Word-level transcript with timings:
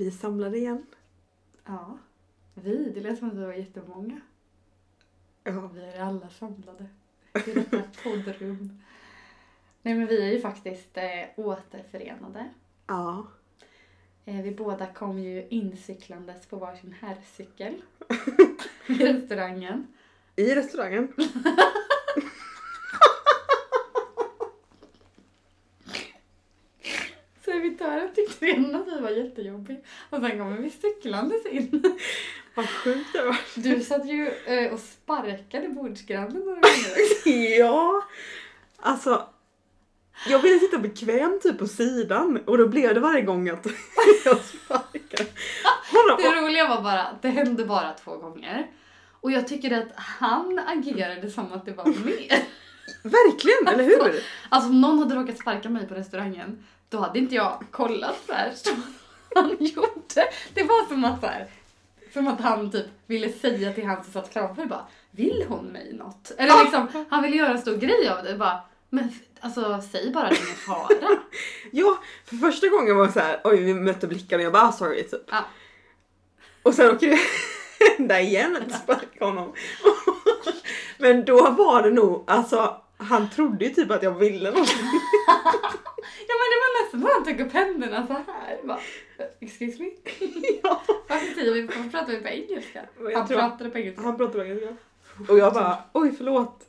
Vi 0.00 0.06
är 0.06 0.10
samlade 0.10 0.58
igen. 0.58 0.86
Ja. 1.64 1.98
Vi, 2.54 2.90
det 2.94 3.00
lät 3.00 3.18
som 3.18 3.28
att 3.28 3.34
vi 3.34 3.44
var 3.44 3.52
jättemånga. 3.52 4.20
Ja. 5.44 5.70
Vi 5.74 5.84
är 5.84 6.00
alla 6.00 6.28
samlade 6.28 6.86
i 7.46 7.52
detta 7.52 7.82
poddrum. 8.02 8.82
Nej 9.82 9.94
men 9.94 10.06
vi 10.06 10.22
är 10.28 10.32
ju 10.32 10.40
faktiskt 10.40 10.96
eh, 10.96 11.04
återförenade. 11.36 12.50
Ja. 12.86 13.26
Eh, 14.24 14.42
vi 14.42 14.50
båda 14.50 14.86
kom 14.86 15.18
ju 15.18 15.48
incyklandes 15.48 16.46
på 16.46 16.56
varsin 16.56 16.94
herrcykel 17.00 17.82
i 18.86 18.94
restaurangen. 18.94 19.86
I 20.36 20.54
restaurangen. 20.54 21.12
Redan 28.40 28.74
att 28.74 28.86
vi 28.86 29.00
var 29.00 29.10
jättejobbig. 29.10 29.84
Och 30.10 30.20
sen 30.20 30.30
kommer 30.30 30.56
vi 30.56 30.70
cyklandes 30.70 31.46
in. 31.46 31.82
Vad 32.54 32.68
sjukt 32.68 33.12
det 33.12 33.22
var. 33.22 33.36
Du 33.54 33.80
satt 33.80 34.06
ju 34.06 34.30
eh, 34.46 34.72
och 34.72 34.80
sparkade 34.80 35.68
bordsgrannen 35.68 36.40
några 36.40 36.60
gånger. 36.60 37.58
Ja. 37.58 38.02
Alltså. 38.80 39.28
Jag 40.28 40.38
ville 40.38 40.58
sitta 40.58 40.78
bekvämt 40.78 41.42
typ 41.42 41.58
på 41.58 41.66
sidan 41.68 42.40
och 42.46 42.58
då 42.58 42.68
blev 42.68 42.94
det 42.94 43.00
varje 43.00 43.22
gång 43.22 43.48
att 43.48 43.66
jag 44.24 44.38
sparkade. 44.44 45.30
Det 46.18 46.40
roliga 46.40 46.68
var 46.68 46.82
bara 46.82 47.02
att 47.02 47.22
det 47.22 47.28
hände 47.28 47.64
bara 47.64 47.92
två 47.92 48.16
gånger. 48.16 48.66
Och 49.20 49.32
jag 49.32 49.48
tycker 49.48 49.78
att 49.78 49.88
han 49.94 50.60
agerade 50.66 51.30
som 51.30 51.52
att 51.52 51.64
det 51.64 51.72
var 51.72 51.84
mer. 51.86 52.44
Verkligen, 53.02 53.74
eller 53.74 53.84
hur? 53.84 54.22
Alltså 54.48 54.70
om 54.70 54.80
någon 54.80 54.98
hade 54.98 55.14
råkat 55.14 55.38
sparka 55.38 55.68
mig 55.68 55.88
på 55.88 55.94
restaurangen, 55.94 56.64
då 56.90 56.98
hade 56.98 57.18
inte 57.18 57.34
jag 57.34 57.64
kollat 57.70 58.16
här 58.28 58.52
som 58.54 58.82
han 59.34 59.56
gjorde. 59.60 60.30
Det 60.54 60.62
var 60.62 60.88
som 60.88 61.04
att, 61.04 61.20
så 61.20 61.26
här, 61.26 61.46
som 62.12 62.28
att 62.28 62.40
han 62.40 62.70
typ 62.70 62.86
ville 63.06 63.32
säga 63.32 63.72
till 63.72 63.86
han 63.86 64.04
som 64.04 64.12
satt 64.12 64.32
framför 64.32 64.66
bara, 64.66 64.86
vill 65.10 65.44
hon 65.48 65.64
mig 65.64 65.92
något? 65.92 66.32
Eller 66.38 66.62
liksom, 66.62 67.06
han 67.10 67.22
ville 67.22 67.36
göra 67.36 67.50
en 67.50 67.58
stor 67.58 67.76
grej 67.76 68.08
av 68.08 68.24
det. 68.24 68.34
Bara, 68.34 68.60
men 68.88 69.12
alltså 69.40 69.82
säg 69.92 70.10
bara 70.12 70.28
det 70.28 70.34
är 70.34 70.66
fara. 70.66 70.88
Ja, 71.72 71.98
för 72.24 72.36
första 72.36 72.68
gången 72.68 72.96
var 72.96 73.06
det 73.06 73.12
så 73.12 73.20
här, 73.20 73.40
oj 73.44 73.56
vi 73.56 73.74
mötte 73.74 74.06
blickarna 74.06 74.40
och 74.40 74.44
jag 74.44 74.52
bara 74.52 74.68
ah, 74.68 74.72
sorry 74.72 75.02
typ. 75.02 75.22
Ja. 75.30 75.44
Och 76.62 76.74
sen 76.74 76.90
åker 76.90 77.06
jag 77.06 77.18
hända 77.98 78.20
igen 78.20 78.56
att 78.56 78.82
sparka 78.82 79.24
honom. 79.24 79.54
Men 80.98 81.24
då 81.24 81.50
var 81.50 81.82
det 81.82 81.90
nog, 81.90 82.24
alltså 82.26 82.82
han 83.00 83.30
trodde 83.30 83.64
ju 83.64 83.70
typ 83.74 83.90
att 83.90 84.02
jag 84.02 84.18
ville 84.18 84.50
något. 84.50 84.68
Ja 86.28 86.34
men 86.40 86.46
det 86.50 86.58
var 86.62 86.84
nästan 86.84 87.06
att 87.06 87.12
han 87.12 87.24
tog 87.24 87.46
upp 87.46 87.52
händerna 87.52 88.06
så 88.06 88.12
här. 88.12 88.60
Bara, 88.66 88.80
Excuse 89.40 89.82
me? 89.82 89.90
Ja. 90.62 90.82
Varför 91.08 91.34
säger 91.34 91.52
vi, 91.52 91.62
varför 91.62 91.90
pratar 91.90 92.12
vi 92.12 92.20
på 92.20 92.28
engelska? 92.28 92.86
Jag 93.00 93.18
Han 93.18 93.28
tror- 93.28 93.38
pratade 93.38 93.70
på 93.70 93.78
engelska. 93.78 94.02
Han 94.02 94.16
pratade 94.16 94.44
engelska. 94.48 94.76
Och 95.28 95.38
jag 95.38 95.54
bara, 95.54 95.78
oj 95.92 96.12
förlåt. 96.16 96.66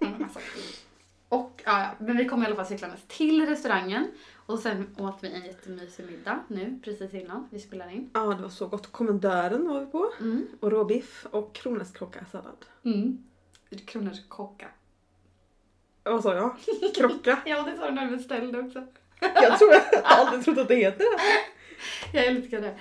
Mm, 0.00 0.22
alltså. 0.22 0.38
Och 1.28 1.62
ja, 1.64 1.86
men 1.98 2.16
vi 2.16 2.24
kom 2.24 2.42
i 2.42 2.46
alla 2.46 2.54
fall 2.56 2.66
cyklandes 2.66 3.00
till 3.08 3.46
restaurangen 3.46 4.06
och 4.46 4.58
sen 4.58 4.96
åt 4.98 5.18
vi 5.20 5.32
en 5.32 5.44
jättemysig 5.44 6.06
middag 6.06 6.38
nu 6.48 6.80
precis 6.84 7.14
innan 7.14 7.48
vi 7.50 7.58
spelar 7.60 7.90
in. 7.90 8.10
Ja 8.12 8.20
det 8.20 8.42
var 8.42 8.48
så 8.48 8.66
gott. 8.66 8.92
Kommendören 8.92 9.68
var 9.68 9.80
vi 9.80 9.86
på. 9.86 10.12
Mm. 10.20 10.46
Och 10.60 10.70
råbiff 10.70 11.26
och 11.30 11.54
kronärtskockasallad. 11.54 12.64
Mm. 12.84 13.24
Kronors 13.86 14.28
kocka. 14.28 14.66
Vad 16.02 16.22
sa 16.22 16.34
jag? 16.34 16.56
Krocka? 16.94 17.38
Ja 17.46 17.62
det 17.62 17.76
sa 17.76 17.86
du 17.86 17.92
när 17.92 18.06
du 18.10 18.16
beställde 18.16 18.58
också. 18.58 18.86
Jag 19.20 19.58
tror 19.58 19.72
jag 19.72 19.80
har 20.02 20.02
aldrig 20.26 20.44
trott 20.44 20.58
att 20.58 20.68
det 20.68 20.74
heter 20.76 20.98
det. 20.98 21.22
Jag 22.18 22.26
älskar 22.26 22.60
det. 22.60 22.78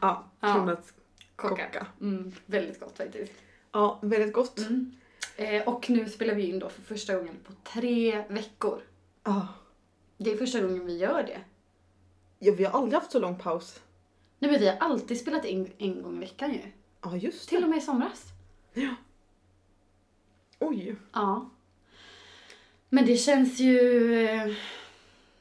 Ja, 0.00 0.24
Ja. 0.40 0.54
kronärtskocka. 0.54 0.96
Kocka. 1.36 1.86
Mm, 2.00 2.32
väldigt 2.46 2.80
gott 2.80 2.96
faktiskt. 2.96 3.32
Ja, 3.72 3.98
väldigt 4.02 4.32
gott. 4.32 4.58
Mm. 4.58 4.92
Eh, 5.36 5.62
och 5.68 5.90
nu 5.90 6.08
spelar 6.08 6.34
vi 6.34 6.46
in 6.48 6.58
då 6.58 6.68
för 6.68 6.82
första 6.82 7.16
gången 7.16 7.36
på 7.44 7.52
tre 7.64 8.24
veckor. 8.28 8.80
Ja. 9.24 9.46
Det 10.18 10.32
är 10.32 10.36
första 10.36 10.60
gången 10.60 10.86
vi 10.86 10.98
gör 10.98 11.22
det. 11.22 11.40
ja, 12.38 12.52
vi 12.58 12.64
har 12.64 12.78
aldrig 12.78 12.94
haft 12.94 13.12
så 13.12 13.18
lång 13.18 13.38
paus. 13.38 13.80
Nej 14.38 14.50
men 14.50 14.60
vi 14.60 14.68
har 14.68 14.76
alltid 14.76 15.20
spelat 15.20 15.44
in 15.44 15.72
en 15.78 16.02
gång 16.02 16.16
i 16.16 16.20
veckan 16.20 16.52
ju. 16.52 16.60
Ja, 17.02 17.16
just 17.16 17.48
Till 17.48 17.58
det. 17.60 17.64
och 17.64 17.70
med 17.70 17.78
i 17.78 17.82
somras. 17.82 18.24
Oj. 20.60 20.96
Ja. 21.12 21.50
Men 22.94 23.06
det 23.06 23.16
känns 23.16 23.60
ju 23.60 24.14
eh, 24.14 24.52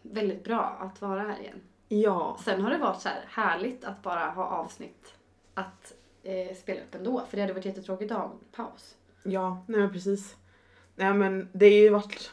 väldigt 0.02 0.44
bra 0.44 0.78
att 0.80 1.02
vara 1.02 1.22
här 1.22 1.40
igen. 1.40 1.62
Ja. 1.88 2.40
Sen 2.44 2.62
har 2.62 2.69
det 2.72 2.78
varit 2.78 3.02
så 3.02 3.09
här 3.09 3.25
härligt 3.28 3.84
att 3.84 4.03
bara 4.03 4.30
ha 4.30 4.46
avsnitt 4.46 5.14
att 5.53 5.94
eh, 6.24 6.56
spela 6.56 6.81
upp 6.81 6.96
ändå. 6.96 7.24
För 7.30 7.38
det 7.38 7.42
hade 7.44 7.53
varit 7.53 7.66
jättetråkigt 7.66 8.12
att 8.12 8.18
ha 8.18 8.25
en 8.25 8.40
paus. 8.52 8.96
Ja, 9.24 9.63
nej 9.68 9.80
men 9.80 9.92
precis. 9.92 10.36
Nej 10.96 11.13
men 11.13 11.50
det 11.53 11.66
har 11.66 11.74
ju 11.74 11.90
varit 11.90 12.31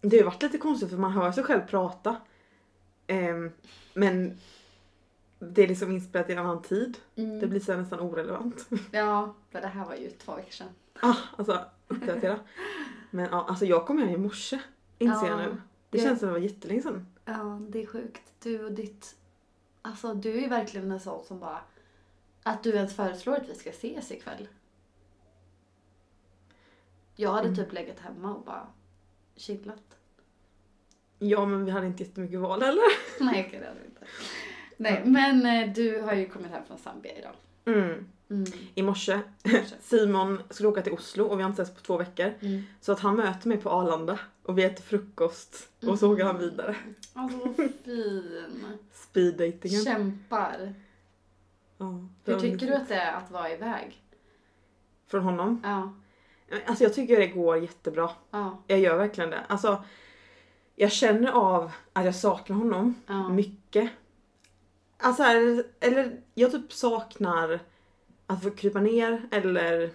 Det 0.00 0.18
har 0.18 0.24
varit 0.24 0.42
lite 0.42 0.58
konstigt 0.58 0.90
för 0.90 0.96
man 0.96 1.12
hör 1.12 1.32
sig 1.32 1.44
själv 1.44 1.60
prata. 1.60 2.16
Ehm, 3.06 3.52
men 3.94 4.38
det 5.38 5.62
är 5.62 5.68
liksom 5.68 5.92
inspelat 5.92 6.30
i 6.30 6.32
en 6.32 6.38
annan 6.38 6.62
tid. 6.62 6.98
Det 7.14 7.46
blir 7.46 7.60
så 7.60 7.76
nästan 7.76 8.00
orelevant. 8.00 8.68
Ja, 8.92 9.34
det 9.50 9.66
här 9.66 9.84
var 9.84 9.94
ju 9.94 10.10
två 10.10 10.34
veckor 10.34 10.52
sedan. 10.52 10.68
ah, 11.00 11.16
alltså 11.36 11.64
uppdatera. 11.88 12.38
Men 13.10 13.28
ja, 13.30 13.46
alltså 13.48 13.64
jag 13.64 13.86
kom 13.86 13.98
hem 13.98 14.08
i 14.08 14.16
morse. 14.16 14.60
Inser 14.98 15.26
jag 15.26 15.40
Ja, 15.40 15.46
nu. 15.46 15.50
Det 15.90 15.98
det- 15.98 16.02
känns 16.04 16.18
som 16.20 16.28
det 16.28 16.32
var 16.32 16.40
jättelänge 16.40 16.82
sedan. 16.82 17.06
Ja, 17.24 17.60
det 17.68 17.82
är 17.82 17.86
sjukt. 17.86 18.22
Du 18.42 18.64
och 18.64 18.72
ditt... 18.72 19.16
Alltså 19.82 20.14
du 20.14 20.44
är 20.44 20.48
verkligen 20.48 20.90
en 20.92 21.00
sån 21.00 21.24
som 21.24 21.38
bara... 21.40 21.60
Att 22.42 22.62
du 22.62 22.70
ens 22.70 22.96
föreslår 22.96 23.36
att 23.36 23.48
vi 23.48 23.54
ska 23.54 23.70
ses 23.70 24.10
ikväll. 24.12 24.48
Jag 27.16 27.32
hade 27.32 27.56
typ 27.56 27.72
legat 27.72 27.98
hemma 28.00 28.34
och 28.34 28.44
bara 28.44 28.66
chillat. 29.36 29.98
Ja 31.18 31.46
men 31.46 31.64
vi 31.64 31.70
hade 31.70 31.86
inte 31.86 32.02
jättemycket 32.02 32.40
val 32.40 32.62
heller. 32.62 32.82
Nej, 33.24 33.48
det 33.50 33.66
hade 33.66 33.80
vi 33.80 33.86
inte. 33.86 34.06
Nej, 34.76 35.02
men 35.04 35.46
eh, 35.46 35.74
du 35.74 36.00
har 36.00 36.14
ju 36.14 36.28
kommit 36.28 36.50
hem 36.50 36.64
från 36.64 36.78
Zambia 36.78 37.12
idag. 37.18 37.34
Mm. 37.64 38.08
Mm. 38.30 38.44
I 38.74 38.82
morse. 38.82 39.20
Simon 39.80 40.42
skulle 40.50 40.68
åka 40.68 40.82
till 40.82 40.92
Oslo 40.92 41.24
och 41.24 41.38
vi 41.38 41.42
har 41.42 41.50
inte 41.50 41.64
setts 41.66 41.76
på 41.80 41.84
två 41.86 41.96
veckor. 41.96 42.34
Mm. 42.40 42.62
Så 42.80 42.92
att 42.92 43.00
han 43.00 43.16
möter 43.16 43.48
mig 43.48 43.58
på 43.58 43.70
Arlanda 43.70 44.18
och 44.42 44.58
vi 44.58 44.64
äter 44.64 44.82
frukost 44.82 45.68
och 45.86 45.98
så 45.98 46.12
åker 46.12 46.24
han 46.24 46.38
vidare. 46.38 46.76
Alltså 47.14 47.38
vad 47.38 47.56
fin. 47.84 48.78
Speeddatingen. 48.92 49.84
Kämpar. 49.84 50.74
Ja, 51.78 52.08
Hur 52.24 52.40
tycker 52.40 52.66
du 52.66 52.74
att 52.74 52.88
det 52.88 52.94
är 52.94 53.12
att 53.12 53.30
vara 53.30 53.50
iväg? 53.52 54.02
Från 55.06 55.22
honom? 55.22 55.60
Ja. 55.64 55.94
Alltså 56.66 56.84
jag 56.84 56.94
tycker 56.94 57.16
det 57.20 57.26
går 57.26 57.56
jättebra. 57.58 58.10
Ja. 58.30 58.62
Jag 58.66 58.78
gör 58.78 58.96
verkligen 58.96 59.30
det. 59.30 59.44
Alltså, 59.48 59.84
jag 60.76 60.92
känner 60.92 61.32
av 61.32 61.72
att 61.92 62.04
jag 62.04 62.14
saknar 62.14 62.56
honom 62.56 62.94
Ja. 63.06 63.28
mycket. 63.28 63.90
Alltså, 64.98 65.22
eller 65.80 66.20
jag 66.34 66.52
typ 66.52 66.72
saknar 66.72 67.60
att 68.28 68.42
få 68.42 68.50
krypa 68.50 68.80
ner 68.80 69.28
eller 69.30 69.90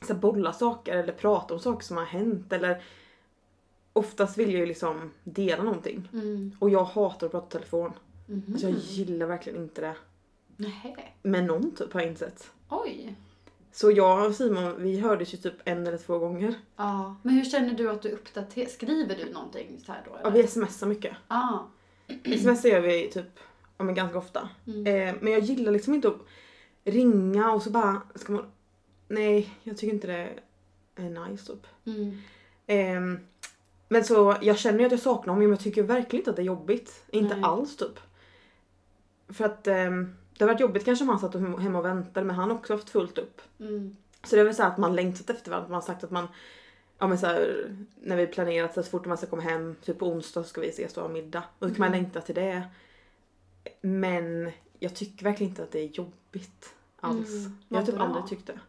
så 0.00 0.12
här, 0.12 0.20
bolla 0.20 0.52
saker 0.52 0.96
eller 0.96 1.12
prata 1.12 1.54
om 1.54 1.60
saker 1.60 1.84
som 1.84 1.96
har 1.96 2.04
hänt 2.04 2.52
eller 2.52 2.82
oftast 3.92 4.38
vill 4.38 4.50
jag 4.50 4.60
ju 4.60 4.66
liksom 4.66 5.10
dela 5.24 5.62
någonting. 5.62 6.08
Mm. 6.12 6.56
Och 6.58 6.70
jag 6.70 6.84
hatar 6.84 7.26
att 7.26 7.32
prata 7.32 7.46
i 7.46 7.50
telefon. 7.50 7.92
Mhm. 8.26 8.44
Alltså 8.52 8.68
jag 8.68 8.78
gillar 8.78 9.26
verkligen 9.26 9.62
inte 9.62 9.80
det. 9.80 9.94
Nej. 10.56 11.14
Med 11.22 11.44
någon 11.44 11.74
typ 11.74 11.92
har 11.92 12.00
jag 12.00 12.10
insett. 12.10 12.50
Oj. 12.68 13.14
Så 13.72 13.90
jag 13.90 14.26
och 14.26 14.34
Simon 14.34 14.82
vi 14.82 15.00
hördes 15.00 15.34
ju 15.34 15.38
typ 15.38 15.54
en 15.64 15.86
eller 15.86 15.98
två 15.98 16.18
gånger. 16.18 16.54
Ja. 16.76 17.16
Men 17.22 17.34
hur 17.34 17.44
känner 17.44 17.74
du 17.74 17.90
att 17.90 18.02
du 18.02 18.10
uppdaterar? 18.10 18.68
Skriver 18.68 19.16
du 19.16 19.32
någonting 19.32 19.80
så 19.86 19.92
här 19.92 20.02
då? 20.04 20.10
Ja, 20.22 20.28
Eller? 20.28 20.42
vi 20.42 20.48
smsar 20.48 20.86
mycket. 20.86 21.16
Ja. 21.28 21.68
Smsar 22.24 22.68
gör 22.68 22.80
vi 22.80 23.10
typ 23.10 23.40
ja, 23.78 23.84
men 23.84 23.94
ganska 23.94 24.18
ofta. 24.18 24.48
Mm. 24.66 24.86
Eh, 24.86 25.14
men 25.20 25.32
jag 25.32 25.42
gillar 25.42 25.72
liksom 25.72 25.94
inte 25.94 26.08
att 26.08 26.20
ringa 26.84 27.52
och 27.52 27.62
så 27.62 27.70
bara 27.70 28.02
ska 28.14 28.32
man... 28.32 28.50
Nej, 29.08 29.50
jag 29.62 29.76
tycker 29.76 29.94
inte 29.94 30.06
det 30.06 30.28
är 30.96 31.28
nice 31.28 31.46
typ. 31.52 31.66
Mm. 31.86 32.18
Ehm, 32.66 33.18
men 33.88 34.04
så 34.04 34.36
jag 34.42 34.58
känner 34.58 34.78
ju 34.78 34.84
att 34.84 34.92
jag 34.92 35.00
saknar 35.00 35.34
honom 35.34 35.38
men 35.38 35.50
jag 35.50 35.60
tycker 35.60 35.82
verkligen 35.82 36.20
inte 36.20 36.30
att 36.30 36.36
det 36.36 36.42
är 36.42 36.46
jobbigt. 36.46 37.04
Inte 37.10 37.34
Nej. 37.34 37.44
alls 37.44 37.76
typ. 37.76 38.00
För 39.28 39.44
att 39.44 39.66
ehm, 39.66 40.16
det 40.38 40.44
har 40.44 40.52
varit 40.52 40.60
jobbigt 40.60 40.84
kanske 40.84 41.02
om 41.04 41.08
han 41.08 41.18
satt 41.18 41.34
hem- 41.34 41.58
hemma 41.58 41.78
och 41.78 41.84
väntade 41.84 42.26
men 42.26 42.36
han 42.36 42.50
har 42.50 42.56
också 42.56 42.72
haft 42.72 42.90
fullt 42.90 43.18
upp. 43.18 43.40
Mm. 43.60 43.96
Så 44.24 44.36
det 44.36 44.40
är 44.40 44.44
väl 44.44 44.54
så 44.54 44.62
att 44.62 44.78
man 44.78 44.96
längtat 44.96 45.30
efter 45.30 45.50
varandra. 45.50 45.68
Man 45.68 45.74
har 45.74 45.82
sagt 45.86 46.04
att 46.04 46.10
man, 46.10 46.28
ja 46.98 47.06
men 47.06 47.18
så 47.18 47.26
här, 47.26 47.66
när 48.02 48.16
vi 48.16 48.26
planerat 48.26 48.74
så, 48.74 48.82
så 48.82 48.90
fort 48.90 49.06
man 49.06 49.16
ska 49.16 49.26
komma 49.26 49.42
hem, 49.42 49.74
typ 49.84 49.98
på 49.98 50.06
onsdag 50.06 50.44
ska 50.44 50.60
vi 50.60 50.68
ses 50.68 50.96
och 50.96 51.02
ha 51.02 51.08
middag. 51.08 51.42
Och 51.58 51.68
då 51.68 51.74
kan 51.74 51.80
man 51.80 51.88
Mm. 51.88 52.02
längta 52.02 52.20
till 52.20 52.34
det. 52.34 52.62
Men 53.80 54.50
jag 54.80 54.94
tycker 54.96 55.24
verkligen 55.24 55.50
inte 55.50 55.62
att 55.62 55.70
det 55.72 55.78
är 55.80 55.86
jobbigt 55.88 56.74
alls. 57.00 57.30
Mm, 57.46 57.56
jag 57.68 57.78
har 57.78 57.86
typ 57.86 57.94
bra. 57.94 58.04
aldrig 58.04 58.26
tyckt 58.26 58.46
det. 58.46 58.60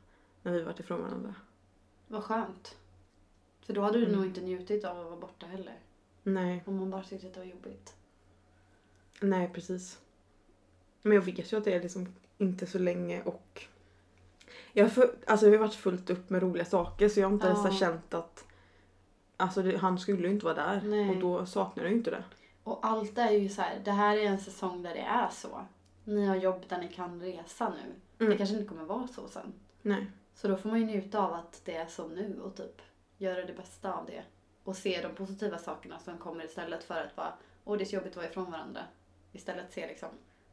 När 0.43 0.51
vi 0.51 0.61
varit 0.61 0.79
ifrån 0.79 1.01
varandra. 1.01 1.35
Vad 2.07 2.23
skönt. 2.23 2.77
För 3.61 3.73
då 3.73 3.81
hade 3.81 3.97
du 3.99 4.05
Mm. 4.05 4.17
nog 4.17 4.25
inte 4.25 4.41
njutit 4.41 4.85
av 4.85 4.99
att 4.99 5.05
vara 5.05 5.15
borta 5.15 5.45
heller. 5.45 5.79
Nej, 6.23 6.63
Om 6.65 6.75
man 6.75 6.89
bara 6.89 7.03
tyckte 7.03 7.27
att 7.27 7.33
det 7.33 7.39
var 7.39 7.47
jobbigt. 7.47 7.95
nej 9.19 9.49
precis. 9.53 9.99
Men 11.01 11.13
jag 11.15 11.21
vet 11.21 11.53
ju 11.53 11.57
att 11.57 11.63
det 11.63 11.73
är 11.73 11.81
liksom 11.81 12.07
inte 12.37 12.65
så 12.65 12.79
länge 12.79 13.21
och 13.23 13.65
jag 14.73 14.85
har, 14.85 14.89
för, 14.89 15.15
alltså 15.27 15.45
det 15.45 15.51
har 15.51 15.57
varit 15.65 15.75
fullt 15.75 16.09
upp 16.09 16.29
med 16.29 16.41
roliga 16.41 16.65
saker 16.65 17.09
så 17.09 17.19
jag 17.19 17.27
har 17.27 17.33
inte 17.33 17.47
ens 17.47 17.63
Ja. 17.63 17.69
har 17.71 17.77
känt 17.77 18.13
att 18.13 18.45
Alltså 19.37 19.61
det, 19.61 19.77
han 19.77 19.99
skulle 19.99 20.27
ju 20.27 20.33
inte 20.33 20.45
vara 20.45 20.55
där 20.55 20.81
Nej. 20.81 21.09
och 21.09 21.17
då 21.17 21.45
saknar 21.45 21.83
jag 21.83 21.91
ju 21.91 21.97
inte 21.97 22.11
det. 22.11 22.23
Och 22.63 22.85
allt 22.85 23.17
är 23.17 23.31
ju 23.31 23.49
så 23.49 23.61
här, 23.61 23.81
det 23.85 23.91
här 23.91 24.17
är 24.17 24.23
en 24.25 24.39
säsong 24.39 24.83
där 24.83 24.93
det 24.93 24.99
är 25.01 25.29
så. 25.29 25.65
Ni 26.03 26.25
har 26.25 26.35
jobb 26.35 26.65
där 26.67 26.77
ni 26.77 26.87
kan 26.87 27.21
resa 27.21 27.69
nu. 27.69 27.93
Det 28.17 28.25
Mm. 28.25 28.37
kanske 28.37 28.55
inte 28.55 28.67
kommer 28.67 28.83
vara 28.83 29.07
så 29.07 29.27
sen. 29.27 29.53
Nej. 29.81 30.05
Så 30.35 30.47
då 30.47 30.57
får 30.57 30.69
man 30.69 30.79
ju 30.79 30.85
njuta 30.85 31.19
av 31.19 31.33
att 31.33 31.61
det 31.65 31.75
är 31.75 31.85
så 31.87 32.07
nu 32.07 32.39
och 32.43 32.55
typ 32.55 32.81
göra 33.17 33.45
det 33.45 33.53
bästa 33.53 33.93
av 33.93 34.05
det. 34.05 34.23
Och 34.63 34.75
se 34.77 35.01
de 35.01 35.15
positiva 35.15 35.57
sakerna 35.57 35.99
som 35.99 36.17
kommer 36.17 36.45
istället 36.45 36.83
för 36.83 37.03
att 37.03 37.15
bara, 37.15 37.33
åh 37.63 37.77
det 37.77 37.83
är 37.83 37.85
så 37.85 37.95
jobbigt 37.95 38.11
att 38.11 38.15
vara 38.17 38.27
ifrån 38.27 38.51
varandra. 38.51 38.81
Istället 39.31 39.73
se 39.73 39.87
liksom, 39.87 40.09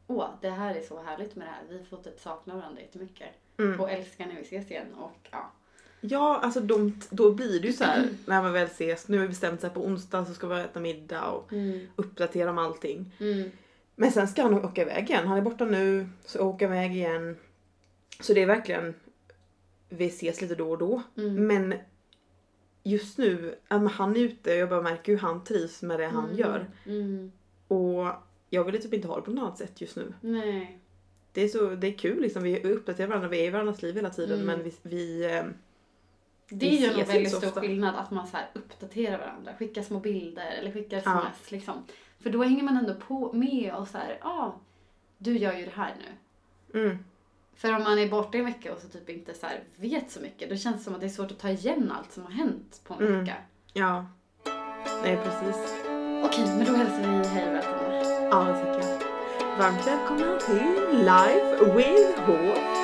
åh 0.07 0.27
det 0.41 0.51
här 0.51 0.75
är 0.75 0.83
så 0.83 1.03
härligt 1.03 1.37
med 1.37 1.47
det 1.47 1.51
här. 1.51 1.79
Vi 1.79 1.85
får 1.85 1.97
typ 1.97 2.21
sakna 2.21 2.55
varandra 2.57 2.81
jättemycket. 2.81 3.29
Mm. 3.59 3.81
Och 3.81 3.91
älska 3.91 4.27
när 4.27 4.35
vi 4.35 4.41
ses 4.41 4.71
igen 4.71 4.95
och 4.95 5.29
ja. 5.31 5.53
Ja, 6.01 6.39
alltså 6.43 6.61
de, 6.61 7.01
då 7.11 7.33
blir 7.35 7.61
det 7.61 7.67
ju 7.67 7.73
så 7.73 7.85
här 7.85 8.09
när 8.27 8.43
man 8.43 8.53
väl 8.53 8.67
ses. 8.67 9.09
Nu 9.09 9.17
har 9.17 9.23
vi 9.23 9.29
bestämt 9.29 9.61
sig 9.61 9.71
på 9.71 9.81
onsdag 9.85 10.25
så 10.27 10.35
ska 10.35 10.47
vi 10.47 10.61
äta 10.61 10.81
middag 10.81 11.25
och 11.31 11.53
uppdatera 11.97 12.51
om 12.51 12.59
allting. 12.59 13.13
Mm. 13.21 13.51
Men 14.01 14.13
sen 14.13 14.29
ska 14.29 14.43
han 14.43 14.55
åka 14.65 14.83
iväg 14.83 15.11
igen. 15.11 15.27
Han 15.27 15.39
är 15.39 15.43
borta 15.43 15.65
nu, 15.65 16.09
så 16.25 16.41
åker 16.41 16.67
iväg 16.67 16.93
igen. 16.97 17.37
Så 18.21 18.35
det 18.35 18.43
är 18.43 18.47
verkligen, 18.47 18.95
vi 19.89 20.07
ses 20.07 20.41
lite 20.41 20.55
då 20.55 20.71
och 20.71 20.79
då. 20.79 21.03
Mm. 21.17 21.47
Men 21.47 21.75
just 22.83 23.19
nu, 23.19 23.55
ja, 23.69 23.77
han 23.77 24.17
är 24.17 24.21
ute 24.21 24.53
och 24.53 24.59
jag 24.59 24.69
bara 24.69 24.83
märker 24.83 25.13
hur 25.13 25.19
han 25.19 25.45
trivs 25.45 25.83
med 25.83 26.01
det 26.01 26.07
han 26.07 26.25
Mm. 26.25 26.37
gör. 26.39 26.67
Mm. 26.87 27.33
Och 27.69 28.07
jag 28.51 28.65
vill 28.65 28.83
typ 28.83 28.95
inte 28.95 29.09
ha 29.09 29.17
det 29.17 29.23
på 29.23 29.31
något 29.31 29.43
annat 29.43 29.59
sätt 29.59 29.81
just 29.81 29.97
nu. 29.97 30.13
Nej. 30.21 30.79
Det 31.33 31.43
är, 31.43 31.49
så, 31.49 31.67
det 31.75 31.87
är 31.87 31.93
kul 31.99 32.21
liksom, 32.23 32.43
vi 32.43 32.61
uppdaterar 32.63 33.09
varandra, 33.09 33.29
vi 33.29 33.41
är 33.41 33.45
i 33.47 33.51
varandras 33.51 33.83
liv 33.83 33.95
hela 33.95 34.11
tiden 34.11 34.41
Mm. 34.41 34.47
men 34.47 34.63
vi, 34.65 34.75
vi 34.83 35.25
eh, 35.25 35.45
Det 36.49 36.67
Vi 36.69 36.85
en 36.85 36.91
ses 36.95 37.09
väldigt 37.15 37.33
stor 37.33 37.49
ofta. 37.49 37.61
skillnad 37.61 37.95
att 37.97 38.11
man 38.11 38.27
så 38.27 38.37
här 38.37 38.47
uppdaterar 38.53 39.19
varandra, 39.19 39.53
skickar 39.59 39.83
små 39.83 40.01
bilder 40.01 40.51
eller 40.59 40.73
skickar 40.73 41.03
Ja. 41.05 41.23
sms 41.35 41.51
liksom. 41.51 41.85
För 42.23 42.31
då 42.31 42.43
hänger 42.43 42.63
man 42.63 42.77
ändå 42.77 42.95
på 42.95 43.33
med 43.33 43.75
och 43.75 43.89
så 43.89 43.99
här, 43.99 44.19
ja, 44.21 44.29
ah, 44.29 44.55
du 45.19 45.39
gör 45.39 45.53
ju 45.53 45.65
det 45.65 45.73
här 45.75 45.95
nu. 46.73 46.81
mm, 46.81 46.99
För 47.55 47.77
om 47.77 47.83
man 47.83 47.99
är 47.99 48.09
borta 48.09 48.39
en 48.39 48.45
vecka 48.45 48.73
och 48.73 48.79
så 48.79 48.89
typ 48.89 49.09
inte 49.11 49.35
så 49.35 49.47
här 49.47 49.61
vet 49.77 50.11
så 50.11 50.21
mycket, 50.21 50.51
då 50.51 50.57
känns 50.57 50.77
det 50.77 50.83
som 50.83 50.95
att 50.95 51.01
det 51.01 51.07
är 51.07 51.11
svårt 51.11 51.31
att 51.31 51.39
ta 51.39 51.49
igen 51.49 51.93
allt 51.99 52.13
som 52.13 52.23
har 52.23 52.31
hänt 52.31 52.81
på 52.85 52.95
en 52.95 53.01
Mm. 53.07 53.21
vecka. 53.21 53.35
ja. 53.73 54.07
Nej 55.03 55.17
precis. 55.25 55.75
Okej, 56.25 56.45
men 56.47 56.65
då 56.67 56.73
hälsar 56.73 56.99
vi 57.23 57.29
hej 57.29 57.49
och 57.49 57.55
välkomna. 57.55 57.95
Ja 58.31 58.45
det 58.45 58.59
tycker 58.59 58.89
jag. 58.89 58.99
Varmt 59.59 59.87
välkomna 59.87 60.39
till 60.39 60.99
Life 60.99 61.65
with 61.77 62.21
H. 62.27 62.78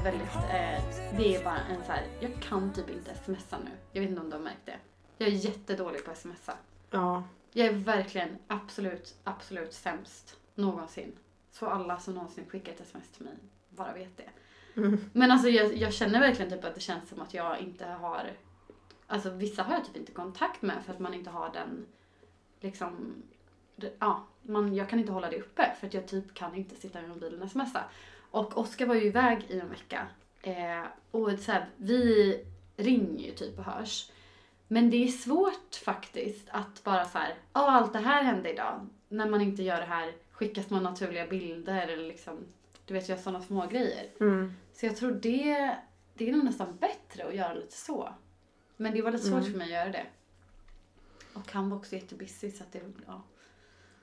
faktiskt 0.00 0.14
väldigt, 0.14 0.36
eh, 0.36 1.18
det 1.18 1.36
är 1.36 1.44
bara 1.44 1.58
en 1.58 1.84
så 1.84 1.92
här, 1.92 2.06
jag 2.20 2.42
kan 2.42 2.72
typ 2.72 2.90
inte 2.90 3.14
smsa 3.14 3.58
nu. 3.64 3.70
Jag 3.92 4.00
vet 4.00 4.10
inte 4.10 4.22
om 4.22 4.30
du 4.30 4.36
har 4.36 4.42
märkt 4.42 4.66
det. 4.66 4.78
Jag 5.18 5.28
är 5.28 5.32
jättedålig 5.32 6.04
på 6.04 6.10
att 6.10 6.18
smsa. 6.18 6.52
Ja. 6.90 7.22
Jag 7.52 7.66
är 7.66 7.72
verkligen 7.72 8.38
absolut, 8.46 9.14
absolut 9.24 9.72
sämst 9.72 10.36
någonsin. 10.54 11.12
Så 11.52 11.66
alla 11.66 11.98
som 11.98 12.14
någonsin 12.14 12.44
skickar 12.48 12.72
ett 12.72 12.80
sms 12.80 13.10
till 13.10 13.24
mig 13.24 13.34
bara 13.68 13.92
vet 13.92 14.16
det. 14.16 14.30
Mm. 14.80 15.10
Men 15.12 15.30
alltså 15.30 15.48
jag, 15.48 15.76
jag 15.76 15.92
känner 15.92 16.20
verkligen 16.20 16.50
typ 16.50 16.64
att 16.64 16.74
det 16.74 16.80
känns 16.80 17.08
som 17.08 17.20
att 17.20 17.34
jag 17.34 17.60
inte 17.60 17.86
har, 17.86 18.32
alltså 19.06 19.30
vissa 19.30 19.62
har 19.62 19.74
jag 19.74 19.84
typ 19.84 19.96
inte 19.96 20.12
kontakt 20.12 20.62
med 20.62 20.84
för 20.84 20.92
att 20.92 21.00
man 21.00 21.14
inte 21.14 21.30
har 21.30 21.52
den, 21.52 21.86
liksom, 22.60 23.22
det, 23.76 23.96
ja, 23.98 24.26
man, 24.42 24.74
jag 24.74 24.88
kan 24.88 24.98
inte 24.98 25.12
hålla 25.12 25.30
det 25.30 25.40
uppe 25.40 25.76
för 25.80 25.86
att 25.86 25.94
jag 25.94 26.08
typ 26.08 26.34
kan 26.34 26.54
inte 26.54 26.76
sitta 26.76 27.00
med 27.00 27.10
mobilen 27.10 27.42
och 27.42 27.50
smsa. 27.50 27.84
Och 28.30 28.58
Oskar 28.58 28.86
var 28.86 28.94
ju 28.94 29.04
iväg 29.04 29.46
i 29.48 29.60
en 29.60 29.70
vecka 29.70 30.06
eh, 30.42 30.84
och 31.10 31.30
så 31.38 31.52
här, 31.52 31.68
vi 31.76 32.44
ringer 32.76 33.24
ju 33.26 33.32
typ 33.32 33.58
och 33.58 33.64
hörs. 33.64 34.10
Men 34.68 34.90
det 34.90 34.96
är 35.04 35.08
svårt 35.08 35.74
faktiskt 35.84 36.48
att 36.50 36.84
bara 36.84 37.04
så 37.04 37.18
här, 37.18 37.34
ja 37.52 37.70
allt 37.70 37.92
det 37.92 37.98
här 37.98 38.22
hände 38.22 38.52
idag. 38.52 38.86
När 39.08 39.28
man 39.28 39.40
inte 39.40 39.62
gör 39.62 39.76
det 39.80 39.86
här, 39.86 40.12
skicka 40.32 40.62
små 40.62 40.80
naturliga 40.80 41.26
bilder 41.26 41.88
eller 41.88 42.08
liksom, 42.08 42.38
du 42.86 42.94
vet, 42.94 43.08
göra 43.08 43.18
sådana 43.20 43.40
små 43.44 43.66
grejer. 43.66 44.06
Mm. 44.20 44.52
Så 44.72 44.86
jag 44.86 44.96
tror 44.96 45.12
det, 45.12 45.76
det 46.14 46.28
är 46.28 46.32
nog 46.32 46.44
nästan 46.44 46.76
bättre 46.76 47.24
att 47.28 47.34
göra 47.34 47.54
lite 47.54 47.76
så. 47.76 48.14
Men 48.76 48.92
det 48.94 49.02
var 49.02 49.10
lite 49.12 49.24
svårt 49.24 49.40
Mm. 49.40 49.50
för 49.50 49.58
mig 49.58 49.64
att 49.64 49.80
göra 49.80 49.92
det. 49.92 50.06
Och 51.34 51.52
han 51.52 51.70
var 51.70 51.76
också 51.76 51.94
jättebusy 51.94 52.50
så 52.50 52.62
att 52.62 52.72
det, 52.72 52.80
ja. 53.06 53.22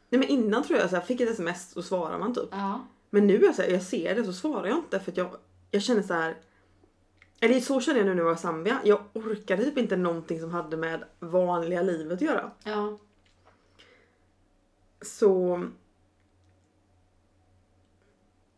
Nej 0.10 0.20
men 0.20 0.30
innan 0.30 0.64
tror 0.64 0.80
jag 0.80 0.90
så 0.90 0.96
här, 0.96 1.04
fick 1.04 1.22
ett 1.22 1.30
sms 1.30 1.76
och 1.76 1.84
svarar 1.86 2.20
man 2.20 2.34
typ. 2.36 2.50
Ja. 2.52 2.88
Men 3.10 3.28
nu 3.28 3.36
är 3.36 3.44
jag, 3.44 3.54
här, 3.54 3.80
ser 3.80 4.16
det 4.16 4.24
så 4.24 4.34
svarar 4.34 4.68
jag 4.68 4.78
inte 4.78 5.00
för 5.00 5.12
att 5.12 5.18
jag, 5.18 5.38
jag 5.72 5.82
känner 5.82 6.02
så 6.02 6.14
här. 6.14 6.38
Eller 7.40 7.60
så 7.60 7.82
känner 7.82 8.00
jag 8.00 8.06
nu 8.06 8.14
när 8.14 8.22
jag 8.22 8.26
var 8.26 8.36
i 8.36 8.38
Zambia. 8.38 8.80
Jag 8.84 9.02
orkade 9.14 9.66
typ 9.66 9.78
inte 9.78 9.96
någonting 9.96 10.40
som 10.40 10.52
hade 10.52 10.78
med 10.78 11.04
vanliga 11.20 11.82
livet 11.82 12.14
att 12.14 12.22
göra. 12.22 12.52
Ja. 12.64 12.98
Så... 15.02 15.64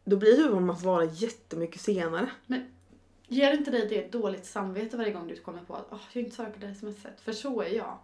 Då 0.03 0.17
blir 0.17 0.51
om 0.51 0.65
man 0.65 0.77
svarar 0.77 1.09
jättemycket 1.13 1.81
senare. 1.81 2.29
Ger 3.27 3.53
inte 3.53 3.71
dig 3.71 3.87
det 3.87 4.11
dåligt 4.11 4.45
samvete 4.45 4.97
varje 4.97 5.13
gång 5.13 5.27
du 5.27 5.35
kommer 5.35 5.61
på 5.61 5.75
att 5.75 5.91
oh, 5.91 5.99
jag 6.13 6.21
har 6.21 6.25
inte 6.25 6.35
svarat 6.35 6.53
på 6.53 6.59
det 6.59 6.75
smset? 6.75 7.21
För 7.21 7.31
så 7.31 7.61
är 7.61 7.69
jag. 7.69 7.97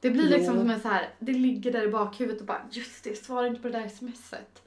Det 0.00 0.10
blir 0.10 0.28
liksom 0.28 0.54
Jo. 0.54 0.60
som 0.60 0.70
en 0.70 0.80
så 0.80 0.88
här, 0.88 1.14
det 1.18 1.32
ligger 1.32 1.72
där 1.72 1.82
i 1.82 1.88
bakhuvudet 1.88 2.40
och 2.40 2.46
bara 2.46 2.68
just 2.70 3.04
det, 3.04 3.14
svara 3.14 3.46
inte 3.46 3.62
på 3.62 3.68
det 3.68 3.78
där 3.78 3.88
smset. 3.88 4.62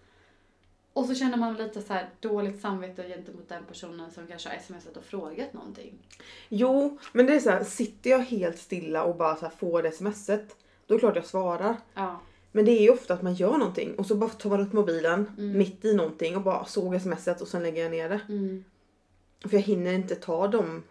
Och 0.93 1.05
så 1.05 1.15
känner 1.15 1.38
man 1.38 1.53
lite 1.53 1.81
så 1.81 1.93
här 1.93 2.09
dåligt 2.19 2.62
samvete 2.62 3.03
gentemot 3.07 3.50
den 3.50 3.63
personen 3.65 4.12
som 4.12 4.27
kanske 4.27 4.50
har 4.50 4.57
smsat 4.57 4.97
och 4.97 5.03
frågat 5.03 5.53
någonting. 5.53 5.93
Jo, 6.50 6.97
men 7.12 7.25
det 7.25 7.35
är 7.35 7.39
så 7.39 7.50
här, 7.50 7.63
sitter 7.63 8.09
jag 8.09 8.19
helt 8.19 8.57
stilla 8.59 9.03
och 9.03 9.15
bara 9.15 9.35
så 9.35 9.50
får 9.50 9.91
smset. 9.91 10.55
Då 10.88 10.93
är 10.93 10.97
det 10.97 11.00
klart 11.00 11.15
jag 11.15 11.25
svarar. 11.25 11.75
Ja. 11.93 12.19
Men 12.51 12.65
det 12.65 12.71
är 12.71 12.81
ju 12.81 12.89
ofta 12.89 13.13
att 13.13 13.21
man 13.21 13.33
gör 13.33 13.57
någonting 13.57 13.95
och 13.95 14.05
så 14.05 14.15
bara 14.15 14.29
tar 14.29 14.50
man 14.50 14.62
upp 14.62 14.73
mobilen 14.73 15.31
Mm. 15.38 15.57
mitt 15.57 15.85
i 15.85 15.93
någonting 15.93 16.35
och 16.35 16.41
bara 16.41 16.65
såg 16.65 17.01
smset 17.01 17.41
och 17.41 17.47
sen 17.47 17.63
lägger 17.63 17.81
jag 17.83 17.91
ner 17.91 18.09
det. 18.09 18.19
Mm. 18.29 18.63
För 19.41 19.53
jag 19.53 19.62
hinner 19.62 19.93
inte 19.93 20.15
ta 20.15 20.47
dem. 20.47 20.83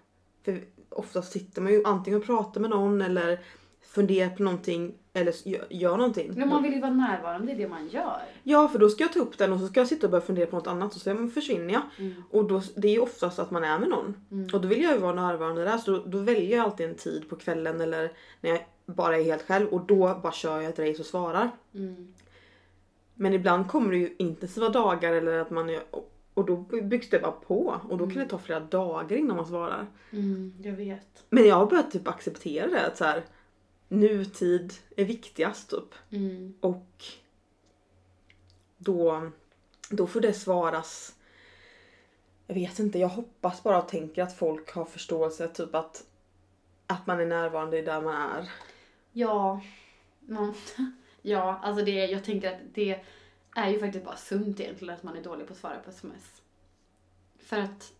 För 0.44 0.60
oftast 0.88 1.32
sitter 1.32 1.62
man 1.62 1.72
ju 1.72 1.84
antingen 1.84 2.20
och 2.20 2.26
pratar 2.26 2.60
med 2.60 2.70
någon 2.70 3.02
eller 3.02 3.40
funderar 3.82 4.30
på 4.30 4.42
någonting 4.42 4.94
eller 5.12 5.48
gör, 5.48 5.66
gör 5.70 5.96
någonting. 5.96 6.32
Men 6.36 6.48
man 6.48 6.62
vill 6.62 6.72
ju 6.72 6.80
vara 6.80 6.92
närvarande 6.92 7.52
i 7.52 7.54
det 7.54 7.68
man 7.68 7.88
gör. 7.88 8.22
Ja 8.42 8.68
för 8.68 8.78
då 8.78 8.88
ska 8.88 9.04
jag 9.04 9.12
ta 9.12 9.20
upp 9.20 9.38
den 9.38 9.52
och 9.52 9.60
så 9.60 9.66
ska 9.66 9.80
jag 9.80 9.88
sitta 9.88 10.06
och 10.06 10.10
börja 10.10 10.24
fundera 10.24 10.46
på 10.46 10.56
något 10.56 10.66
annat 10.66 10.94
och 10.94 11.00
så 11.00 11.28
försvinner 11.34 11.72
jag. 11.74 11.82
Mm. 11.98 12.22
Och 12.30 12.48
då, 12.48 12.62
det 12.76 12.88
är 12.88 12.92
ju 12.92 13.00
oftast 13.00 13.38
att 13.38 13.50
man 13.50 13.64
är 13.64 13.78
med 13.78 13.88
någon. 13.88 14.16
Mm. 14.30 14.48
Och 14.54 14.60
då 14.60 14.68
vill 14.68 14.82
jag 14.82 14.92
ju 14.94 14.98
vara 14.98 15.14
närvarande 15.14 15.64
där 15.64 15.78
så 15.78 15.90
då, 15.90 16.02
då 16.06 16.18
väljer 16.18 16.56
jag 16.56 16.64
alltid 16.64 16.88
en 16.88 16.94
tid 16.94 17.28
på 17.28 17.36
kvällen 17.36 17.80
eller 17.80 18.12
när 18.40 18.50
jag 18.50 18.60
bara 18.86 19.18
är 19.18 19.24
helt 19.24 19.42
själv 19.42 19.68
och 19.68 19.86
då 19.86 20.20
bara 20.22 20.32
kör 20.32 20.60
jag 20.60 20.64
ett 20.70 20.78
race 20.78 21.00
och 21.00 21.06
svarar. 21.06 21.50
Mm. 21.74 22.14
Men 23.14 23.32
ibland 23.32 23.68
kommer 23.68 23.90
det 23.90 23.98
ju 23.98 24.14
intensiva 24.18 24.68
dagar 24.68 25.12
eller 25.12 25.38
att 25.38 25.50
man 25.50 25.70
är, 25.70 25.80
och- 25.90 26.08
då 26.46 26.56
byggs 26.82 27.10
det 27.10 27.18
bara 27.18 27.32
på 27.32 27.80
och 27.88 27.98
då 27.98 28.06
kan 28.06 28.14
det 28.18 28.28
ta 28.28 28.38
flera 28.38 28.60
dagar 28.60 29.16
innan 29.16 29.36
man 29.36 29.46
svarar. 29.46 29.86
Mm, 30.12 30.54
jag 30.62 30.72
vet. 30.72 31.24
Men 31.30 31.46
jag 31.46 31.54
har 31.56 31.66
börjat 31.66 31.90
typ 31.90 32.08
acceptera 32.08 32.66
det 32.66 32.86
att 32.86 32.96
så 32.96 33.04
här, 33.04 33.22
nutid 33.92 34.74
är 34.96 35.04
viktigast 35.04 35.70
typ. 35.70 35.94
Mm. 36.10 36.54
Och 36.60 37.04
då, 38.78 39.30
då 39.90 40.06
får 40.06 40.20
det 40.20 40.32
svaras. 40.32 41.14
Jag 42.46 42.54
vet 42.54 42.78
inte, 42.78 42.98
jag 42.98 43.08
hoppas 43.08 43.62
bara 43.62 43.82
och 43.82 43.88
tänker 43.88 44.22
att 44.22 44.36
folk 44.36 44.72
har 44.72 44.84
förståelse 44.84 45.48
typ 45.48 45.74
att, 45.74 46.06
att 46.86 47.06
man 47.06 47.20
är 47.20 47.26
närvarande 47.26 47.82
där 47.82 48.00
man 48.00 48.30
är. 48.30 48.50
Ja, 49.12 49.60
man, 50.20 50.54
ja, 51.22 51.60
alltså 51.62 51.84
det, 51.84 52.06
jag 52.06 52.24
tänker 52.24 52.52
att 52.52 52.60
det, 52.74 53.00
är 53.54 53.70
ju 53.70 53.80
faktiskt 53.80 54.04
bara 54.04 54.16
sunt 54.16 54.60
egentligen 54.60 54.94
att 54.94 55.02
man 55.02 55.16
är 55.16 55.22
dålig 55.22 55.46
på 55.46 55.52
att 55.52 55.58
svara 55.58 55.78
på 55.78 55.90
sms. 55.90 56.42
För 57.38 57.58
att 57.58 57.92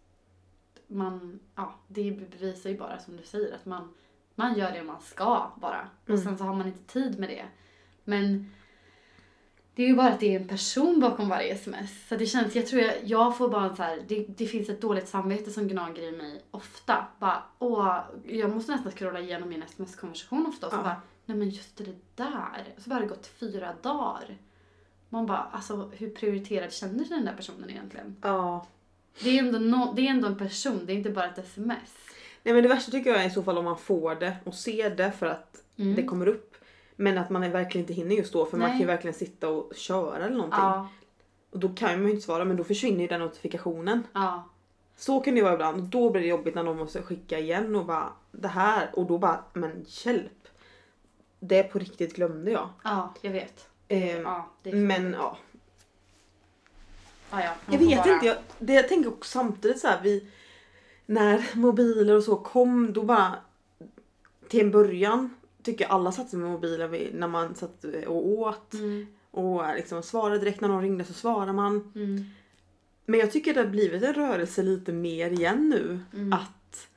man, 0.87 1.41
ja, 1.55 1.75
det 1.89 2.13
bevisar 2.13 2.71
ju 2.71 2.79
bara 2.79 2.99
som 2.99 3.17
du 3.17 3.23
säger 3.23 3.55
att 3.55 3.67
man, 3.67 3.95
man 4.35 4.59
gör 4.59 4.73
det 4.73 4.83
man 4.83 5.01
ska 5.01 5.51
bara. 5.57 5.89
Och 6.03 6.09
Mm. 6.11 6.23
sen 6.23 6.39
så 6.39 6.45
har 6.45 6.55
man 6.55 6.67
inte 6.67 6.93
tid 6.93 7.19
med 7.19 7.29
det. 7.29 7.45
Men 8.05 8.51
det 9.75 9.83
är 9.83 9.87
ju 9.89 9.95
bara 9.95 10.09
att 10.09 10.21
det 10.21 10.35
är 10.37 10.41
en 10.41 10.49
person 10.49 11.01
bakom 11.01 11.29
varje 11.29 11.53
sms. 11.55 12.09
Så 12.09 12.17
det 12.17 12.27
känns, 12.27 12.55
jag 12.57 12.67
tror 12.67 12.83
jag, 12.83 12.95
jag 13.05 13.39
får 13.39 13.49
bara 13.49 13.65
en 13.65 13.77
så 13.77 13.83
här, 13.83 14.03
det, 14.09 14.25
det 14.29 14.47
finns 14.47 14.69
ett 14.69 14.81
dåligt 14.81 15.09
samvete 15.09 15.51
som 15.51 15.69
gnager 15.69 16.03
i 16.03 16.12
mig 16.12 16.43
ofta. 16.51 17.07
Bara, 17.19 17.43
åh, 17.59 17.99
jag 18.27 18.51
måste 18.55 18.73
nästan 18.73 18.93
scrolla 18.93 19.21
igenom 19.21 19.49
min 19.49 19.62
sms-konversation 19.62 20.47
ofta 20.47 20.67
och 20.67 20.73
så 20.73 20.79
Ja. 20.79 20.83
bara, 20.83 21.03
nej 21.27 21.37
men 21.39 21.51
just 21.51 21.77
det 21.77 21.85
där. 22.17 22.65
Så 22.79 22.91
bara 22.91 22.95
har 22.95 23.01
det 23.01 23.07
gått 23.09 23.27
fyra 23.27 23.75
dagar. 23.83 24.37
Man 25.09 25.27
bara, 25.27 25.39
alltså 25.53 25.91
hur 25.97 26.11
prioriterad 26.11 26.73
känner 26.73 27.05
sig 27.05 27.17
den 27.17 27.25
där 27.27 27.37
personen 27.37 27.71
egentligen? 27.71 28.17
Ja. 28.23 28.67
Det 29.23 29.39
är 29.39 29.43
ändå, 29.45 29.59
no, 29.59 29.93
det 29.97 30.07
är 30.07 30.11
ändå 30.11 30.29
en 30.29 30.39
person, 30.39 30.87
det 30.87 30.93
är 30.93 30.97
inte 30.97 31.11
bara 31.11 31.27
ett 31.27 31.39
sms. 31.39 31.95
Nej 32.43 32.55
men 32.55 32.63
det 32.63 32.69
värsta 32.69 32.91
tycker 32.91 33.11
jag 33.11 33.23
är 33.23 33.27
i 33.27 33.31
så 33.31 33.43
fall 33.43 33.59
om 33.59 33.65
man 33.65 33.79
får 33.79 34.15
det 34.15 34.37
och 34.45 34.55
ser 34.55 34.91
det 34.91 35.13
för 35.13 35.27
att 35.27 35.49
Mm. 35.79 35.95
det 35.95 36.03
kommer 36.05 36.27
upp. 36.29 36.55
Men 36.97 37.19
att 37.19 37.31
man 37.31 37.51
verkligen 37.53 37.83
inte 37.85 37.93
hinner 37.95 38.17
just 38.17 38.33
då 38.33 38.47
för 38.47 38.57
man 38.57 38.61
Nej. 38.69 38.71
kan 38.71 38.81
ju 38.81 38.87
verkligen 38.87 39.15
sitta 39.15 39.49
och 39.49 39.75
köra 39.77 40.17
eller 40.17 40.37
någonting. 40.37 40.59
Ja, 40.61 40.89
Och 41.51 41.59
då 41.59 41.69
kan 41.69 41.93
man 41.99 42.03
ju 42.05 42.11
inte 42.11 42.23
svara 42.25 42.45
men 42.45 42.57
då 42.57 42.65
försvinner 42.65 43.01
ju 43.01 43.07
den 43.07 43.21
notifikationen. 43.21 44.07
ja, 44.13 44.49
Så 44.97 45.21
kan 45.21 45.35
det 45.35 45.43
vara 45.43 45.53
ibland 45.55 45.77
och 45.77 45.83
då 45.89 46.11
blir 46.11 46.23
det 46.23 46.29
jobbigt 46.29 46.55
när 46.55 46.65
de 46.65 46.77
måste 46.77 47.03
skicka 47.03 47.39
igen 47.39 47.77
och 47.77 47.85
bara 47.87 48.13
det 48.33 48.49
här 48.49 48.91
och 48.93 49.07
då 49.07 49.19
bara 49.19 49.45
men 49.53 49.85
hjälp. 49.89 50.49
Det 51.41 51.63
på 51.63 51.79
riktigt 51.79 52.15
glömde 52.17 52.51
jag. 52.51 52.69
ja, 52.85 53.15
jag 53.23 53.31
vet. 53.31 53.69
Ehm, 53.89 54.23
Ja, 54.23 54.49
det 54.63 54.71
är 54.71 54.75
men 54.77 55.13
ja. 55.13 55.37
ja, 57.31 57.41
ja, 57.45 57.55
man 57.67 57.79
Jag 57.81 57.89
vet 57.89 57.99
bara- 58.05 58.15
inte, 58.15 58.27
jag, 58.27 58.37
det 58.59 58.73
jag 58.73 58.89
tänker 58.89 59.09
också 59.11 59.31
samtidigt 59.31 59.81
så 59.81 59.89
här, 59.89 60.01
vi 60.03 60.27
när 61.12 61.57
mobiler 61.57 62.16
och 62.16 62.25
så 62.25 62.37
kom 62.37 62.92
då 62.92 63.02
bara 63.02 63.35
till 64.49 64.61
en 64.61 64.71
början 64.71 65.31
tycker 65.62 65.85
jag 65.85 65.90
alla 65.92 66.12
satt 66.12 66.31
sig 66.31 66.38
med 66.38 66.50
mobilen 66.50 66.90
när 67.12 67.28
man 67.28 67.54
satt 67.54 67.85
och 68.07 68.26
åt 68.28 68.75
Mm, 68.75 69.07
och 69.31 69.75
liksom 69.76 70.02
svarade 70.02 70.38
direkt 70.38 70.61
när 70.61 70.69
någon 70.69 70.83
ringde 70.83 71.04
så 71.04 71.12
svarar 71.12 71.52
man. 71.52 71.92
mm, 71.95 72.25
Men 73.07 73.21
jag 73.21 73.33
tycker 73.33 73.54
det 73.54 73.61
har 73.61 73.69
blivit 73.69 74.02
en 74.02 74.14
rörelse 74.14 74.62
lite 74.62 74.92
mer 74.92 75.31
igen 75.31 75.69
nu 75.69 76.00
Mm. 76.14 76.33
att 76.33 76.88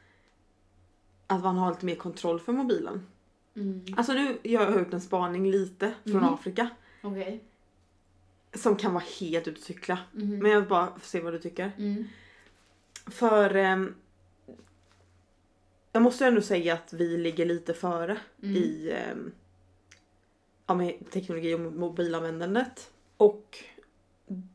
att 1.28 1.44
man 1.44 1.58
har 1.58 1.72
lite 1.72 1.86
mer 1.86 1.96
kontroll 1.96 2.40
för 2.40 2.54
mobilen. 2.54 3.06
mm. 3.56 3.82
Alltså 3.98 4.14
nu 4.14 4.38
jag 4.44 4.60
har 4.66 4.72
jag 4.72 4.82
ut 4.82 4.94
en 4.94 5.02
spaning 5.02 5.52
lite 5.52 5.94
från 6.04 6.16
Mhm. 6.24 6.34
Afrika 6.34 6.70
Okej. 7.04 7.44
som 8.54 8.76
kan 8.76 8.94
vara 8.94 9.04
helt 9.20 9.48
ute 9.48 9.60
och 9.60 9.66
cykla. 9.66 9.98
Mhm. 10.12 10.38
Men 10.40 10.52
jag 10.52 10.60
vill 10.60 10.70
bara 10.70 10.90
se 11.02 11.20
vad 11.22 11.34
du 11.34 11.40
tycker. 11.40 11.72
Mm. 11.78 12.04
För 13.08 13.56
ehm, 13.56 13.94
jag 15.96 16.02
måste 16.02 16.26
ändå 16.26 16.42
säga 16.42 16.74
att 16.74 16.94
vi 16.94 17.18
ligger 17.18 17.46
lite 17.46 17.74
före 17.74 18.18
Mm. 18.44 18.56
i 18.56 18.92
ehm, 18.92 19.32
ja, 20.68 20.76
med 20.76 21.12
teknologi 21.12 21.54
och 21.54 21.60
mobilanvändandet. 21.60 22.92
Och 23.18 23.58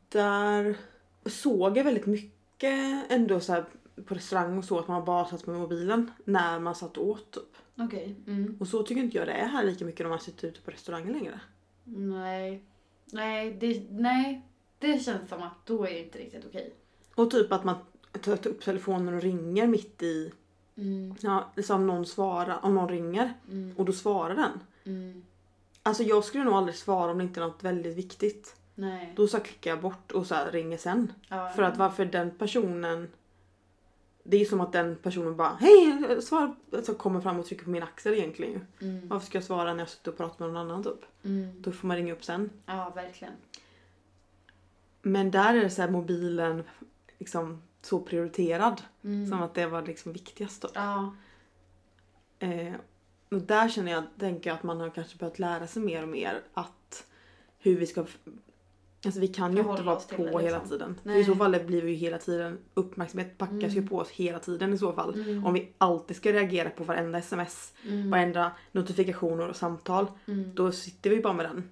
där 0.09 0.77
såg 1.25 1.77
jag 1.77 1.83
väldigt 1.83 2.05
mycket 2.05 3.11
ändå 3.11 3.39
så 3.39 3.53
här 3.53 3.65
på 4.05 4.15
restaurang 4.15 4.57
och 4.57 4.65
så 4.65 4.79
att 4.79 4.87
man 4.87 5.05
bara 5.05 5.25
satt 5.25 5.47
med 5.47 5.55
mobilen 5.59 6.11
när 6.25 6.59
man 6.59 6.75
satt 6.75 6.97
och 6.97 7.07
åt 7.07 7.31
typ. 7.31 7.57
Okej. 7.77 8.15
Mm. 8.27 8.57
Och 8.59 8.67
så 8.67 8.83
tycker 8.83 9.01
inte 9.01 9.17
jag 9.17 9.27
det 9.27 9.33
är 9.33 9.47
här 9.47 9.63
lika 9.63 9.85
mycket 9.85 10.05
när 10.05 10.09
man 10.09 10.19
sitter 10.19 10.47
ute 10.47 10.61
på 10.61 10.71
restaurangen 10.71 11.13
längre. 11.13 11.39
Nej. 11.83 12.63
Nej 13.05 13.57
det, 13.59 13.83
nej, 13.89 14.41
det 14.79 15.03
känns 15.03 15.29
som 15.29 15.41
att 15.41 15.65
då 15.65 15.85
är 15.85 15.93
det 15.93 16.03
inte 16.03 16.19
riktigt 16.19 16.45
okej. 16.45 16.73
Och 17.15 17.31
typ 17.31 17.51
att 17.51 17.63
man 17.63 17.75
tar 18.21 18.47
upp 18.47 18.61
telefonen 18.61 19.13
och 19.13 19.21
ringer 19.21 19.67
mitt 19.67 20.03
i, 20.03 20.31
Mm. 20.77 21.15
ja, 21.19 21.51
liksom 21.55 21.75
om 21.81 21.87
någon 21.87 22.05
svarar, 22.05 22.59
om 22.65 22.75
någon 22.75 22.89
ringer 22.89 23.33
Mm. 23.47 23.73
och 23.77 23.85
då 23.85 23.93
svarar 23.93 24.35
den. 24.35 24.59
Mm. 24.83 25.23
Alltså 25.83 26.03
jag 26.03 26.23
skulle 26.23 26.43
nog 26.43 26.53
aldrig 26.53 26.75
svara 26.75 27.11
om 27.11 27.17
det 27.17 27.23
inte 27.23 27.39
är 27.39 27.45
något 27.45 27.63
väldigt 27.63 27.97
viktigt. 27.97 28.55
Nej. 28.75 29.13
Då 29.15 29.27
så 29.27 29.39
klickar 29.39 29.71
jag 29.71 29.81
bort 29.81 30.11
och 30.11 30.27
så 30.27 30.35
ringer 30.51 30.77
sen. 30.77 31.13
Ja. 31.27 31.49
För 31.55 31.63
att 31.63 31.77
varför 31.77 32.05
den 32.05 32.31
personen... 32.31 33.07
Det 34.23 34.37
är 34.41 34.45
som 34.45 34.61
att 34.61 34.71
den 34.71 34.95
personen 34.95 35.35
bara 35.35 35.57
hej 35.59 36.17
svara 36.21 36.55
alltså 36.75 36.93
kommer 36.93 37.21
fram 37.21 37.39
och 37.39 37.45
trycker 37.45 37.63
på 37.63 37.69
min 37.69 37.83
axel 37.83 38.13
egentligen. 38.13 38.67
Mm. 38.81 39.07
Varför 39.07 39.25
ska 39.25 39.37
jag 39.37 39.45
svara 39.45 39.73
när 39.73 39.79
jag 39.79 39.89
sitter 39.89 40.11
och 40.11 40.17
pratar 40.17 40.45
med 40.45 40.53
någon 40.53 40.71
annan 40.71 40.83
typ? 40.83 41.05
Mm. 41.23 41.61
Då 41.61 41.71
får 41.71 41.87
man 41.87 41.97
ringa 41.97 42.13
upp 42.13 42.23
sen. 42.23 42.49
Ja, 42.65 42.91
verkligen. 42.95 43.33
Men 45.01 45.31
där 45.31 45.53
är 45.55 45.61
det 45.61 45.69
så 45.69 45.81
här 45.81 45.89
mobilen 45.89 46.63
liksom 47.19 47.61
så 47.81 47.99
prioriterad. 47.99 48.81
Mm. 49.03 49.27
Som 49.29 49.41
att 49.41 49.53
det 49.53 49.65
var 49.65 49.81
liksom 49.81 50.13
viktigast 50.13 50.61
då. 50.61 50.69
Ja. 50.73 51.15
Eh, 52.39 52.73
och 53.29 53.41
där 53.41 53.69
känner 53.69 53.91
jag, 53.91 54.03
tänker 54.19 54.49
jag 54.49 54.57
att 54.57 54.63
man 54.63 54.79
har 54.79 54.89
kanske 54.89 55.17
börjat 55.17 55.39
lära 55.39 55.67
sig 55.67 55.81
mer 55.81 56.01
och 56.03 56.09
mer 56.09 56.41
att 56.53 57.05
hur 57.59 57.77
vi 57.77 57.87
ska 57.87 58.05
Alltså 59.05 59.19
vi 59.19 59.27
kan 59.27 59.53
ju 59.53 59.59
inte 59.59 59.81
vara 59.83 59.95
på 59.99 60.23
det, 60.23 60.43
hela 60.43 60.57
liksom. 60.59 60.69
tiden. 60.69 61.17
I 61.17 61.23
så 61.23 61.35
fall 61.35 61.51
blir 61.65 61.81
vi 61.81 61.91
ju 61.91 61.95
hela 61.97 62.17
tiden 62.17 62.57
uppmärksamhet 62.73 63.37
packas 63.37 63.73
ju 63.73 63.77
Mm. 63.77 63.87
på 63.87 63.97
oss 63.97 64.09
hela 64.09 64.39
tiden 64.39 64.73
i 64.73 64.77
så 64.77 64.93
fall. 64.93 65.13
Mm. 65.13 65.45
Om 65.45 65.53
vi 65.53 65.69
alltid 65.77 66.17
ska 66.17 66.33
reagera 66.33 66.69
på 66.69 66.83
varenda 66.83 67.17
sms, 67.17 67.73
Mm. 67.87 68.09
varenda 68.09 68.51
notifikationer 68.71 69.49
och 69.49 69.55
samtal. 69.55 70.07
Mm. 70.25 70.55
Då 70.55 70.71
sitter 70.71 71.09
vi 71.09 71.21
bara 71.21 71.33
med 71.33 71.45
den. 71.45 71.69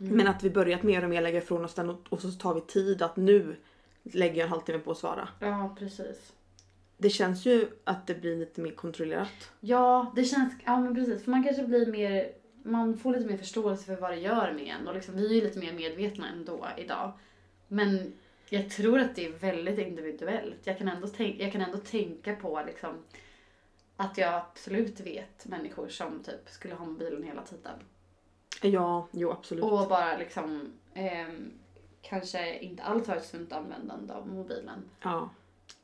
Mm. 0.00 0.16
Men 0.16 0.28
att 0.28 0.42
vi 0.42 0.50
börjat 0.50 0.82
mer 0.82 1.04
och 1.04 1.10
mer 1.10 1.22
lägga 1.22 1.38
ifrån 1.38 1.64
oss 1.64 1.74
den 1.74 1.90
och, 1.90 2.00
och 2.08 2.20
så 2.20 2.30
tar 2.30 2.54
vi 2.54 2.60
tid 2.60 3.02
att 3.02 3.16
nu 3.16 3.56
lägger 4.02 4.36
jag 4.36 4.44
en 4.44 4.50
halvtimme 4.50 4.78
på 4.78 4.90
att 4.90 4.98
svara. 4.98 5.28
Ja, 5.40 5.76
precis. 5.78 6.32
Det 6.96 7.10
känns 7.10 7.46
ju 7.46 7.68
att 7.84 8.06
det 8.06 8.14
blir 8.14 8.36
lite 8.36 8.60
mer 8.60 8.70
kontrollerat. 8.70 9.50
Ja, 9.60 10.12
det 10.16 10.24
känns... 10.24 10.54
Ja, 10.64 10.80
men 10.80 10.94
precis. 10.94 11.24
För 11.24 11.30
man 11.30 11.44
kanske 11.44 11.64
blir 11.64 11.86
mer... 11.86 12.32
Man 12.62 12.98
får 12.98 13.12
lite 13.12 13.26
mer 13.26 13.36
förståelse 13.36 13.84
för 13.84 13.96
vad 13.96 14.10
det 14.10 14.16
gör 14.16 14.52
med 14.52 14.66
en. 14.66 14.88
Och 14.88 14.94
liksom, 14.94 15.16
vi 15.16 15.26
är 15.26 15.34
ju 15.34 15.40
lite 15.40 15.58
mer 15.58 15.72
medvetna 15.72 16.28
ändå 16.28 16.66
idag. 16.76 17.12
Men 17.68 18.12
jag 18.48 18.70
tror 18.70 18.98
att 18.98 19.14
det 19.14 19.26
är 19.26 19.32
väldigt 19.32 19.78
individuellt. 19.78 20.58
Jag 20.64 20.78
kan 20.78 20.88
ändå, 20.88 21.08
tänk, 21.08 21.40
jag 21.40 21.52
kan 21.52 21.60
ändå 21.60 21.78
tänka 21.78 22.36
på 22.36 22.62
liksom 22.66 23.02
att 23.96 24.18
jag 24.18 24.34
absolut 24.34 25.00
vet 25.00 25.46
människor 25.46 25.88
som 25.88 26.22
typ 26.22 26.48
skulle 26.48 26.74
ha 26.74 26.84
mobilen 26.84 27.22
hela 27.22 27.42
tiden. 27.42 27.78
Ja, 28.62 29.08
jo 29.10 29.30
absolut. 29.30 29.64
Och 29.64 29.88
bara 29.88 30.16
liksom 30.16 30.72
ehm, 30.94 31.52
kanske 32.02 32.58
inte 32.58 32.82
alls 32.82 33.08
har 33.08 33.16
ett 33.16 33.26
sunt 33.26 33.52
användande 33.52 34.12
av 34.14 34.28
mobilen. 34.28 34.78
Ja. 35.02 35.30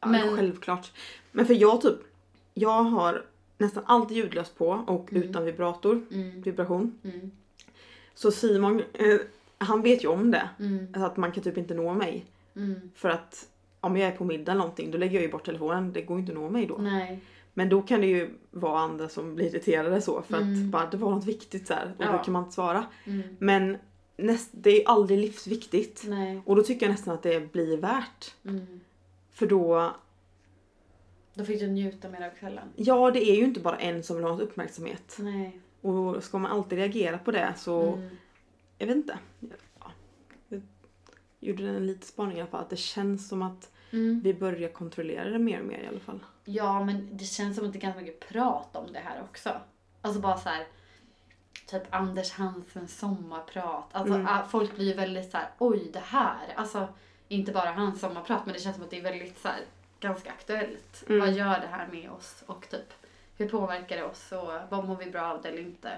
ja 0.01 0.09
Men- 0.09 0.37
Självklart. 0.37 0.93
Men 1.33 1.47
för 1.47 1.55
jag 1.55 1.81
typ, 1.81 1.97
jag 2.55 2.83
har 2.83 3.25
nästan 3.59 3.85
alltid 3.87 4.17
ljudlöst 4.17 4.59
på 4.59 4.69
och 4.87 5.13
Mm. 5.13 5.23
utan 5.23 5.45
vibrator, 5.45 6.07
Mm. 6.13 6.43
vibration. 6.43 6.99
Mm. 7.05 7.31
Så 8.15 8.31
Simon, 8.31 8.83
eh, 8.93 9.19
han 9.59 9.83
vet 9.83 10.05
ju 10.05 10.09
om 10.09 10.31
det. 10.31 10.49
Mm. 10.59 10.87
Alltså 10.87 11.03
att 11.07 11.17
man 11.17 11.33
kan 11.33 11.43
typ 11.45 11.59
inte 11.59 11.75
nå 11.75 11.95
mig. 11.95 12.25
Mm. 12.57 12.91
För 12.95 13.09
att 13.09 13.49
om 13.81 13.97
jag 13.97 14.09
är 14.13 14.17
på 14.17 14.25
middag 14.25 14.53
eller 14.53 14.61
någonting 14.61 14.91
då 14.91 14.99
lägger 14.99 15.15
jag 15.15 15.23
ju 15.23 15.31
bort 15.33 15.45
telefonen. 15.47 15.93
Det 15.93 16.03
går 16.03 16.19
inte 16.19 16.33
att 16.33 16.39
nå 16.39 16.51
mig 16.51 16.67
då. 16.67 16.77
Nej. 16.77 17.21
Men 17.55 17.69
då 17.69 17.83
kan 17.83 18.01
det 18.01 18.07
ju 18.07 18.31
vara 18.51 18.81
andra 18.81 19.09
som 19.09 19.35
blir 19.35 19.47
irriterade 19.47 20.01
så 20.01 20.23
för 20.23 20.35
att 20.37 20.43
Mm. 20.43 20.71
bara 20.71 20.87
det 20.91 20.97
var 20.97 21.11
något 21.11 21.25
viktigt 21.25 21.67
så 21.67 21.75
här 21.75 21.93
och 21.99 22.05
då 22.05 22.11
Ja. 22.13 22.23
kan 22.23 22.33
man 22.33 22.43
inte 22.43 22.55
svara. 22.55 22.85
Men 23.39 23.77
näst, 24.19 24.49
det 24.53 24.83
är 24.85 24.89
aldrig 24.89 25.19
livsviktigt. 25.19 26.05
Nej. 26.07 26.43
Och 26.47 26.57
då 26.57 26.63
tycker 26.63 26.87
jag 26.87 26.91
nästan 26.93 27.15
att 27.15 27.23
det 27.23 27.53
blir 27.53 27.77
värt. 27.77 28.35
Mm. 28.45 28.81
För 29.33 29.47
då, 29.47 29.95
Då 31.35 31.45
fick 31.45 31.61
du 31.61 31.67
njuta 31.69 32.09
mer 32.09 32.27
av 32.27 32.31
kvällen. 32.31 32.69
ja 32.77 33.11
det 33.11 33.31
är 33.31 33.37
ju 33.37 33.45
inte 33.45 33.61
bara 33.61 33.77
en 33.79 34.03
som 34.03 34.17
vill 34.17 34.25
ha 34.25 34.41
uppmärksamhet. 34.41 35.17
Nej. 35.19 35.61
Och 35.81 36.25
ska 36.25 36.39
man 36.39 36.53
alltid 36.53 36.79
reagera 36.79 37.19
på 37.19 37.31
det 37.31 37.55
så, 37.57 37.83
Mm. 37.83 38.09
jag 38.79 38.87
vet 38.87 38.97
inte. 38.97 39.19
Ja. 39.81 39.91
Jag 40.49 40.63
gjorde 41.41 41.69
en 41.69 41.87
liten 41.87 42.03
spaning 42.03 42.37
i 42.39 42.41
alla 42.41 42.51
fall 42.51 42.61
att 42.63 42.71
det 42.71 42.77
känns 42.77 43.29
som 43.29 43.43
att 43.43 43.71
Mm. 43.93 44.21
vi 44.25 44.35
börjar 44.35 44.69
kontrollera 44.69 45.31
det 45.31 45.39
mer 45.39 45.61
och 45.61 45.67
mer 45.67 45.79
i 45.83 45.87
alla 45.87 46.01
fall. 46.01 46.21
Ja, 46.45 46.85
men 46.85 47.09
det 47.17 47.25
känns 47.25 47.57
som 47.57 47.67
att 47.67 47.73
det 47.73 47.79
är 47.79 47.81
ganska 47.81 48.01
mycket 48.01 48.29
prat 48.29 48.77
om 48.77 48.93
det 48.93 48.99
här 48.99 49.23
också. 49.23 49.51
Alltså 50.03 50.21
bara 50.21 50.37
så 50.39 50.49
här. 50.49 50.67
Typ 51.67 51.83
Anders 51.91 52.33
Hansens 52.33 52.99
sommarprat. 52.99 53.85
Alltså 53.93 54.15
Mm. 54.15 54.27
ah, 54.27 54.43
folk 54.51 54.75
blir 54.75 54.85
ju 54.87 54.95
väldigt 54.95 55.31
så 55.31 55.37
här, 55.37 55.49
oj 55.59 55.91
det 55.93 55.99
här. 56.05 56.55
Alltså 56.57 56.89
inte 57.29 57.53
bara 57.53 57.71
hans 57.71 58.01
sommarprat 58.01 58.47
men 58.47 58.55
det 58.55 58.61
känns 58.61 58.77
som 58.77 58.85
att 58.85 58.91
det 58.91 58.99
är 58.99 59.03
väldigt 59.03 59.39
så 59.39 59.49
här, 59.49 59.61
ganska 60.01 60.31
aktuellt. 60.31 61.05
Mm. 61.09 61.21
Vad 61.21 61.33
gör 61.33 61.61
det 61.61 61.67
här 61.67 61.87
med 61.93 62.11
oss 62.11 62.43
och 62.47 62.69
typ 62.71 62.93
hur 63.37 63.49
påverkar 63.49 63.97
det 63.97 64.05
oss 64.05 64.33
och 64.33 64.53
vad 64.71 64.85
mår 64.87 64.97
vi 64.97 65.11
bra 65.11 65.23
av 65.23 65.43
det 65.43 65.49
eller 65.49 65.63
inte. 65.63 65.93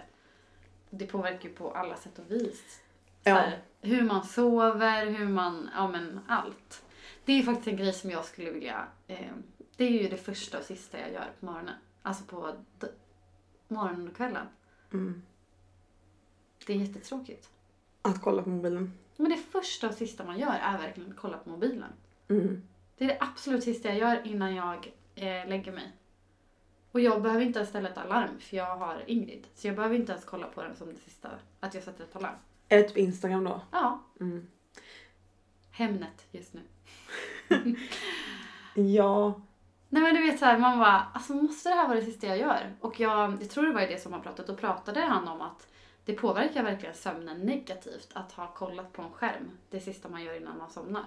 Det 0.90 1.06
påverkar 1.06 1.48
ju 1.48 1.54
på 1.54 1.70
alla 1.70 1.96
sätt 1.96 2.18
och 2.18 2.30
vis. 2.30 2.80
Så 3.22 3.30
Ja. 3.30 3.34
här, 3.34 3.58
hur 3.80 4.02
man 4.02 4.24
sover, 4.24 5.06
hur 5.06 5.28
man, 5.28 5.70
ja 5.74 5.88
men 5.88 6.20
allt. 6.28 6.82
Det 7.24 7.32
är 7.32 7.42
faktiskt 7.42 7.68
en 7.68 7.76
grej 7.76 7.92
som 7.92 8.10
jag 8.10 8.24
skulle 8.24 8.50
vilja, 8.50 8.86
eh, 9.06 9.32
det 9.76 9.84
är 9.84 10.02
ju 10.02 10.08
det 10.08 10.16
första 10.16 10.58
och 10.58 10.64
sista 10.64 11.00
jag 11.00 11.12
gör 11.12 11.28
på 11.40 11.46
morgonen. 11.46 11.74
Alltså 12.02 12.24
på 12.24 12.54
morgonen 13.68 14.08
och 14.08 14.16
kvällen. 14.16 14.46
Mm. 14.92 15.22
Det 16.70 16.74
är 16.74 16.78
jättetråkigt. 16.78 17.50
Att 18.02 18.22
kolla 18.22 18.42
på 18.42 18.48
mobilen. 18.48 18.92
Men 19.16 19.30
det 19.30 19.36
första 19.36 19.88
och 19.88 19.94
sista 19.94 20.24
man 20.24 20.38
gör 20.38 20.52
är 20.62 20.78
verkligen 20.78 21.10
att 21.10 21.16
kolla 21.16 21.38
på 21.38 21.50
mobilen. 21.50 21.92
Mm. 22.28 22.62
Det 22.98 23.04
är 23.04 23.08
det 23.08 23.16
absolut 23.20 23.64
sista 23.64 23.88
jag 23.88 23.98
gör 23.98 24.26
innan 24.26 24.54
jag 24.54 24.92
eh, 25.14 25.48
lägger 25.48 25.72
mig. 25.72 25.92
Och 26.92 27.00
jag 27.00 27.22
behöver 27.22 27.44
inte 27.44 27.58
ens 27.58 27.68
ställa 27.68 27.88
ett 27.88 27.98
alarm 27.98 28.40
för 28.40 28.56
jag 28.56 28.76
har 28.76 29.04
Ingrid. 29.06 29.46
Så 29.54 29.66
jag 29.66 29.76
behöver 29.76 29.96
inte 29.96 30.12
ens 30.12 30.24
kolla 30.24 30.46
på 30.46 30.62
den 30.62 30.76
som 30.76 30.88
det 30.94 31.00
sista, 31.00 31.28
att 31.60 31.74
jag 31.74 31.82
sätter 31.82 32.04
ett 32.04 32.16
alarm. 32.16 32.34
Är 32.68 32.76
det 32.76 32.82
typ 32.82 32.96
Instagram 32.96 33.44
då? 33.44 33.60
Ja, 33.70 34.04
Mm. 34.20 34.46
Hemnet 35.70 36.26
just 36.30 36.54
nu. 36.54 36.60
Ja. 38.74 39.40
Nej 39.88 40.02
men 40.02 40.14
du 40.14 40.22
vet 40.22 40.38
såhär, 40.38 40.58
man 40.58 40.78
bara, 40.78 41.06
alltså 41.14 41.34
måste 41.34 41.68
det 41.68 41.74
här 41.74 41.88
vara 41.88 42.00
det 42.00 42.04
sista 42.04 42.26
jag 42.26 42.38
gör? 42.38 42.76
Och 42.80 43.00
jag, 43.00 43.38
jag 43.40 43.50
tror 43.50 43.66
det 43.66 43.72
var 43.72 43.80
det 43.80 44.02
som 44.02 44.12
han 44.12 44.22
pratade, 44.22 44.52
då 44.52 44.56
pratade 44.58 45.00
han 45.00 45.28
om 45.28 45.40
att 45.40 45.69
det 46.10 46.16
påverkar 46.16 46.62
verkligen 46.62 46.94
sömnen 46.94 47.40
negativt 47.40 48.08
att 48.12 48.32
ha 48.32 48.46
kollat 48.46 48.92
på 48.92 49.02
en 49.02 49.10
skärm 49.10 49.50
det 49.70 49.80
sista 49.80 50.08
man 50.08 50.22
gör 50.24 50.34
innan 50.36 50.58
man 50.58 50.70
somnar. 50.70 51.04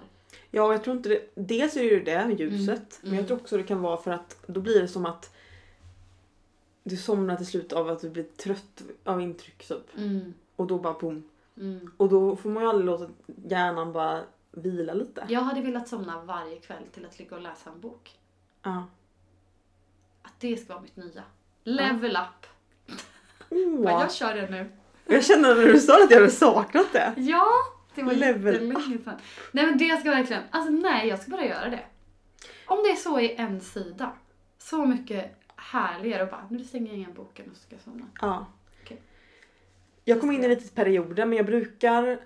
Ja, 0.52 0.72
jag 0.72 0.84
tror 0.84 0.96
inte 0.98 1.10
det. 1.10 1.30
Dels 1.36 1.76
är 1.76 1.80
det 1.80 1.86
ju 1.90 2.04
det, 2.04 2.36
ljuset. 2.40 3.00
Men 3.02 3.10
jag 3.12 3.18
Mm. 3.20 3.28
tror 3.28 3.38
också 3.38 3.58
det 3.58 3.64
kan 3.64 3.82
vara 3.82 3.98
för 3.98 4.12
att 4.12 4.38
då 4.48 4.62
blir 4.62 4.82
det 4.82 4.88
som 4.88 5.06
att 5.06 5.36
du 6.84 6.98
somnar 6.98 7.36
till 7.36 7.46
slut 7.48 7.74
av 7.74 7.90
att 7.90 8.02
du 8.02 8.10
blir 8.10 8.24
trött 8.24 8.84
av 9.04 9.22
intryck 9.22 9.68
typ. 9.68 9.98
Mm. 9.98 10.34
Och 10.56 10.68
då 10.68 10.78
bara 10.80 10.94
boom. 10.94 11.30
Mm. 11.58 11.92
Och 11.98 12.10
då 12.10 12.36
får 12.36 12.50
man 12.50 12.64
ju 12.64 12.70
aldrig 12.70 12.86
låta 12.86 13.10
hjärnan 13.26 13.94
bara 13.94 14.24
vila 14.52 14.94
lite. 14.94 15.26
Jag 15.30 15.42
hade 15.42 15.62
velat 15.62 15.88
somna 15.88 16.22
varje 16.22 16.60
kväll 16.60 16.84
till 16.94 17.06
att 17.06 17.20
ligga 17.20 17.36
och 17.36 17.42
läsa 17.42 17.70
en 17.70 17.80
bok. 17.82 18.12
Ja. 18.64 18.84
Att 20.22 20.40
det 20.40 20.58
ska 20.58 20.74
vara 20.74 20.84
mitt 20.84 20.96
nya. 20.96 21.24
Level 21.64 22.16
up. 22.18 22.48
Åh, 23.50 23.84
Bara, 23.84 24.02
jag 24.02 24.14
kör 24.14 24.36
det 24.36 24.50
nu. 24.50 24.70
Jag 25.08 25.26
känner 25.26 25.56
när 25.56 25.66
du 25.66 25.80
sa 25.80 26.04
att 26.04 26.12
jag 26.12 26.18
hade 26.18 26.32
saknat 26.32 26.88
det. 26.94 27.14
Ja, 27.18 27.48
det 27.96 28.04
var 28.04 28.14
Level 28.14 28.54
jättelänge 28.54 28.98
sedan. 29.04 29.16
Nej 29.52 29.66
men 29.66 29.78
det 29.78 30.00
ska 30.00 30.10
verkligen, 30.12 30.44
alltså 30.52 30.72
nej 30.72 31.08
jag 31.08 31.22
ska 31.22 31.32
bara 31.32 31.46
göra 31.46 31.70
det. 31.70 31.80
Om 32.66 32.84
det 32.84 32.90
är 32.90 32.96
så 32.96 33.20
i 33.20 33.36
en 33.36 33.62
sida. 33.62 34.12
Så 34.58 34.86
mycket 34.86 35.38
härligare 35.56 36.24
och 36.24 36.30
bara, 36.30 36.48
nu 36.50 36.64
stänger 36.64 36.88
jag 36.88 36.98
igen 36.98 37.14
boken 37.16 37.46
och 37.52 37.58
så 37.58 37.64
ska 37.64 37.76
jag 37.76 37.82
somna. 37.84 38.06
Ja. 38.22 38.46
Okej. 38.84 39.02
Jag 40.06 40.20
kom 40.22 40.32
in 40.32 40.44
i 40.44 40.48
lite 40.48 40.76
perioder 40.76 41.26
men 41.26 41.38
jag 41.38 41.46
brukar 41.46 42.20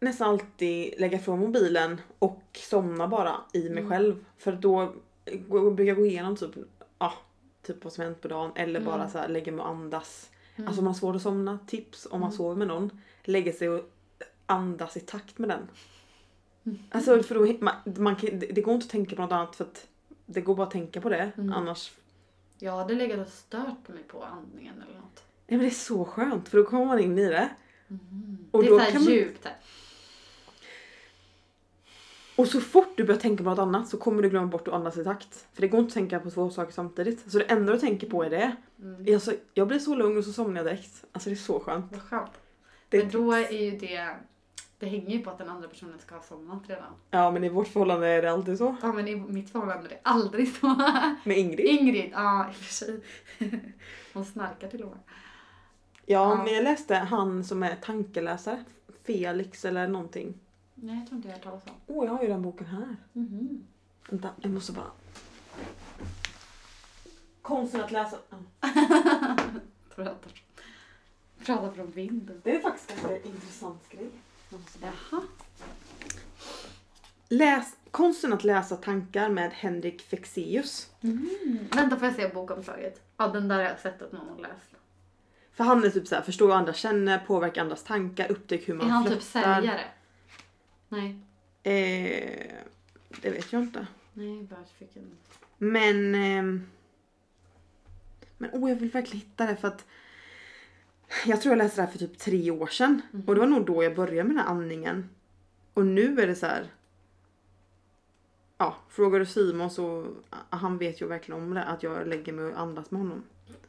nästan 0.00 0.28
alltid 0.28 0.94
lägga 1.00 1.18
från 1.18 1.38
mobilen 1.38 2.00
och 2.18 2.42
somna 2.52 3.08
bara 3.08 3.34
i 3.52 3.68
mig 3.68 3.78
Mm. 3.78 3.90
själv. 3.90 4.24
För 4.38 4.52
då 4.52 4.92
brukar 5.48 5.84
jag 5.84 5.96
gå 5.96 6.06
igenom 6.06 6.36
typ, 6.36 6.50
ja, 6.98 7.12
typ 7.62 7.84
vad 7.84 7.92
som 7.92 8.04
hänt 8.04 8.20
på 8.20 8.28
dagen 8.28 8.52
eller 8.54 8.80
bara 8.80 8.94
Mm. 8.94 9.10
så 9.10 9.18
här, 9.18 9.28
lägga 9.28 9.52
mig 9.52 9.62
och 9.62 9.68
andas. 9.68 10.30
Mm. 10.56 10.68
Alltså 10.68 10.82
man 10.82 10.86
har 10.92 10.98
svårt 10.98 11.16
att 11.16 11.22
somna, 11.22 11.58
tips 11.66 12.06
om 12.10 12.20
man 12.20 12.28
Mm. 12.28 12.36
sover 12.36 12.56
med 12.56 12.68
någon. 12.68 13.00
Lägga 13.24 13.52
sig 13.52 13.68
och 13.68 13.90
andas 14.46 14.96
i 14.96 15.00
takt 15.00 15.38
med 15.38 15.48
den. 15.48 15.68
Mm. 16.66 16.78
Alltså 16.90 17.22
för 17.22 17.34
då, 17.34 17.52
man, 17.64 17.74
man, 17.96 18.16
kan- 18.16 18.38
det 18.38 18.60
går 18.62 18.74
inte 18.74 18.84
att 18.84 18.90
tänka 18.90 19.16
på 19.16 19.22
något 19.22 19.32
annat 19.32 19.56
för 19.56 19.64
att 19.64 19.86
det 20.26 20.40
går 20.40 20.54
bara 20.54 20.66
att 20.66 20.72
tänka 20.72 21.00
på 21.00 21.08
det. 21.08 21.32
Mm. 21.36 21.52
Annars 21.52 21.92
Jag 22.58 22.72
hade 22.72 22.94
legat 22.94 23.26
och 23.26 23.32
stört 23.32 23.88
mig 23.88 24.02
på 24.08 24.24
andningen 24.24 24.74
eller 24.88 24.98
något. 25.00 25.22
Nej 25.46 25.58
men 25.58 25.58
det 25.58 25.66
är 25.66 25.70
så 25.70 26.04
skönt 26.04 26.48
för 26.48 26.58
då 26.58 26.64
kommer 26.64 26.84
man 26.84 27.00
in 27.00 27.18
i 27.18 27.28
det. 27.28 27.48
Och 28.50 28.62
det 28.62 28.68
är 28.68 28.70
då 28.70 28.78
såhär 28.78 28.92
kan 28.92 29.04
man- 29.04 29.12
djupt 29.12 29.44
här. 29.44 29.56
Och 32.36 32.48
så 32.48 32.60
fort 32.60 32.92
du 32.96 33.04
börjar 33.04 33.20
tänka 33.20 33.44
på 33.44 33.50
något 33.50 33.58
annat 33.58 33.88
så 33.88 33.96
kommer 33.96 34.22
du 34.22 34.28
glömma 34.30 34.46
bort 34.46 34.68
att 34.68 34.74
andas 34.74 34.98
i 34.98 35.04
takt. 35.04 35.46
För 35.52 35.60
det 35.60 35.68
går 35.68 35.80
inte 35.80 35.90
att 35.90 35.94
tänka 35.94 36.20
på 36.20 36.30
två 36.30 36.50
saker 36.50 36.72
samtidigt. 36.72 37.32
Så 37.32 37.38
det 37.38 37.44
enda 37.44 37.72
du 37.72 37.78
tänker 37.78 38.10
på 38.10 38.22
är 38.24 38.30
det. 38.30 38.56
Mm. 38.82 39.14
Alltså, 39.14 39.32
jag 39.54 39.68
blir 39.68 39.78
så 39.78 39.94
lugn 39.94 40.18
och 40.18 40.24
så 40.24 40.32
somnar 40.32 40.56
jag 40.56 40.66
direkt. 40.66 41.04
Alltså 41.12 41.30
det 41.30 41.34
är 41.34 41.36
så 41.36 41.60
skönt. 41.60 41.92
Vad 41.92 42.02
skönt. 42.02 42.30
Det 42.88 42.98
Men 42.98 43.08
då 43.10 43.32
är 43.32 43.50
ju 43.52 43.70
det, 43.78 44.16
det 44.78 44.86
hänger 44.86 45.10
ju 45.10 45.18
på 45.18 45.30
att 45.30 45.38
den 45.38 45.48
andra 45.48 45.68
personen 45.68 45.98
ska 45.98 46.14
ha 46.14 46.22
somnat 46.22 46.62
redan. 46.66 46.92
Ja 47.10 47.30
men 47.30 47.44
i 47.44 47.48
vårt 47.48 47.68
förhållande 47.68 48.08
är 48.08 48.22
det 48.22 48.30
alltid 48.32 48.58
så. 48.58 48.76
Ja 48.82 48.92
men 48.92 49.08
i 49.08 49.16
mitt 49.16 49.50
förhållande 49.50 49.84
är 49.86 49.88
det 49.90 50.00
aldrig 50.02 50.54
så. 50.56 50.66
Med 51.24 51.38
Ingrid. 51.38 51.66
Ingrid, 51.66 52.10
ja 52.12 52.46
i 52.48 52.50
och 52.50 52.54
för 52.54 52.74
sig. 52.74 53.00
Hon 54.12 54.24
snarkar 54.24 54.68
till 54.68 54.82
och 54.82 54.90
med. 54.90 54.98
Ja 56.06 56.30
Ja. 56.30 56.44
men 56.44 56.54
jag 56.54 56.64
läste 56.64 56.94
han 56.94 57.44
som 57.44 57.62
är 57.62 57.76
tankeläsare. 57.76 58.64
Felix 59.06 59.64
eller 59.64 59.88
någonting. 59.88 60.34
Nej 60.74 60.98
jag 60.98 61.06
tror 61.06 61.16
inte 61.16 61.28
jag 61.28 61.34
har 61.34 61.38
hört 61.38 61.44
talas 61.44 61.62
om. 61.66 61.72
Åh 61.86 62.04
jag 62.06 62.12
har 62.12 62.22
ju 62.22 62.28
den 62.28 62.42
boken 62.42 62.66
här. 62.66 62.96
Mhm. 63.12 63.66
Vänta 64.08 64.28
jag 64.40 64.50
måste 64.50 64.72
bara. 64.72 64.90
Konsten 67.42 67.80
att 67.80 67.90
läsa. 67.92 68.16
Ja. 68.30 68.36
Pratar, 69.94 70.32
pratar 71.44 71.72
från 71.72 71.90
vinden. 71.90 72.40
Det 72.44 72.56
är 72.56 72.60
faktiskt 72.60 73.04
en 73.04 73.26
intressant 73.26 73.88
grej. 73.88 74.10
Jaha. 74.82 75.22
Läs, 77.28 77.76
konsten 77.90 78.32
att 78.32 78.44
läsa 78.44 78.76
tankar 78.76 79.28
med 79.28 79.52
Henrik 79.52 80.02
Fexeus. 80.02 80.90
Mm. 81.00 81.28
Vänta 81.72 81.96
får 81.96 82.06
jag 82.08 82.16
se 82.16 82.28
bokomslaget? 82.28 83.02
Ja 83.16 83.28
den 83.28 83.48
där 83.48 83.56
har 83.56 83.62
jag 83.62 83.78
sett 83.80 84.02
att 84.02 84.12
någon 84.12 84.28
har 84.28 84.38
läst. 84.38 84.74
För 85.52 85.64
han 85.64 85.84
är 85.84 85.90
typ 85.90 86.08
så 86.08 86.14
här, 86.14 86.22
förstå 86.22 86.46
hur 86.46 86.54
andra 86.54 86.72
känner, 86.72 87.18
påverka 87.18 87.60
andras 87.62 87.84
tankar, 87.84 88.30
upptäck 88.32 88.68
hur 88.68 88.74
man 88.74 88.86
Är 88.86 88.90
han 88.90 89.04
typ 89.06 89.22
flörtar. 89.22 89.54
säljare? 89.54 89.80
Nej. 90.94 91.16
Eh, 91.62 92.54
det 93.22 93.30
vet 93.30 93.52
jag 93.52 93.62
inte. 93.62 93.86
Nej 94.12 94.42
bara 94.42 94.64
fick 94.78 94.96
en... 94.96 95.16
Men... 95.58 96.14
ehm, 96.14 96.66
men 98.38 98.50
åh, 98.52 98.70
jag 98.70 98.76
vill 98.76 98.90
verkligen 98.90 99.26
hitta 99.26 99.46
det 99.46 99.56
för 99.56 99.68
att... 99.68 99.86
Jag 101.26 101.40
tror 101.40 101.52
jag 101.52 101.58
läste 101.58 101.80
det 101.80 101.84
här 101.84 101.92
för 101.92 101.98
typ 101.98 102.18
tre 102.18 102.50
år 102.50 102.66
sedan. 102.66 103.02
Mhm. 103.10 103.22
Och 103.26 103.34
det 103.34 103.40
var 103.40 103.46
nog 103.46 103.66
då 103.66 103.84
jag 103.84 103.94
började 103.94 104.28
med 104.28 104.36
den 104.36 104.44
här 104.44 104.50
andningen. 104.50 105.10
Och 105.74 105.86
nu 105.86 106.20
är 106.20 106.26
det 106.26 106.34
så 106.34 106.46
här... 106.46 106.66
Ja, 108.58 108.76
frågar 108.88 109.18
du 109.18 109.26
Simon 109.26 109.70
så... 109.70 110.14
Han 110.50 110.78
vet 110.78 111.02
ju 111.02 111.06
verkligen 111.06 111.42
om 111.42 111.54
det, 111.54 111.64
att 111.64 111.82
jag 111.82 112.06
lägger 112.08 112.32
mig 112.32 112.44
och 112.44 112.60
andas 112.60 112.90
med 112.90 113.00
honom. 113.00 113.22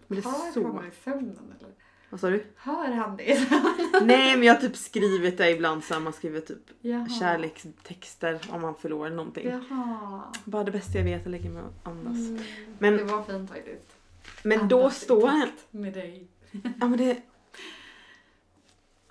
Men 0.07 0.21
det 0.21 0.27
är 0.27 0.51
så... 0.51 0.71
han 0.71 0.88
i 0.88 0.91
sömnen 1.03 1.53
eller? 1.59 1.73
Vad 2.09 2.19
sa 2.19 2.29
du? 2.29 2.43
Hör 2.55 2.91
han 2.91 3.17
det? 3.17 3.47
Nej 4.03 4.37
men 4.37 4.43
jag 4.43 4.53
har 4.53 4.61
typ 4.61 4.75
skrivit 4.75 5.37
det 5.37 5.51
ibland 5.51 5.83
så 5.83 5.93
här, 5.93 6.01
man 6.01 6.13
skriver 6.13 6.39
typ 6.39 6.57
Jaha. 6.81 7.09
kärlekstexter 7.19 8.39
om 8.49 8.61
man 8.61 8.75
förlorar 8.75 9.09
någonting. 9.09 9.49
Jaha. 9.49 10.21
Bara 10.45 10.63
det 10.63 10.71
bästa 10.71 10.97
jag 10.97 11.05
vet 11.05 11.21
är 11.21 11.25
att 11.25 11.31
lägga 11.31 11.49
mig 11.49 11.63
och 11.63 11.87
andas. 11.89 12.17
Mm. 12.17 12.41
Men- 12.79 12.97
det 12.97 13.03
var 13.03 13.23
fint 13.23 13.49
faktiskt. 13.49 13.95
Men 14.43 14.67
då 14.67 14.77
Andas 14.79 15.01
i 15.01 15.05
står 15.05 15.27
han... 15.27 15.47
Med 15.71 15.93
dig. 15.93 16.27
Ja 16.79 16.87
men 16.87 16.97
det... 16.97 17.17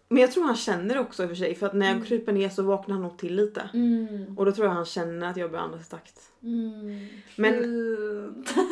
Men 0.09 0.20
jag 0.22 0.33
tror 0.33 0.44
han 0.44 0.57
känner 0.57 0.94
det 0.94 1.00
också 1.00 1.22
i 1.22 1.26
och 1.26 1.30
för 1.30 1.37
sig 1.37 1.54
för 1.54 1.66
att 1.66 1.74
när 1.74 1.87
jag 1.87 1.94
Mm. 1.94 2.07
kryper 2.07 2.33
ner 2.33 2.48
så 2.48 2.62
vaknar 2.62 2.94
han 2.94 3.02
nog 3.02 3.18
till 3.18 3.35
lite. 3.37 3.68
Mm. 3.74 4.38
Och 4.38 4.44
då 4.44 4.52
tror 4.52 4.66
jag 4.66 4.74
han 4.74 4.85
känner 4.85 5.26
att 5.30 5.37
jag 5.37 5.50
börjar 5.50 5.64
andas 5.64 5.87
i 5.87 5.90
takt. 5.90 6.20
Mm. 6.42 7.09
Men- 7.37 7.62
Fint. 7.62 8.54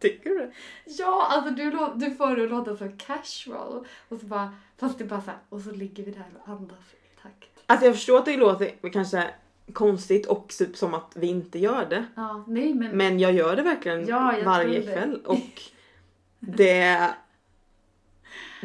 Tycker 0.00 0.30
du 0.30 0.36
det? 0.38 0.50
ja, 0.84 1.26
alltså 1.30 1.50
du, 1.50 1.70
du 2.06 2.14
får 2.14 2.36
det 2.36 2.44
att 2.44 2.50
låta 2.50 2.76
så 2.76 2.88
casual. 3.06 3.86
Och 4.08 4.20
så 4.20 4.26
bara, 4.26 4.54
fast 4.78 4.98
det 4.98 5.04
bara 5.04 5.20
så 5.20 5.30
här, 5.30 5.38
och 5.48 5.60
så 5.60 5.70
ligger 5.70 6.04
vi 6.04 6.10
där 6.10 6.26
och 6.42 6.48
andas 6.48 6.78
i 6.92 7.22
takt. 7.22 7.48
Alltså 7.66 7.86
jag 7.86 7.94
förstår 7.94 8.18
att 8.18 8.24
det 8.24 8.36
låter 8.36 8.90
kanske 8.92 9.30
konstigt 9.72 10.26
och 10.26 10.48
typ 10.48 10.76
som 10.76 10.94
att 10.94 11.12
vi 11.16 11.26
inte 11.26 11.58
gör 11.58 11.86
det. 11.90 12.04
Ja, 12.14 12.44
nej 12.48 12.74
men. 12.74 12.96
Men 12.96 13.20
jag 13.20 13.32
gör 13.32 13.56
det 13.56 13.62
verkligen 13.62 14.06
Ja, 14.06 14.34
varje 14.44 14.82
kväll 14.82 15.20
och 15.24 15.62
det... 16.38 17.10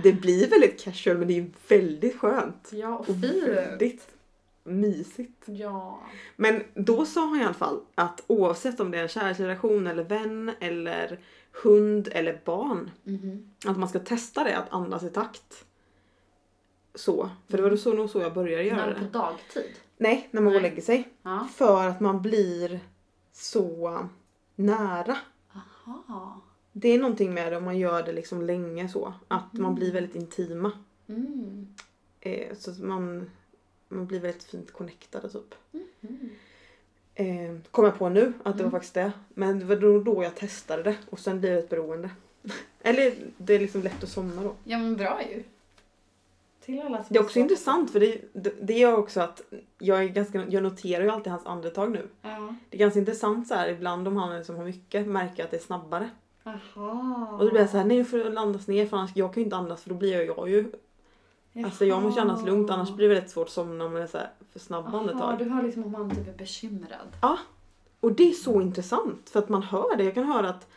Det 0.03 0.13
blir 0.13 0.47
väldigt 0.49 0.83
casual 0.83 1.17
men 1.17 1.27
det 1.27 1.37
är 1.37 1.47
väldigt 1.67 2.19
skönt. 2.19 2.69
Ja, 2.73 2.95
och 2.95 2.99
Och 2.99 3.05
fint. 3.21 3.43
väldigt 3.43 4.07
mysigt. 4.65 5.43
Ja. 5.45 5.99
Men 6.35 6.63
då 6.73 7.05
sa 7.05 7.25
han 7.25 7.41
i 7.41 7.43
alla 7.43 7.53
fall 7.53 7.79
att 7.95 8.23
oavsett 8.27 8.79
om 8.79 8.91
det 8.91 8.97
är 8.97 9.01
en 9.01 9.07
kärleksrelation 9.07 9.87
eller 9.87 10.03
vän 10.03 10.51
eller 10.59 11.19
hund 11.63 12.07
eller 12.11 12.41
barn. 12.45 12.91
Mhm. 13.03 13.51
Att 13.65 13.77
man 13.77 13.89
ska 13.89 13.99
testa 13.99 14.43
det 14.43 14.57
att 14.57 14.73
andas 14.73 15.03
i 15.03 15.09
takt. 15.09 15.65
Så. 16.95 17.29
För 17.47 17.57
det 17.57 17.69
var 17.69 17.75
så, 17.75 17.93
nog 17.93 18.09
så 18.09 18.19
jag 18.19 18.33
började 18.33 18.63
göra 18.63 18.85
När 18.85 18.93
på 18.93 18.99
det. 18.99 19.09
dagtid. 19.09 19.75
Nej, 19.97 20.27
när 20.31 20.41
man 20.41 20.51
går 20.53 20.55
och 20.57 20.61
Nej. 20.61 20.69
lägger 20.71 20.83
sig. 20.83 21.09
Ja. 21.23 21.47
För 21.55 21.87
att 21.87 21.99
man 21.99 22.21
blir 22.21 22.79
så 23.31 23.99
nära. 24.55 25.17
Aha. 25.53 26.41
Det 26.71 26.87
är 26.89 26.99
någonting 26.99 27.33
med 27.33 27.51
det 27.51 27.57
om 27.57 27.63
man 27.63 27.77
gör 27.79 28.03
det 28.03 28.13
liksom 28.13 28.41
länge 28.41 28.89
så. 28.89 29.13
Att 29.27 29.53
man 29.53 29.75
blir 29.75 29.93
väldigt 29.93 30.15
intima. 30.15 30.71
Mm. 31.07 31.67
Eh, 32.19 32.55
så 32.57 32.71
att 32.71 32.79
man, 32.79 33.29
man 33.87 34.05
blir 34.05 34.19
väldigt 34.19 34.43
fint 34.43 34.71
connectade 34.73 35.29
typ. 35.29 35.55
Mm. 36.01 36.29
Eh, 37.15 37.57
kom 37.71 37.85
jag 37.85 37.97
på 37.99 38.09
nu 38.09 38.33
att 38.43 38.57
det 38.57 38.63
Mm. 38.63 38.71
var 38.71 38.71
faktiskt 38.79 38.93
det. 38.93 39.11
Men 39.33 39.59
det 39.59 39.65
var 39.65 39.75
då, 39.75 39.99
då 39.99 40.23
jag 40.23 40.35
testade 40.35 40.83
det 40.83 40.95
och 41.09 41.19
sen 41.19 41.39
blir 41.39 41.51
det 41.51 41.59
ett 41.59 41.69
beroende. 41.69 42.09
Eller 42.81 43.13
det 43.37 43.53
är 43.53 43.59
liksom 43.59 43.81
lätt 43.81 44.03
att 44.03 44.09
somna 44.09 44.43
då. 44.43 44.53
Ja 44.63 44.77
men 44.77 44.95
bra 44.95 45.21
ju. 45.29 45.43
Till 46.61 46.81
alla 46.81 46.97
som 47.03 47.13
Det 47.13 47.19
är 47.19 47.23
också 47.23 47.39
intressant 47.39 47.91
för 47.91 47.99
det, 47.99 48.21
det, 48.33 48.53
det 48.61 48.73
gör 48.73 48.97
också 48.97 49.21
att 49.21 49.41
jag, 49.77 50.03
är 50.03 50.07
ganska, 50.07 50.45
jag 50.49 50.63
noterar 50.63 51.03
ju 51.03 51.09
alltid 51.09 51.31
hans 51.31 51.45
andetag 51.45 51.91
nu. 51.91 52.07
Ja. 52.21 52.55
Det 52.69 52.77
är 52.77 52.79
ganska 52.79 52.99
intressant 52.99 53.47
så 53.47 53.53
här 53.53 53.69
ibland 53.69 54.07
om 54.07 54.17
han 54.17 54.37
liksom 54.37 54.55
har 54.55 54.65
mycket 54.65 55.07
märker 55.07 55.33
jag 55.37 55.45
att 55.45 55.51
det 55.51 55.57
är 55.57 55.61
snabbare. 55.61 56.09
Jaha. 56.43 57.27
Och 57.31 57.45
då 57.45 57.51
blir 57.51 57.61
jag 57.61 57.69
såhär, 57.69 57.85
nej 57.85 57.97
nu 57.97 58.05
får 58.05 58.17
du 58.17 58.37
andas 58.37 58.67
ner 58.67 58.85
för 58.87 58.97
annars, 58.97 59.11
jag 59.15 59.33
kan 59.33 59.41
ju 59.41 59.45
inte 59.45 59.55
andas 59.55 59.81
för 59.83 59.89
då 59.89 59.95
blir 59.95 60.13
jag, 60.13 60.25
jag 60.25 60.49
ju 60.49 60.71
Alltså 61.63 61.85
jag 61.85 62.03
måste 62.03 62.21
andas 62.21 62.45
lugnt 62.45 62.69
annars 62.69 62.91
blir 62.91 63.07
det 63.09 63.13
väldigt 63.15 63.31
svårt 63.31 63.47
att 63.47 63.53
somna 63.53 63.85
om 63.85 63.93
det 63.93 64.01
är 64.03 64.07
så 64.07 64.17
för 64.53 64.59
snabb 64.59 64.85
Jaha, 64.87 64.99
andetag. 64.99 65.37
du 65.39 65.49
hör 65.49 65.63
liksom 65.63 65.83
om 65.85 65.91
man 65.91 66.09
typ 66.15 66.27
är 66.27 66.33
bekymrad. 66.37 67.07
Ja. 67.21 67.37
Och 67.99 68.11
det 68.11 68.29
är 68.29 68.33
så 68.33 68.61
intressant 68.61 69.29
för 69.29 69.39
att 69.39 69.49
man 69.49 69.63
hör 69.63 69.97
det. 69.97 70.03
Jag 70.03 70.13
kan 70.13 70.23
höra 70.23 70.49
att 70.49 70.67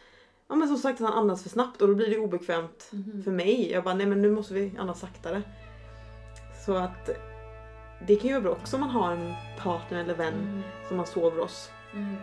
Ja 0.48 0.54
men 0.54 0.68
som 0.68 0.76
sagt 0.76 1.00
han 1.00 1.12
andas 1.12 1.42
för 1.42 1.48
snabbt 1.48 1.82
och 1.82 1.88
då 1.88 1.94
blir 1.94 2.10
det 2.10 2.18
obekvämt 2.18 2.88
Mhm. 2.92 3.22
för 3.22 3.30
mig. 3.30 3.70
Jag 3.72 3.84
bara 3.84 3.94
nej 3.94 4.06
men 4.06 4.22
nu 4.22 4.30
måste 4.30 4.54
vi 4.54 4.76
andas 4.78 5.00
saktare. 5.00 5.42
Så 6.66 6.74
att 6.74 7.10
det 8.06 8.16
kan 8.16 8.26
ju 8.28 8.32
vara 8.32 8.42
bra 8.42 8.52
också 8.52 8.76
om 8.76 8.80
man 8.80 8.90
har 8.90 9.12
en 9.12 9.34
partner 9.62 9.98
eller 10.00 10.14
vän 10.14 10.34
Mm. 10.34 10.62
som 10.88 10.96
man 10.96 11.06
sover 11.06 11.42
hos. 11.42 11.70
Mm. 11.94 12.16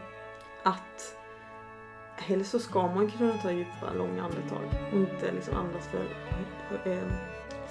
Att 0.63 1.15
helst 2.17 2.51
så 2.51 2.59
ska 2.59 2.81
man 2.87 3.11
kunna 3.11 3.37
ta 3.37 3.51
djupa 3.51 3.93
långa 3.97 4.23
andetag 4.23 4.63
och 4.93 4.99
inte 4.99 5.31
liksom 5.31 5.55
andas 5.55 5.87
för 5.87 5.99
eh, 6.91 7.03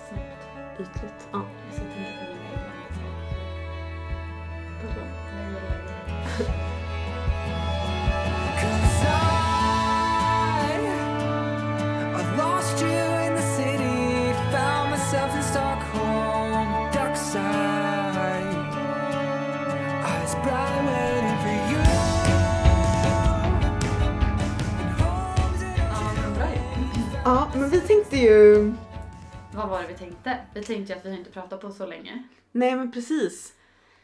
Snabbt. 0.09 0.44
Ytligt. 0.81 1.29
Ja. 1.33 1.43
Jag 1.67 1.75
ska 1.75 1.85
tänka 1.85 2.11
på 2.19 2.35
mina 2.35 2.55
egna. 2.55 3.05
Ja 27.25 27.49
men 27.55 27.71
vi 27.71 27.81
tänkte 27.81 28.17
ju 28.17 28.75
Vad 29.57 29.69
var 29.69 29.83
det 29.83 29.89
vi 29.89 29.95
tänkte? 29.95 30.39
Vi 30.55 30.63
tänkte 30.63 30.93
ju 30.93 30.99
att 30.99 31.05
vi 31.07 31.17
inte 31.19 31.31
pratat 31.31 31.61
på 31.61 31.71
så 31.71 31.87
länge. 31.87 32.23
Nej 32.53 32.77
men 32.77 32.93
precis. 32.93 33.53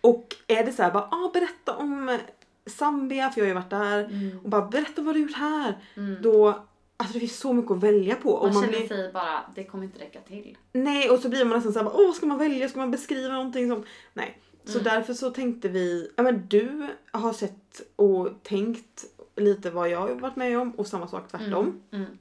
Och 0.01 0.37
är 0.47 0.65
det 0.65 0.73
så 0.73 0.83
här 0.83 0.91
bara 0.91 1.03
ah, 1.11 1.31
berätta 1.35 1.77
om 1.77 2.19
Zambia 2.67 3.31
för 3.31 3.41
jag 3.41 3.45
har 3.45 3.49
ju 3.49 3.55
varit 3.55 3.71
där. 3.71 4.05
Mm. 4.05 4.39
Och 4.45 4.51
bara 4.51 4.67
berätta 4.69 5.03
vad 5.03 5.15
du 5.15 5.21
gjort 5.21 5.35
här. 5.37 5.79
Mm. 5.97 6.23
Då, 6.23 6.49
alltså 6.97 7.13
det 7.15 7.21
finns 7.21 7.39
så 7.39 7.53
mycket 7.53 7.71
att 7.71 7.83
välja 7.83 8.15
på. 8.15 8.31
Och 8.33 8.45
Man, 8.47 8.55
man 8.55 8.63
känner 8.63 8.79
blir, 8.79 8.89
sig 8.89 9.13
bara, 9.13 9.41
det 9.55 9.65
kommer 9.65 9.85
inte 9.85 9.99
räcka 9.99 10.21
till. 10.21 10.57
nej 10.73 11.11
och 11.11 11.19
så 11.19 11.29
blir 11.29 11.45
man 11.45 11.57
nästan 11.57 11.73
såhär, 11.73 11.91
åh 11.95 12.13
ska 12.13 12.27
man 12.27 12.39
välja, 12.39 12.69
ska 12.69 12.79
man 12.79 12.91
beskriva 12.91 13.35
någonting 13.35 13.69
som, 13.71 13.85
nej. 14.15 14.39
Så 14.65 14.79
Mm. 14.79 14.85
därför 14.85 15.15
så 15.15 15.31
tänkte 15.31 15.69
vi, 15.69 16.11
ja 16.17 16.23
men 16.23 16.47
du 16.49 16.87
har 17.11 17.33
sett 17.33 17.81
och 17.97 18.29
tänkt 18.43 19.05
lite 19.37 19.71
vad 19.71 19.89
jag 19.91 19.99
har 19.99 20.09
varit 20.15 20.37
med 20.37 20.59
om 20.59 20.71
och 20.71 20.87
samma 20.87 21.09
sak 21.09 21.29
tvärtom. 21.31 21.81
Mm. 21.93 22.05
Mm. 22.05 22.19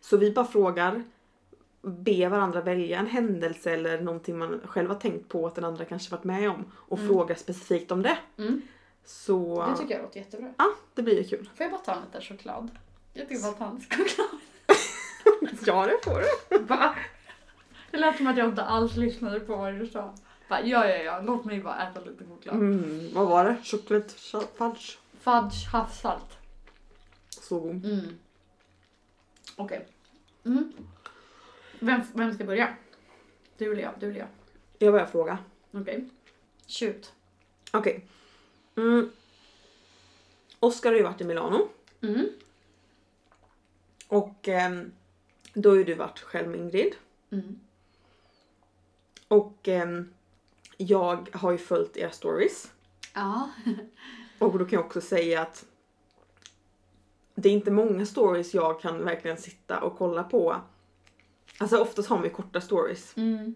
Så 0.00 0.16
vi 0.16 0.30
bara 0.30 0.44
frågar, 0.46 1.02
ber 1.82 2.28
varandra 2.28 2.60
välja 2.60 2.98
en 2.98 3.06
händelse 3.06 3.70
eller 3.72 4.00
någonting 4.00 4.38
man 4.38 4.60
själv 4.64 4.88
har 4.88 4.96
tänkt 4.96 5.28
på 5.28 5.46
att 5.46 5.54
den 5.54 5.64
andra 5.64 5.84
kanske 5.84 6.10
varit 6.10 6.24
med 6.24 6.50
om 6.50 6.64
och 6.74 6.98
Mm. 6.98 7.08
frågar 7.10 7.34
specifikt 7.34 7.92
om 7.92 8.02
det. 8.02 8.18
Mm. 8.38 8.62
Så 9.04 9.66
Det 9.66 9.78
tycker 9.78 9.94
jag 9.94 10.02
låter 10.02 10.18
jättebra. 10.20 10.54
ja, 10.58 10.68
det 10.94 11.02
blir 11.02 11.16
ju 11.18 11.24
kul. 11.24 11.50
Får 11.56 11.64
jag 11.64 11.70
bara 11.70 11.80
ta 11.80 11.92
en 11.94 12.02
liten 12.04 12.22
choklad? 12.22 12.70
Jag 13.12 13.28
tycker 13.28 13.42
bara 13.58 13.66
en 13.70 13.80
choklad. 13.80 14.28
Ja, 15.66 15.86
det 15.86 15.98
får 16.04 16.20
du. 16.48 16.58
Va? 16.64 16.94
Det 17.90 17.96
lät 17.98 18.16
som 18.16 18.26
att 18.26 18.36
jag 18.36 18.48
inte 18.48 18.62
alls 18.62 18.96
lyssnade 18.96 19.40
på 19.40 19.56
vad 19.56 19.74
du 19.74 19.86
sa. 19.86 20.14
Bara, 20.48 20.60
ja, 20.66 20.88
ja, 20.88 20.96
ja, 20.96 21.20
låt 21.20 21.44
mig 21.44 21.60
bara 21.60 21.88
äta 21.88 22.00
lite 22.00 22.24
choklad. 22.24 22.54
Mm, 22.56 23.10
vad 23.14 23.28
var 23.28 23.44
det? 23.44 23.56
Choklad 23.64 24.10
fudge. 24.56 24.98
Fudge 25.20 25.68
havssalt. 25.72 26.38
Så 27.28 27.60
god. 27.60 27.84
Mm. 27.84 28.18
Okej. 29.56 29.86
Mm. 30.44 30.72
Vem, 31.82 32.00
vem 32.14 32.34
ska 32.34 32.44
börja? 32.44 32.76
Du 33.58 33.72
eller 33.72 33.82
jag? 33.82 33.92
Du 34.00 34.06
eller 34.08 34.18
jag? 34.18 34.28
Jag 34.78 34.92
börjar 34.92 35.06
fråga. 35.06 35.38
Okej. 35.72 36.08
Shoot. 36.66 37.12
Okej. 37.72 38.06
Mm. 38.76 39.10
Oskar 40.60 40.90
har 40.90 40.96
ju 40.96 41.02
varit 41.02 41.20
i 41.20 41.24
Milano 41.24 41.68
Mm. 42.00 42.28
och 44.08 44.48
ehm, 44.48 44.92
då 45.54 45.70
har 45.70 45.76
ju 45.76 45.84
du 45.84 45.94
varit 45.94 46.18
själv 46.20 46.48
med 46.48 46.60
Ingrid. 46.60 46.94
Mm. 47.30 47.60
Och 49.28 49.68
ehm, 49.68 50.14
jag 50.76 51.28
har 51.32 51.52
ju 51.52 51.58
följt 51.58 51.96
era 51.96 52.10
stories. 52.10 52.72
Ja. 53.14 53.50
Och 54.38 54.58
då 54.58 54.64
kan 54.64 54.76
jag 54.76 54.86
också 54.86 55.00
säga 55.00 55.40
att 55.42 55.64
det 57.34 57.48
är 57.48 57.52
inte 57.52 57.70
många 57.70 58.06
stories 58.06 58.54
jag 58.54 58.80
kan 58.80 59.04
verkligen 59.04 59.36
sitta 59.38 59.80
och 59.80 59.98
kolla 59.98 60.24
på. 60.24 60.60
Alltså 61.58 61.78
oftast 61.78 62.08
har 62.08 62.16
man 62.16 62.24
ju 62.24 62.30
korta 62.30 62.60
stories. 62.60 63.16
Mm. 63.16 63.54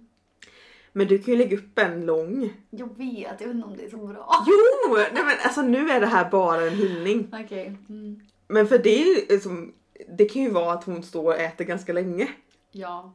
Men 0.92 1.06
du 1.06 1.18
kan 1.18 1.34
ju 1.34 1.38
lägga 1.38 1.56
upp 1.56 1.78
en 1.78 2.06
lång. 2.06 2.52
Jag 2.70 2.96
vet, 2.98 3.40
jag 3.40 3.46
vet 3.46 3.56
inte 3.56 3.66
om 3.66 3.76
det 3.76 3.84
är 3.84 3.90
så 3.90 4.06
bra. 4.06 4.44
Jo! 4.46 4.96
Nej 4.96 5.24
men 5.24 5.34
alltså 5.44 5.62
nu 5.62 5.90
är 5.90 6.00
det 6.00 6.06
här 6.06 6.30
bara 6.30 6.66
en 6.66 6.74
hyllning. 6.74 7.32
Okej. 7.44 7.76
Mm. 7.88 8.20
Men 8.48 8.68
för 8.68 8.78
det 8.78 9.02
är 9.02 9.32
ju 9.32 9.40
som, 9.40 9.72
det 10.08 10.24
kan 10.24 10.42
ju 10.42 10.50
vara 10.50 10.72
att 10.72 10.84
hon 10.84 11.02
står 11.02 11.24
och 11.24 11.40
äter 11.40 11.64
ganska 11.64 11.92
länge. 11.92 12.28
Ja. 12.72 13.12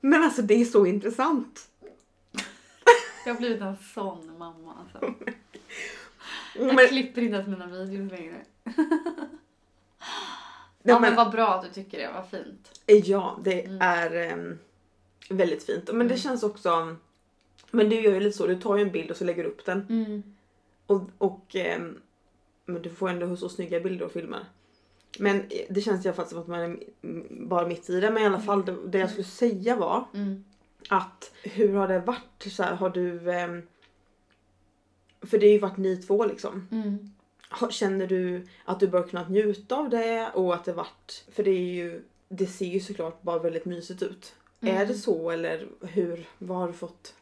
Men 0.00 0.22
alltså 0.22 0.42
det 0.42 0.54
är 0.54 0.64
så 0.64 0.86
intressant. 0.86 1.68
Jag 3.26 3.34
har 3.34 3.38
blivit 3.38 3.60
en 3.60 3.76
sån 3.94 4.38
mamma 4.38 4.74
alltså. 4.80 5.14
Jag 6.58 6.74
Men, 6.74 6.88
klipper 6.88 7.22
inte 7.22 7.34
ens 7.34 7.48
mina 7.48 7.66
videos 7.66 8.12
längre. 8.12 8.44
Ja 10.86 11.00
men 11.00 11.02
men, 11.14 11.16
vad 11.16 11.32
bra 11.32 11.48
att 11.54 11.62
du 11.62 11.68
tycker 11.68 11.98
det, 11.98 12.10
vad 12.14 12.28
fint. 12.30 12.80
ja, 12.86 13.38
det 13.44 13.62
Mm. 13.64 13.78
är 13.80 14.10
ehm, 14.14 14.58
väldigt 15.30 15.62
fint. 15.64 15.84
Men 15.88 15.98
det 15.98 16.04
Mm. 16.14 16.18
känns 16.18 16.42
också, 16.42 16.96
men 17.70 17.88
du 17.88 18.00
gör 18.00 18.12
ju 18.14 18.20
lite 18.20 18.36
så, 18.36 18.46
du 18.46 18.60
tar 18.60 18.76
ju 18.76 18.82
en 18.82 18.90
bild 18.92 19.10
och 19.10 19.16
så 19.16 19.24
lägger 19.24 19.42
du 19.44 19.48
upp 19.48 19.64
den. 19.64 19.86
Mm. 19.90 20.22
Och, 20.86 21.02
och 21.18 21.56
ehm, 21.56 22.00
men 22.64 22.82
du 22.82 22.90
får 22.90 23.08
ändå 23.08 23.36
så 23.36 23.48
snygga 23.48 23.80
bilder 23.80 24.06
och 24.06 24.12
filmer. 24.12 24.44
Men 25.18 25.36
eh, 25.40 25.44
det 25.70 25.80
känns 25.80 26.04
i 26.04 26.08
alla 26.08 26.16
fall 26.16 26.26
som 26.26 26.38
att 26.38 26.46
man 26.46 26.60
är 26.60 26.76
mm, 27.02 27.48
bara 27.48 27.66
mitt 27.68 27.90
i 27.90 28.00
det. 28.00 28.10
Men 28.10 28.22
i 28.22 28.26
alla 28.26 28.40
fall 28.40 28.64
det, 28.64 28.76
det 28.86 28.98
jag 28.98 29.10
skulle 29.10 29.24
säga 29.24 29.76
var 29.76 30.04
Mm. 30.14 30.44
att 30.88 31.32
hur 31.42 31.74
har 31.74 31.88
det 31.88 31.98
varit? 31.98 32.46
Så 32.52 32.62
här, 32.62 32.74
har 32.74 32.90
du... 32.90 33.30
ehm, 33.32 33.62
för 35.20 35.38
det 35.38 35.46
har 35.46 35.52
ju 35.52 35.58
varit 35.58 35.76
ni 35.76 35.96
två 35.96 36.24
liksom. 36.26 36.68
Mm. 36.72 37.10
Känner 37.70 38.06
du 38.06 38.46
att 38.64 38.80
du 38.80 38.88
bör 38.88 39.02
kunna 39.02 39.28
njuta 39.28 39.76
av 39.76 39.90
det 39.90 40.30
och 40.34 40.54
att 40.54 40.64
det 40.64 40.72
varit... 40.72 41.24
För 41.32 41.42
det 41.44 41.50
är 41.50 41.74
ju... 41.74 42.02
Det 42.28 42.46
ser 42.46 42.66
ju 42.66 42.80
såklart 42.80 43.22
bara 43.22 43.38
väldigt 43.38 43.64
mysigt 43.64 44.02
ut. 44.02 44.34
Mm. 44.60 44.76
Är 44.76 44.86
det 44.86 44.94
så 44.94 45.30
eller 45.30 45.68
hur? 45.80 46.28
Vad 46.38 46.58
har 46.58 46.66
du 46.66 46.72
fått? 46.72 47.14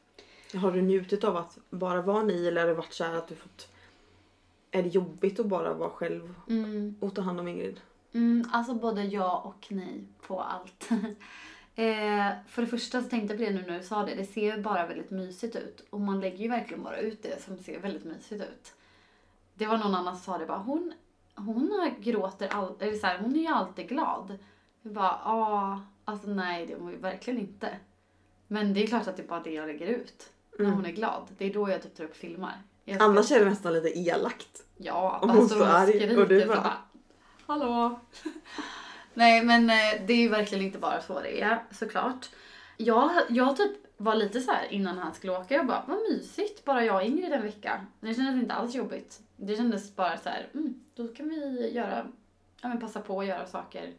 Har 0.54 0.72
du 0.72 0.82
njutit 0.82 1.24
av 1.24 1.36
att 1.36 1.58
bara 1.70 2.02
vara 2.02 2.22
ni 2.22 2.46
eller 2.46 2.60
har 2.60 2.68
det 2.68 2.74
varit 2.74 2.92
så 2.92 3.04
att 3.04 3.28
du 3.28 3.34
fått... 3.34 3.68
Är 4.70 4.82
det 4.82 4.88
jobbigt 4.88 5.40
att 5.40 5.46
bara 5.46 5.74
vara 5.74 5.90
själv 5.90 6.34
Mm. 6.48 6.96
och 7.00 7.14
ta 7.14 7.22
hand 7.22 7.40
om 7.40 7.48
Ingrid? 7.48 7.80
Mm, 8.12 8.48
alltså 8.52 8.74
både 8.74 9.02
ja 9.04 9.38
och 9.38 9.66
nej 9.72 10.04
på 10.26 10.40
allt. 10.40 10.88
eh, 11.74 12.30
för 12.48 12.62
det 12.62 12.66
första 12.68 13.02
så 13.02 13.08
tänkte 13.08 13.34
jag 13.34 13.38
på 13.38 13.50
det 13.50 13.60
nu 13.60 13.66
när 13.66 13.78
du 13.78 13.84
sa 13.84 14.04
det. 14.06 14.14
Det 14.14 14.24
ser 14.24 14.56
ju 14.56 14.62
bara 14.62 14.86
väldigt 14.86 15.10
mysigt 15.10 15.56
ut. 15.56 15.84
Och 15.90 16.00
man 16.00 16.20
lägger 16.20 16.38
ju 16.38 16.48
verkligen 16.48 16.82
bara 16.82 16.98
ut 16.98 17.22
det 17.22 17.42
som 17.42 17.58
ser 17.58 17.80
väldigt 17.80 18.04
mysigt 18.04 18.42
ut. 18.42 18.72
Det 19.54 19.66
var 19.66 19.78
någon 19.78 19.94
annan 19.94 20.16
som 20.16 20.24
sa 20.32 20.38
det 20.38 20.46
bara. 20.46 20.58
Hon, 20.58 20.92
hon 21.34 21.94
gråter 21.98 22.48
all, 22.48 22.74
eller 22.80 22.92
så 22.96 23.06
här, 23.06 23.18
hon 23.18 23.36
är 23.36 23.40
ju 23.40 23.46
alltid 23.46 23.88
glad. 23.88 24.38
Jag 24.82 24.92
bara, 24.92 25.18
ja, 25.24 25.80
alltså 26.04 26.28
nej 26.28 26.66
det 26.66 26.72
är 26.72 26.78
hon 26.78 27.00
verkligen 27.00 27.40
inte. 27.40 27.76
Men 28.48 28.74
det 28.74 28.82
är 28.82 28.86
klart 28.86 29.06
att 29.08 29.16
det 29.16 29.22
är 29.22 29.26
bara 29.28 29.40
det 29.40 29.50
jag 29.50 29.66
lägger 29.66 29.86
ut. 29.86 30.30
När 30.58 30.64
Mm. 30.64 30.76
hon 30.76 30.86
är 30.86 30.90
glad. 30.92 31.28
Det 31.38 31.44
är 31.46 31.54
då 31.54 31.70
jag 31.70 31.82
typ 31.82 31.96
tar 31.96 32.04
upp 32.04 32.16
filmar. 32.16 32.62
Jag 32.84 32.96
ska- 32.96 33.04
Annars 33.04 33.32
är 33.32 33.38
det 33.38 33.50
nästan 33.50 33.72
lite 33.72 33.98
elakt. 33.98 34.62
Ja, 34.76 35.18
Om 35.22 35.30
hon 35.30 35.38
alltså 35.38 35.64
hon 35.64 35.86
skriker 35.86 36.18
och 36.22 36.28
du 36.28 36.40
så 36.40 36.46
bara- 36.46 36.56
bara... 36.60 36.76
Hallå? 37.46 38.00
Nej 39.14 39.44
men 39.44 39.70
eh, 39.70 40.06
det 40.06 40.12
är 40.12 40.16
ju 40.16 40.28
verkligen 40.28 40.64
inte 40.64 40.78
bara 40.78 41.00
så 41.00 41.20
det 41.20 41.40
är 41.42 41.64
såklart. 41.70 42.30
Jag, 42.76 43.10
jag 43.28 43.56
typ 43.56 43.72
var 43.96 44.14
lite 44.14 44.40
så 44.40 44.52
här 44.52 44.72
innan 44.72 44.98
han 44.98 45.14
skulle 45.14 45.32
åka. 45.38 45.54
Jag 45.54 45.66
bara, 45.66 45.84
vad 45.88 45.98
mysigt, 46.10 46.64
bara 46.64 46.84
jag 46.84 46.96
och 46.96 47.02
Ingrid 47.02 47.32
en 47.32 47.42
vecka. 47.42 47.86
Det 48.00 48.14
kändes 48.14 48.42
inte 48.42 48.54
alls 48.54 48.74
jobbigt. 48.74 49.20
Det 49.36 49.56
kändes 49.56 49.96
bara 49.96 50.18
så 50.18 50.28
här, 50.28 50.50
mm, 50.54 50.84
då 50.94 51.08
kan 51.08 51.28
vi 51.28 51.70
göra, 51.72 52.06
ja 52.60 52.68
men 52.68 52.80
passa 52.80 53.00
på 53.00 53.20
att 53.20 53.26
göra 53.26 53.46
saker 53.46 53.94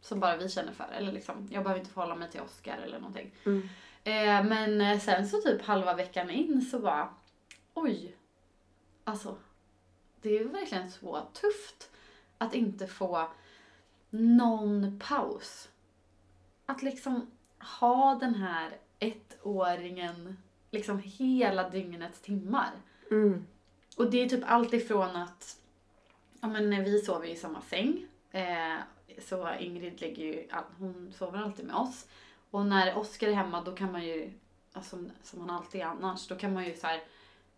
som 0.00 0.20
bara 0.20 0.36
vi 0.36 0.48
känner 0.48 0.72
för. 0.72 0.88
Eller 0.92 1.12
liksom, 1.12 1.48
jag 1.50 1.62
behöver 1.62 1.80
inte 1.80 1.92
förhålla 1.92 2.14
mig 2.14 2.30
till 2.30 2.40
Oscar 2.40 2.78
eller 2.78 2.98
någonting. 2.98 3.34
Mm. 3.44 3.68
Eh, 4.04 4.44
men 4.48 4.80
eh, 4.80 4.98
sen 4.98 5.28
så 5.28 5.40
typ 5.40 5.62
halva 5.62 5.94
veckan 5.94 6.30
in 6.30 6.62
så 6.62 6.78
bara, 6.78 7.14
oj. 7.74 8.16
Alltså, 9.04 9.36
det 10.20 10.38
är 10.38 10.44
verkligen 10.44 10.90
så 10.90 11.28
tufft 11.32 11.90
att 12.38 12.54
inte 12.54 12.86
få 12.86 13.28
någon 14.10 15.00
paus. 15.08 15.68
Att 16.66 16.82
liksom 16.82 17.30
ha 17.58 18.14
den 18.14 18.34
här 18.34 18.78
ettåringen 18.98 20.36
liksom 20.70 20.98
hela 21.04 21.68
dygnets 21.68 22.20
timmar. 22.20 22.70
Mm. 23.10 23.46
Och 23.96 24.10
det 24.10 24.22
är 24.22 24.28
typ 24.28 24.44
allt 24.46 24.72
ifrån 24.72 25.16
att 25.16 25.56
ja, 26.40 26.48
men 26.48 26.84
vi 26.84 26.98
sover 26.98 27.28
i 27.28 27.36
samma 27.36 27.60
säng. 27.60 28.06
Eh, 28.30 28.76
så 29.18 29.54
Ingrid 29.60 30.00
lägger 30.00 30.24
ju, 30.24 30.48
hon 30.78 31.12
sover 31.18 31.38
alltid 31.38 31.66
med 31.66 31.76
oss. 31.76 32.06
Och 32.50 32.66
när 32.66 32.98
Oskar 32.98 33.28
är 33.28 33.32
hemma 33.32 33.60
då 33.60 33.72
kan 33.72 33.92
man 33.92 34.04
ju, 34.04 34.32
alltså, 34.72 35.04
som 35.22 35.40
han 35.40 35.50
alltid 35.50 35.80
är 35.80 35.84
annars, 35.84 36.28
då 36.28 36.36
kan 36.36 36.54
man 36.54 36.64
ju 36.64 36.76
så 36.76 36.86
här, 36.86 37.02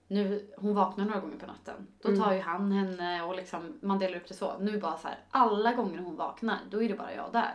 nu, 0.07 0.51
hon 0.57 0.75
vaknar 0.75 1.05
några 1.05 1.21
gånger 1.21 1.37
på 1.37 1.47
natten. 1.47 1.87
Då 2.03 2.17
tar 2.17 2.33
ju 2.33 2.41
han 2.41 2.73
henne 2.73 3.23
och 3.23 3.37
liksom, 3.37 3.79
man 3.81 3.99
delar 3.99 4.17
upp 4.17 4.29
det 4.29 4.35
så. 4.35 4.59
Nu 4.59 4.79
bara 4.79 4.99
så 4.99 5.09
här, 5.09 5.19
alla 5.31 5.73
gånger 5.73 5.99
hon 5.99 6.17
vaknar, 6.17 6.59
då 6.71 6.83
är 6.83 6.89
det 6.89 6.95
bara 6.95 7.15
jag 7.15 7.33
där. 7.33 7.55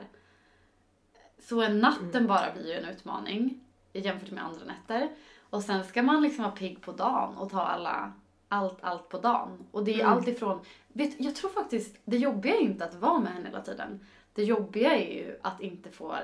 Så 1.40 1.62
en 1.62 1.80
natten 1.80 2.28
bara 2.28 2.54
blir 2.54 2.68
ju 2.68 2.74
en 2.74 2.90
utmaning 2.90 3.64
jämfört 3.94 4.32
med 4.32 4.44
andra 4.44 4.66
nätter. 4.66 5.10
Och 5.50 5.64
sen 5.64 5.84
ska 5.84 6.04
man 6.04 6.22
liksom 6.22 6.44
vara 6.44 6.56
pigg 6.56 6.82
på 6.82 6.92
dagen 6.92 7.38
och 7.38 7.50
ta 7.50 7.62
alla, 7.62 8.14
allt, 8.54 8.78
allt 8.82 9.10
på 9.10 9.20
dagen. 9.20 9.68
Och 9.72 9.84
det 9.84 10.02
är 10.02 10.06
allt 10.06 10.28
ifrån, 10.28 10.60
vet, 10.88 11.20
jag 11.20 11.36
tror 11.36 11.50
faktiskt, 11.50 11.98
det 12.06 12.18
jobbiga 12.18 12.56
är 12.56 12.60
inte 12.60 12.86
att 12.86 12.96
vara 12.96 13.20
med 13.20 13.34
henne 13.34 13.46
hela 13.46 13.62
tiden. 13.62 14.06
Det 14.34 14.44
jobbiga 14.44 14.96
är 14.96 15.14
ju 15.14 15.40
att 15.42 15.62
inte 15.62 15.92
få, 15.92 16.16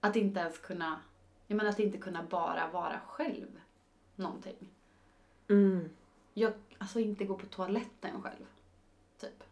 att 0.00 0.16
inte 0.16 0.40
ens 0.40 0.58
kunna, 0.58 1.00
jag 1.46 1.56
menar 1.56 1.70
att 1.70 1.78
inte 1.78 1.98
kunna 1.98 2.22
bara 2.22 2.70
vara 2.72 3.00
själv. 3.06 3.60
Någonting. 4.16 4.70
Mm. 5.48 5.88
Jag, 6.34 6.52
alltså 6.78 7.00
inte 7.00 7.24
gå 7.24 7.34
på 7.34 7.46
toaletten 7.46 8.22
själv. 8.22 8.46
Typ. 9.20 9.44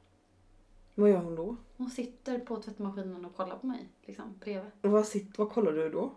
Vad 0.95 1.11
gör 1.11 1.19
hon 1.19 1.37
då? 1.37 1.57
Hon 1.77 1.91
sitter 1.91 2.39
på 2.39 2.57
tvättmaskinen 2.63 3.25
och 3.25 3.37
kollar 3.37 3.57
på 3.57 3.67
mig, 3.67 3.89
liksom, 4.03 4.35
bredvid. 4.41 4.73
Och 4.83 4.91
vad, 4.91 5.07
sitter, 5.07 5.39
vad 5.39 5.53
kollar 5.53 5.73
du 5.73 5.91
då? 5.91 6.13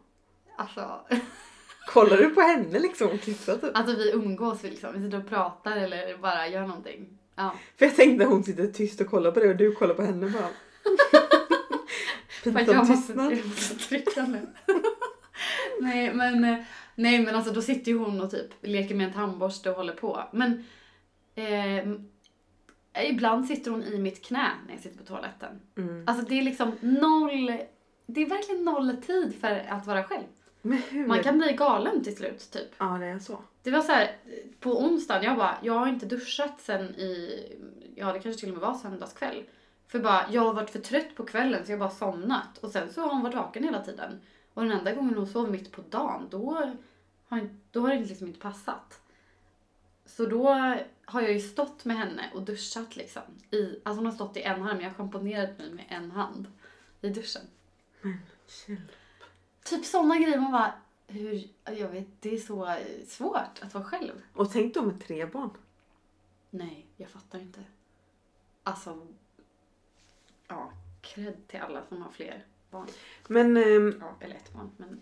Alltså, 0.56 1.00
Kollar 1.88 2.18
du 2.18 2.30
på 2.30 2.42
henne 2.42 2.80
liksom 2.80 3.08
och 3.08 3.22
kissar 3.22 3.58
typ? 3.58 3.78
alltså 3.78 3.96
vi 3.96 4.12
umgås, 4.12 4.64
vi, 4.64 4.70
liksom. 4.70 4.94
vi 4.94 5.06
sitter 5.06 5.18
och 5.18 5.30
pratar 5.30 5.78
eller 5.78 6.18
bara 6.18 6.48
gör 6.48 6.68
någonting. 6.68 7.18
Ja. 7.36 7.56
För 7.78 7.86
jag 7.86 7.96
tänkte 7.96 8.26
hon 8.26 8.44
sitter 8.44 8.68
tyst 8.68 9.02
och 9.02 9.08
kollar 9.08 9.32
på 9.32 9.40
dig 9.40 9.50
och 9.50 9.56
du 9.56 9.72
kollar 9.72 9.94
på 9.94 10.02
henne 10.02 10.30
bara. 10.30 10.50
Pinsam 12.44 12.88
tystnad. 12.88 13.32
jag 13.32 13.48
måste 13.48 13.76
trycka 13.76 14.26
nu. 14.26 14.48
nej, 15.82 16.14
men, 16.14 16.44
eh, 16.44 16.58
nej 16.96 17.20
men 17.20 17.36
alltså 17.36 17.54
då 17.54 17.62
sitter 17.62 17.92
ju 17.92 17.98
hon 17.98 18.22
och 18.22 18.32
typ 18.32 18.48
leker 18.62 18.96
med 18.96 19.08
en 19.08 19.14
tandborste 19.14 19.70
och 19.70 19.76
håller 19.76 19.94
på. 19.94 20.24
Men 20.32 20.66
eh, 21.36 21.88
ibland 23.10 23.48
sitter 23.48 23.72
hon 23.72 23.84
i 23.84 23.98
mitt 23.98 24.26
knä 24.26 24.52
när 24.68 24.74
jag 24.74 24.84
sitter 24.84 24.98
på 24.98 25.04
toaletten. 25.04 25.62
Mm. 25.78 26.04
Alltså 26.08 26.26
det 26.26 26.40
är 26.40 26.44
liksom 26.44 26.72
noll, 26.82 27.60
det 28.06 28.22
är 28.22 28.30
verkligen 28.30 28.64
noll 28.64 28.98
tid 29.06 29.36
för 29.42 29.66
att 29.70 29.88
vara 29.88 30.04
själv. 30.04 30.24
Men? 30.66 31.08
Man 31.08 31.24
kan 31.24 31.38
bli 31.38 31.54
galen 31.54 32.04
till 32.04 32.16
slut 32.16 32.52
typ. 32.52 32.70
Ja 32.78 32.86
det 32.86 33.06
är 33.06 33.20
så. 33.20 33.40
Det 33.64 33.72
var 33.72 33.82
så 33.82 33.92
här, 33.92 34.18
på 34.60 34.82
onsdagen, 34.82 35.24
jag 35.24 35.38
bara, 35.38 35.58
jag 35.62 35.74
har 35.74 35.88
inte 35.88 36.06
duschat 36.06 36.62
sen 36.62 36.96
i, 36.96 37.42
ja 37.96 38.14
det 38.14 38.20
kanske 38.20 38.40
till 38.40 38.50
och 38.50 38.58
med 38.58 38.68
var 38.68 38.74
söndagskväll. 38.74 39.44
För 39.88 40.00
bara, 40.00 40.26
jag 40.32 40.42
har 40.42 40.54
varit 40.54 40.70
för 40.70 40.80
trött 40.80 41.16
på 41.16 41.26
kvällen 41.26 41.66
så 41.66 41.72
jag 41.72 41.78
har 41.78 41.88
bara 41.88 41.96
somnat. 41.96 42.58
Och 42.58 42.72
sen 42.72 42.94
så 42.94 43.02
har 43.02 43.10
hon 43.10 43.24
varit 43.24 43.36
vaken 43.36 43.64
hela 43.64 43.84
tiden. 43.84 44.22
Och 44.54 44.64
den 44.64 44.72
enda 44.72 44.94
gången 44.94 45.16
hon 45.16 45.28
sov 45.28 45.52
mitt 45.52 45.72
på 45.72 45.82
dagen, 45.90 46.28
då 46.30 46.52
har, 47.30 47.48
då 47.72 47.82
har 47.82 47.90
det 47.90 48.00
liksom 48.00 48.28
inte 48.28 48.40
passat. 48.40 49.02
Så 50.06 50.26
då 50.26 50.48
har 51.06 51.22
jag 51.22 51.34
ju 51.34 51.40
stått 51.40 51.86
med 51.86 51.98
henne 51.98 52.30
och 52.34 52.42
duschat 52.42 52.96
liksom. 52.96 53.22
I, 53.52 53.80
alltså 53.84 53.98
hon 54.00 54.06
har 54.06 54.14
stått 54.14 54.38
i 54.38 54.42
en 54.42 54.62
hand, 54.62 54.74
men 54.74 54.82
jag 54.82 54.90
har 54.90 54.96
schamponerat 54.96 55.58
mig 55.58 55.74
med 55.74 55.86
en 55.90 56.12
hand 56.12 56.48
i 57.02 57.10
duschen. 57.10 57.42
Chill. 58.48 58.82
Typ 59.64 59.86
sådana 59.86 60.18
grejer, 60.18 60.40
man 60.40 60.52
bara, 60.52 60.74
hur, 61.08 61.50
jag 61.66 61.90
vet, 61.90 62.08
det 62.20 62.36
är 62.36 62.40
så 62.40 62.78
svårt 63.08 63.60
att 63.62 63.74
vara 63.74 63.84
själv. 63.84 64.22
Och 64.34 64.52
tänk 64.52 64.74
då 64.74 64.82
med 64.82 65.06
tre 65.08 65.26
barn. 65.26 65.50
Nej, 66.50 66.86
jag 66.98 67.10
fattar 67.10 67.40
inte. 67.40 67.60
Alltså, 68.64 69.08
ja, 70.48 70.72
cred 71.02 71.48
till 71.48 71.60
alla 71.60 71.84
som 71.90 72.02
har 72.02 72.12
fler 72.12 72.46
barn. 72.70 72.88
Men 73.28 73.58
ehm, 73.58 73.98
Ja, 74.02 74.16
eller 74.20 74.36
ett 74.36 74.54
barn. 74.54 74.72
Men, 74.78 75.02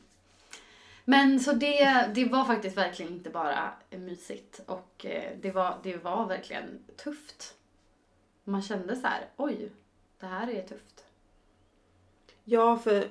men 1.06 1.40
så 1.40 1.54
det, 1.54 2.12
det 2.16 2.26
var 2.26 2.46
faktiskt 2.46 2.78
verkligen 2.78 3.14
inte 3.14 3.30
bara 3.30 3.74
mysigt 3.90 4.62
och 4.66 5.06
eh, 5.06 5.38
det 5.42 5.52
var, 5.52 5.80
det 5.84 5.98
var 5.98 6.26
verkligen 6.28 6.84
tufft. 6.98 7.56
Man 8.44 8.62
kände 8.62 8.96
så 8.96 9.08
här, 9.08 9.30
oj, 9.38 9.72
det 10.20 10.26
här 10.26 10.50
är 10.50 10.68
tufft. 10.68 11.06
ja 12.44 12.78
för 12.78 13.10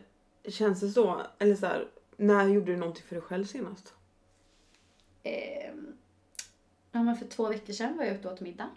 känns 0.49 0.81
det 0.81 0.89
så, 0.89 1.23
eller 1.39 1.55
så 1.55 1.67
här, 1.67 1.89
när 2.17 2.49
gjorde 2.49 2.73
du 2.73 2.77
någonting 2.77 3.05
för 3.05 3.15
dig 3.15 3.23
själv 3.23 3.45
senast? 3.45 3.95
Eh, 5.23 5.75
ja, 6.93 7.03
men 7.03 7.17
för 7.17 7.27
två 7.27 7.49
veckor 7.49 7.73
sedan 7.73 7.97
var 7.97 8.05
jag 8.05 8.15
ute 8.15 8.29
och 8.29 8.35
åt 8.35 8.41
middag 8.41 8.71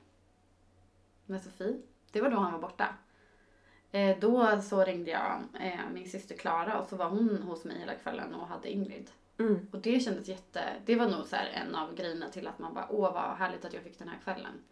med 1.25 1.43
Sofie. 1.43 1.81
Det 2.11 2.21
var 2.21 2.29
då 2.29 2.37
han 2.37 2.53
var 2.53 2.59
borta. 2.59 2.95
Eh, 3.91 4.19
då 4.19 4.61
så 4.61 4.83
ringde 4.83 5.11
jag 5.11 5.41
eh, 5.59 5.89
min 5.93 6.09
syster 6.09 6.35
Klara 6.35 6.79
och 6.79 6.87
så 6.87 6.95
var 6.95 7.09
hon 7.09 7.43
hos 7.43 7.63
mig 7.63 7.79
hela 7.79 7.95
kvällen 7.95 8.33
och 8.33 8.47
hade 8.47 8.71
Ingrid. 8.71 9.11
Mm. 9.37 9.67
Och 9.71 9.79
det 9.79 9.99
kändes 9.99 10.27
jätte... 10.27 10.63
Det 10.85 10.95
var 10.95 11.09
nog 11.09 11.25
så 11.25 11.35
här 11.35 11.45
en 11.45 11.75
av 11.75 11.95
grejerna 11.95 12.29
till 12.29 12.47
att 12.47 12.59
man 12.59 12.73
bara 12.73 12.87
åh 12.89 13.13
vad 13.13 13.37
härligt 13.37 13.65
att 13.65 13.73
jag 13.73 13.83
fick 13.83 13.99
den 13.99 14.07
här 14.07 14.19
kvällen. 14.23 14.63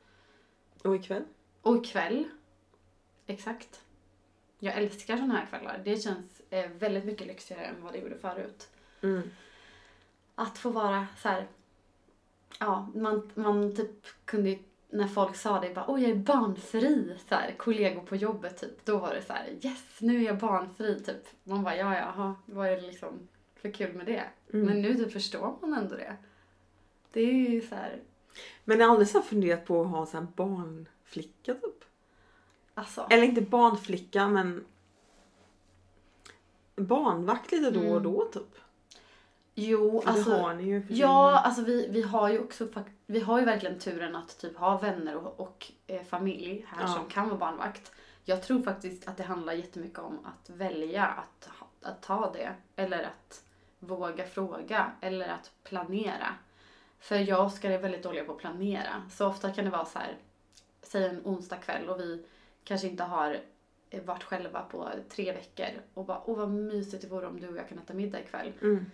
Och 0.84 0.96
ikväll? 0.96 1.24
Och 1.62 1.86
ikväll, 1.86 2.30
exakt. 3.26 3.82
Jag 4.60 4.78
älskar 4.78 5.18
såna 5.18 5.34
här 5.34 5.46
kvällar. 5.46 5.82
Det 5.86 5.98
känns 5.98 6.41
eh, 6.52 6.70
väldigt 6.80 7.06
mycket 7.06 7.28
lyxigare 7.28 7.66
än 7.66 7.84
vad 7.84 7.94
det 7.94 8.00
gjorde 8.00 8.18
förut. 8.18 8.70
Mm. 9.04 9.32
att 10.36 10.58
få 10.58 10.70
vara 10.70 11.08
så 11.18 11.30
här. 11.30 11.48
Ja, 12.60 12.90
man, 12.96 13.32
man 13.36 13.76
typ 13.76 14.06
kunde 14.26 14.50
ju, 14.50 14.60
när 14.90 15.08
folk 15.08 15.36
sa 15.36 15.60
det, 15.60 15.74
bara 15.74 15.86
oj 15.88 16.02
jag 16.02 16.12
är 16.12 16.16
barnfri, 16.16 17.18
så 17.30 17.36
här, 17.36 17.56
kollegor 17.58 18.02
på 18.02 18.16
jobbet 18.16 18.58
typ. 18.58 18.86
Då 18.86 18.98
var 18.98 19.14
det 19.14 19.22
så 19.22 19.34
här, 19.34 19.50
yes 19.62 20.02
nu 20.02 20.18
är 20.22 20.26
jag 20.26 20.38
barnfri 20.38 21.04
typ. 21.04 21.28
Man 21.44 21.64
bara 21.64 21.76
ja 21.76 21.98
jaha, 21.98 22.36
vad 22.46 22.68
är 22.68 22.76
det 22.76 22.88
liksom 22.88 23.28
för 23.56 23.72
kul 23.72 23.94
med 23.94 24.06
det? 24.06 24.24
Mm. 24.54 24.66
Men 24.66 24.82
nu 24.82 24.96
typ 24.96 25.14
förstår 25.14 25.56
man 25.62 25.74
ändå 25.74 25.96
det. 25.96 26.16
Det 27.12 27.22
är 27.22 27.50
ju 27.50 27.62
så 27.62 27.76
här, 27.76 28.00
Men 28.64 28.80
jag 28.80 28.86
har 28.86 28.92
aldrig 28.92 29.10
så 29.10 29.22
funderat 29.22 29.66
på 29.66 29.82
att 29.82 29.88
ha 29.88 30.06
så 30.06 30.18
här 30.18 30.28
barnflicka 30.36 31.54
typ? 31.54 31.86
alltså. 32.74 33.08
Eller 33.10 33.24
inte 33.24 33.42
barnflicka 33.42 34.28
men 34.28 34.66
barnvakt 36.76 37.52
lite 37.52 37.72
då 37.72 37.80
och 37.80 37.86
Mm. 37.86 38.04
då 38.04 38.26
typ. 38.34 38.56
Jo, 39.56 40.02
För 40.02 40.10
alltså. 40.10 40.30
det 40.30 40.38
har 40.42 40.54
ni 40.54 40.64
ju. 40.64 40.86
Ja, 40.90 41.40
alltså 41.40 41.62
vi, 41.64 41.88
vi 41.90 42.02
har 42.02 42.30
ju 42.30 42.40
också 42.40 42.68
vi 43.06 43.20
har 43.20 43.40
ju 43.40 43.46
verkligen 43.46 43.80
turen 43.80 44.16
att 44.16 44.38
typ 44.40 44.58
ha 44.58 44.78
vänner 44.78 45.16
och, 45.16 45.40
och 45.40 45.72
eh, 45.88 46.04
familj 46.04 46.66
här 46.70 46.82
Ja. 46.82 46.88
som 46.88 47.06
kan 47.10 47.30
vara 47.30 47.38
barnvakt. 47.40 47.92
Jag 48.26 48.44
tror 48.44 48.62
faktiskt 48.62 49.08
att 49.08 49.18
det 49.18 49.24
handlar 49.24 49.54
jättemycket 49.54 50.00
om 50.00 50.20
att 50.26 50.50
välja 50.50 51.06
att, 51.06 51.50
att 51.82 52.02
ta 52.02 52.32
det. 52.34 52.54
Eller 52.76 53.04
att 53.04 53.44
våga 53.80 54.26
fråga. 54.26 54.92
Eller 55.02 55.28
att 55.30 55.52
planera. 55.64 56.28
För 57.00 57.16
jag 57.16 57.40
och 57.40 57.46
Oskar 57.46 57.72
är 57.72 57.78
väldigt 57.78 58.04
dåliga 58.04 58.24
på 58.24 58.32
att 58.32 58.38
planera. 58.38 59.04
Så 59.12 59.28
ofta 59.28 59.52
kan 59.52 59.66
det 59.66 59.72
vara 59.72 59.86
så 59.86 60.00
här, 60.00 60.18
säg 60.82 61.06
en 61.06 61.22
onsdag 61.24 61.56
kväll 61.58 61.90
och 61.90 62.00
vi 62.00 62.26
kanske 62.64 62.88
inte 62.88 63.04
har 63.04 63.38
varit 64.00 64.24
själva 64.24 64.62
på 64.62 64.90
tre 65.10 65.32
veckor. 65.32 65.82
Och 65.94 66.06
bara, 66.06 66.22
åh 66.26 66.38
vad 66.38 66.50
mysigt 66.50 67.02
det 67.02 67.08
vore 67.08 67.28
om 67.28 67.40
du 67.40 67.48
och 67.48 67.58
jag 67.58 67.70
kan 67.70 67.80
äta 67.80 67.94
middag 67.94 68.20
ikväll. 68.20 68.54
Mm. 68.62 68.86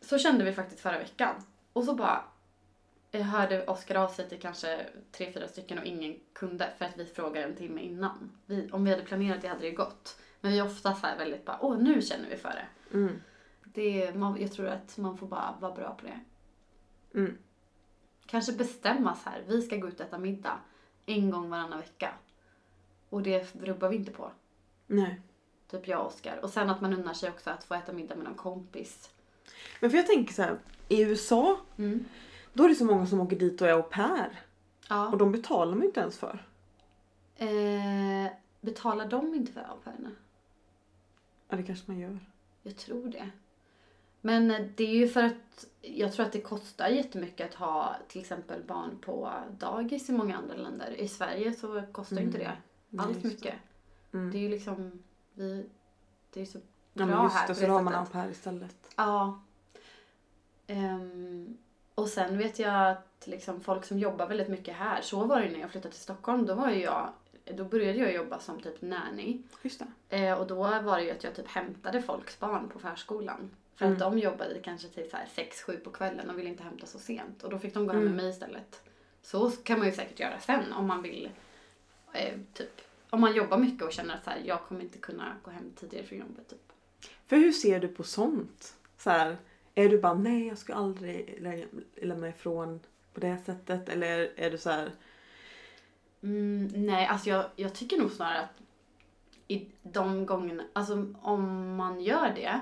Så 0.00 0.18
kände 0.18 0.44
vi 0.44 0.52
faktiskt 0.52 0.80
förra 0.80 0.98
veckan. 0.98 1.34
Och 1.72 1.84
så 1.84 1.94
bara 1.94 2.24
jag 3.14 3.20
hörde 3.20 3.66
Oskar 3.66 3.94
av 3.94 4.08
sig 4.08 4.28
till 4.28 4.40
kanske 4.40 4.86
tre, 5.12 5.32
fyra 5.32 5.48
stycken 5.48 5.78
och 5.78 5.84
ingen 5.84 6.16
kunde 6.32 6.72
för 6.78 6.84
att 6.84 6.96
vi 6.96 7.06
frågade 7.06 7.46
en 7.46 7.56
timme 7.56 7.80
innan. 7.80 8.32
Vi, 8.46 8.70
om 8.70 8.84
vi 8.84 8.90
hade 8.90 9.02
planerat 9.02 9.42
det 9.42 9.48
hade 9.48 9.60
det 9.60 9.70
gått. 9.70 10.18
Men 10.40 10.52
vi 10.52 10.58
är 10.58 10.66
ofta 10.66 10.94
så 10.94 11.06
väldigt 11.18 11.44
bara, 11.44 11.58
åh 11.60 11.78
nu 11.78 12.02
känner 12.02 12.30
vi 12.30 12.36
för 12.36 12.48
det. 12.48 12.96
Mm. 12.96 13.22
det 13.64 14.14
man, 14.14 14.40
jag 14.40 14.52
tror 14.52 14.66
att 14.66 14.98
man 14.98 15.18
får 15.18 15.26
bara 15.26 15.56
vara 15.60 15.74
bra 15.74 15.94
på 15.94 16.06
det. 16.06 16.20
Mm. 17.18 17.38
Kanske 18.26 18.52
bestämma 18.52 19.14
så 19.14 19.30
här, 19.30 19.44
vi 19.46 19.62
ska 19.62 19.76
gå 19.76 19.88
ut 19.88 20.00
och 20.00 20.06
äta 20.06 20.18
middag 20.18 20.58
en 21.06 21.30
gång 21.30 21.50
varannan 21.50 21.78
vecka. 21.78 22.14
Och 23.12 23.22
det 23.22 23.54
rubbar 23.54 23.88
vi 23.88 23.96
inte 23.96 24.10
på. 24.12 24.30
Nej. 24.86 25.20
Typ 25.70 25.88
jag 25.88 26.00
och 26.00 26.06
Oskar. 26.06 26.38
Och 26.42 26.50
sen 26.50 26.70
att 26.70 26.80
man 26.80 26.94
unnar 26.94 27.14
sig 27.14 27.30
också 27.30 27.50
att 27.50 27.64
få 27.64 27.74
äta 27.74 27.92
middag 27.92 28.14
med 28.14 28.24
någon 28.24 28.34
kompis. 28.34 29.10
Men 29.80 29.90
för 29.90 29.96
jag 29.98 30.06
tänker 30.06 30.34
så 30.34 30.42
här, 30.42 30.58
i 30.88 31.02
USA 31.02 31.60
Mm. 31.78 32.04
då 32.52 32.64
är 32.64 32.68
det 32.68 32.74
så 32.74 32.84
många 32.84 33.06
som 33.06 33.20
åker 33.20 33.36
dit 33.38 33.60
och 33.60 33.68
är 33.68 33.72
au 33.72 33.82
pair. 33.82 34.40
Ja. 34.88 35.08
Och 35.08 35.18
de 35.18 35.32
betalar 35.32 35.72
man 35.72 35.80
ju 35.80 35.86
inte 35.86 36.00
ens 36.00 36.18
för. 36.18 36.46
Eh, 37.36 38.32
betalar 38.60 39.06
de 39.06 39.34
inte 39.34 39.52
för 39.52 39.60
au 39.60 39.76
pairerna? 39.84 40.10
Ja 41.48 41.56
det 41.56 41.62
kanske 41.62 41.90
man 41.90 42.00
gör. 42.00 42.18
Jag 42.62 42.76
tror 42.76 43.08
det. 43.08 43.30
Men 44.20 44.48
det 44.76 44.84
är 44.84 44.94
ju 44.94 45.08
för 45.08 45.22
att 45.22 45.66
jag 45.80 46.12
tror 46.12 46.26
att 46.26 46.32
det 46.32 46.40
kostar 46.40 46.88
jättemycket 46.88 47.48
att 47.48 47.54
ha 47.54 47.96
till 48.08 48.20
exempel 48.20 48.62
barn 48.62 48.98
på 49.00 49.32
dagis 49.58 50.08
i 50.08 50.12
många 50.12 50.36
andra 50.36 50.54
länder. 50.56 50.90
I 51.00 51.08
Sverige 51.08 51.52
så 51.52 51.82
kostar 51.92 52.20
inte 52.20 52.38
det 52.38 52.52
Det. 53.22 53.24
mycket. 53.28 53.54
Mm. 54.12 54.30
Det 54.30 54.38
är 54.38 54.42
ju 54.42 54.48
liksom, 54.48 55.02
vi, 55.34 55.66
det 56.32 56.40
är 56.40 56.44
så 56.46 56.58
Ja 56.94 57.06
bra 57.06 57.14
men 57.16 57.24
just 57.24 57.36
här 57.36 57.48
det, 57.48 57.54
så 57.54 57.66
då 57.66 57.72
har 57.72 57.82
man 57.82 57.92
sättet. 57.92 58.12
pair 58.12 58.30
istället. 58.30 58.76
Ja. 58.96 59.40
Ehm, 60.66 61.56
och 61.94 62.08
sen 62.08 62.38
vet 62.38 62.58
jag 62.58 62.90
att 62.90 63.22
liksom 63.24 63.60
folk 63.60 63.84
som 63.84 63.98
jobbar 63.98 64.26
väldigt 64.26 64.48
mycket 64.48 64.76
här, 64.76 65.00
så 65.02 65.24
var 65.24 65.40
det 65.40 65.50
när 65.50 65.58
jag 65.60 65.70
flyttade 65.70 65.92
till 65.94 66.02
Stockholm, 66.02 66.46
då 66.46 66.54
var 66.54 66.70
ju 66.70 66.80
jag 66.82 67.08
då 67.56 67.64
började 67.64 67.98
jag 67.98 68.14
jobba 68.14 68.38
som 68.38 68.60
typ 68.60 68.82
nanny. 68.82 69.42
Just 69.62 69.82
det. 70.08 70.16
Eh, 70.26 70.38
och 70.38 70.46
då 70.46 70.54
var 70.54 70.96
det 70.98 71.04
ju 71.04 71.10
att 71.10 71.24
jag 71.24 71.34
typ 71.34 71.48
hämtade 71.48 72.02
folks 72.02 72.38
barn 72.38 72.68
på 72.68 72.78
förskolan. 72.78 73.50
För 73.76 73.84
Mm. 73.86 73.92
att 73.96 73.98
de 74.00 74.18
jobbade 74.18 74.60
kanske 74.60 74.88
till 74.88 75.10
så 75.10 75.16
här 75.16 75.26
6-7 75.26 75.76
på 75.76 75.90
kvällen 75.90 76.30
och 76.30 76.38
ville 76.38 76.48
inte 76.48 76.62
hämta 76.62 76.86
så 76.86 76.98
sent. 76.98 77.42
Och 77.42 77.50
då 77.50 77.58
fick 77.58 77.74
de 77.74 77.86
gå 77.86 77.92
hem 77.92 78.02
Mm. 78.02 78.14
med 78.14 78.22
mig 78.24 78.30
istället. 78.32 78.82
Så 79.22 79.50
kan 79.50 79.78
man 79.78 79.88
ju 79.88 79.94
säkert 79.94 80.20
göra 80.20 80.40
sen 80.40 80.72
om 80.72 80.86
man 80.86 81.02
vill. 81.02 81.30
Eh, 82.12 82.34
typ, 82.54 82.80
om 83.10 83.20
man 83.20 83.34
jobbar 83.34 83.58
mycket 83.58 83.82
och 83.86 83.92
känner 83.92 84.14
att 84.14 84.24
så 84.24 84.30
här, 84.30 84.42
jag 84.44 84.60
kommer 84.62 84.80
inte 84.80 84.98
kunna 84.98 85.36
gå 85.42 85.50
hem 85.50 85.72
tidigare 85.76 86.06
från 86.06 86.18
jobbet. 86.18 86.48
Typ. 86.48 86.72
För 87.26 87.36
hur 87.36 87.52
ser 87.52 87.80
du 87.80 87.88
på 87.88 88.02
sånt? 88.02 88.76
Så 88.98 89.10
här, 89.10 89.36
är 89.74 89.88
du 89.88 89.98
bara 90.00 90.14
nej 90.14 90.46
jag 90.48 90.58
ska 90.58 90.74
aldrig 90.74 91.38
lä- 91.40 91.66
lämna 92.06 92.28
ifrån 92.28 92.80
på 93.14 93.20
det 93.20 93.38
sättet? 93.46 93.88
Eller 93.88 94.32
är 94.36 94.50
du 94.50 94.58
så 94.58 94.70
här, 94.70 94.90
Mm, 96.22 96.68
nej, 96.86 97.06
alltså 97.06 97.28
jag, 97.30 97.44
jag 97.56 97.74
tycker 97.74 97.96
nog 97.98 98.10
snarare 98.10 98.40
att 98.40 98.60
i 99.48 99.66
de 99.82 100.26
gångerna, 100.26 100.64
alltså 100.72 101.06
om 101.22 101.74
man 101.76 102.00
gör 102.00 102.32
det, 102.34 102.60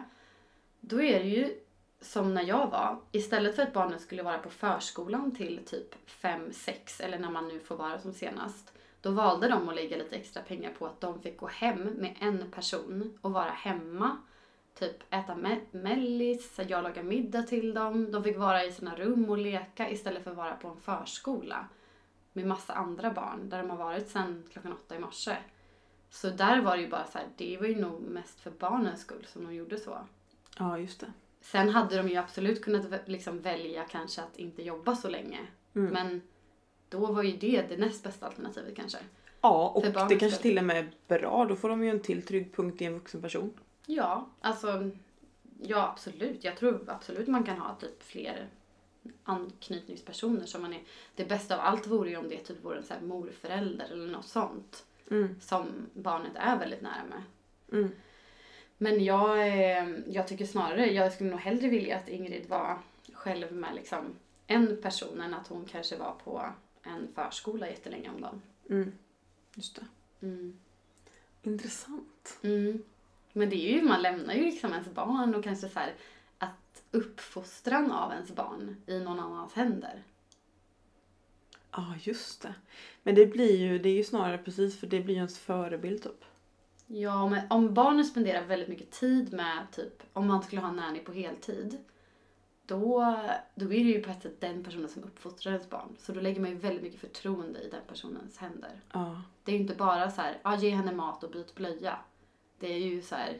då 0.80 1.02
är 1.02 1.18
det 1.20 1.28
ju 1.28 1.54
som 2.00 2.34
när 2.34 2.42
jag 2.42 2.66
var, 2.70 2.98
istället 3.12 3.56
för 3.56 3.62
att 3.62 3.72
barnen 3.72 4.00
skulle 4.00 4.22
vara 4.22 4.38
på 4.38 4.50
förskolan 4.50 5.34
till 5.36 5.60
typ 5.66 5.94
5-6 6.22 7.02
eller 7.02 7.18
när 7.18 7.30
man 7.30 7.48
nu 7.48 7.60
får 7.60 7.76
vara 7.76 8.00
som 8.00 8.12
senast, 8.14 8.72
då 9.00 9.10
valde 9.10 9.48
de 9.48 9.68
att 9.68 9.74
lägga 9.74 9.96
lite 9.96 10.16
extra 10.16 10.42
pengar 10.42 10.70
på 10.78 10.86
att 10.86 11.00
de 11.00 11.22
fick 11.22 11.36
gå 11.36 11.46
hem 11.46 11.82
med 11.82 12.16
en 12.20 12.50
person 12.50 13.18
och 13.20 13.32
vara 13.32 13.50
hemma. 13.50 14.16
Typ 14.78 15.14
äta 15.14 15.34
me- 15.34 15.66
mellis, 15.70 16.60
jag 16.68 16.82
lagar 16.82 17.02
middag 17.02 17.42
till 17.42 17.74
dem. 17.74 18.10
De 18.12 18.24
fick 18.24 18.38
vara 18.38 18.64
i 18.64 18.72
sina 18.72 18.96
rum 18.96 19.30
och 19.30 19.38
leka 19.38 19.90
istället 19.90 20.24
för 20.24 20.30
att 20.30 20.36
vara 20.36 20.56
på 20.56 20.68
en 20.68 20.80
förskola 20.80 21.68
med 22.32 22.46
massa 22.46 22.72
andra 22.72 23.10
barn 23.10 23.48
där 23.48 23.58
de 23.58 23.70
har 23.70 23.76
varit 23.76 24.08
sedan 24.08 24.44
klockan 24.52 24.72
åtta 24.72 24.96
i 24.96 24.98
morse. 24.98 25.36
Så 26.10 26.30
där 26.30 26.60
var 26.60 26.76
det 26.76 26.82
ju 26.82 26.88
bara 26.88 27.06
så 27.06 27.18
här, 27.18 27.26
det 27.36 27.56
var 27.56 27.66
ju 27.66 27.80
nog 27.80 28.00
mest 28.02 28.40
för 28.40 28.50
barnens 28.50 29.00
skull 29.00 29.26
som 29.28 29.44
de 29.44 29.54
gjorde 29.54 29.78
så. 29.78 29.98
ja 30.58 30.78
just 30.78 31.00
det. 31.00 31.12
Sen 31.40 31.68
hade 31.68 31.96
de 31.96 32.08
ju 32.08 32.16
absolut 32.16 32.62
kunnat 32.64 33.08
liksom 33.08 33.40
välja 33.40 33.84
kanske 33.84 34.22
att 34.22 34.36
inte 34.36 34.62
jobba 34.62 34.96
så 34.96 35.08
länge. 35.08 35.38
Mm. 35.74 35.92
Men 35.92 36.22
då 36.90 37.06
var 37.12 37.22
ju 37.22 37.36
det 37.36 37.62
det 37.68 37.76
näst 37.76 38.02
bästa 38.02 38.26
alternativet 38.26 38.76
kanske. 38.76 38.98
Ja 39.40 39.68
och 39.74 39.82
det 39.82 39.92
kanske 39.92 40.30
skull. 40.30 40.42
till 40.42 40.58
och 40.58 40.64
med 40.64 40.76
är 40.76 41.18
bra. 41.18 41.44
Då 41.44 41.56
får 41.56 41.68
de 41.68 41.84
ju 41.84 41.90
en 41.90 42.00
till 42.00 42.22
trygg 42.22 42.54
punkt 42.54 42.82
i 42.82 42.84
en 42.84 42.94
vuxen 42.94 43.22
person. 43.22 43.52
Ja, 43.86 44.28
alltså 44.40 44.90
ja 45.62 45.88
absolut. 45.88 46.44
Jag 46.44 46.56
tror 46.56 46.84
absolut 46.86 47.28
man 47.28 47.44
kan 47.44 47.58
ha 47.58 47.74
typ 47.74 48.02
fler 48.02 48.48
anknytningspersoner 49.24 50.46
som 50.46 50.62
man 50.62 50.72
är. 50.72 50.80
Det 51.14 51.24
bästa 51.24 51.54
av 51.54 51.60
allt 51.60 51.86
vore 51.86 52.10
ju 52.10 52.16
om 52.16 52.28
det 52.28 52.38
typ 52.38 52.64
vore 52.64 52.78
en 52.78 52.84
så 52.84 52.94
här 52.94 53.00
morförälder 53.00 53.88
eller 53.92 54.06
något 54.06 54.26
sånt. 54.26 54.84
Mm. 55.10 55.40
Som 55.40 55.66
barnet 55.92 56.32
är 56.34 56.58
väldigt 56.58 56.82
nära 56.82 57.02
med. 57.08 57.22
Mm. 57.72 57.90
Men 58.78 59.04
jag, 59.04 59.48
eh, 59.48 59.88
jag 60.06 60.28
tycker 60.28 60.46
snarare, 60.46 60.86
jag 60.86 61.12
skulle 61.12 61.30
nog 61.30 61.40
hellre 61.40 61.68
vilja 61.68 61.96
att 61.96 62.08
Ingrid 62.08 62.48
var 62.48 62.78
själv 63.12 63.52
med 63.52 63.74
liksom 63.74 64.14
en 64.46 64.82
person 64.82 65.20
än 65.20 65.34
att 65.34 65.48
hon 65.48 65.64
kanske 65.64 65.96
var 65.96 66.14
på 66.24 66.52
en 66.82 67.08
förskola 67.14 67.68
jättelänge 67.68 68.10
om 68.10 68.20
dagen. 68.20 68.42
Mm. 68.70 68.92
Just 69.54 69.76
det. 69.76 70.26
Mm. 70.26 70.58
Intressant. 71.42 72.38
Mm. 72.42 72.82
Men 73.32 73.50
det 73.50 73.56
är 73.56 73.76
ju, 73.76 73.82
man 73.82 74.02
lämnar 74.02 74.34
ju 74.34 74.44
liksom 74.44 74.72
ens 74.72 74.88
barn 74.88 75.34
och 75.34 75.44
kanske 75.44 75.68
så 75.68 75.78
här 75.78 75.94
att 76.38 76.82
uppfostran 76.90 77.92
av 77.92 78.12
ens 78.12 78.30
barn 78.30 78.76
i 78.86 78.98
någon 78.98 79.20
annans 79.20 79.52
händer. 79.52 80.02
Ja 81.72 81.94
just 82.00 82.42
det. 82.42 82.54
Men 83.02 83.14
det 83.14 83.26
blir 83.26 83.56
ju, 83.56 83.78
det 83.78 83.88
är 83.88 83.94
ju 83.94 84.04
snarare 84.04 84.38
precis 84.38 84.80
för 84.80 84.86
det 84.86 85.00
blir 85.00 85.14
ju 85.14 85.18
ens 85.18 85.38
förebild 85.38 86.02
typ. 86.02 86.24
Ja, 86.86 87.28
men 87.28 87.40
om 87.50 87.74
barnen 87.74 88.04
spenderar 88.04 88.44
väldigt 88.44 88.68
mycket 88.68 88.90
tid 88.90 89.32
med 89.32 89.66
typ, 89.72 90.02
om 90.12 90.26
man 90.26 90.42
skulle 90.42 90.60
ha 90.60 90.68
en 90.68 90.76
nanny 90.76 90.98
på 90.98 91.12
heltid, 91.12 91.78
då, 92.70 93.16
då 93.54 93.64
är 93.64 93.68
det 93.84 93.90
ju 93.90 94.02
på 94.02 94.10
ett 94.10 94.22
sätt 94.22 94.40
den 94.40 94.64
personen 94.64 94.88
som 94.88 95.04
uppfostrar 95.04 95.52
ens 95.52 95.70
barn. 95.70 95.96
Så 95.98 96.12
då 96.12 96.20
lägger 96.20 96.40
man 96.40 96.50
ju 96.50 96.56
väldigt 96.56 96.82
mycket 96.82 97.00
förtroende 97.00 97.60
i 97.60 97.68
den 97.70 97.80
personens 97.88 98.38
händer. 98.38 98.80
Ja. 98.92 99.22
Det 99.44 99.52
är 99.52 99.56
ju 99.56 99.62
inte 99.62 99.74
bara 99.74 100.10
så 100.10 100.20
här, 100.20 100.38
ja, 100.42 100.56
ge 100.56 100.70
henne 100.70 100.92
mat 100.92 101.24
och 101.24 101.30
byt 101.30 101.54
blöja. 101.54 101.98
Det 102.58 102.66
är 102.72 102.78
ju 102.78 103.02
så 103.02 103.14
här, 103.14 103.38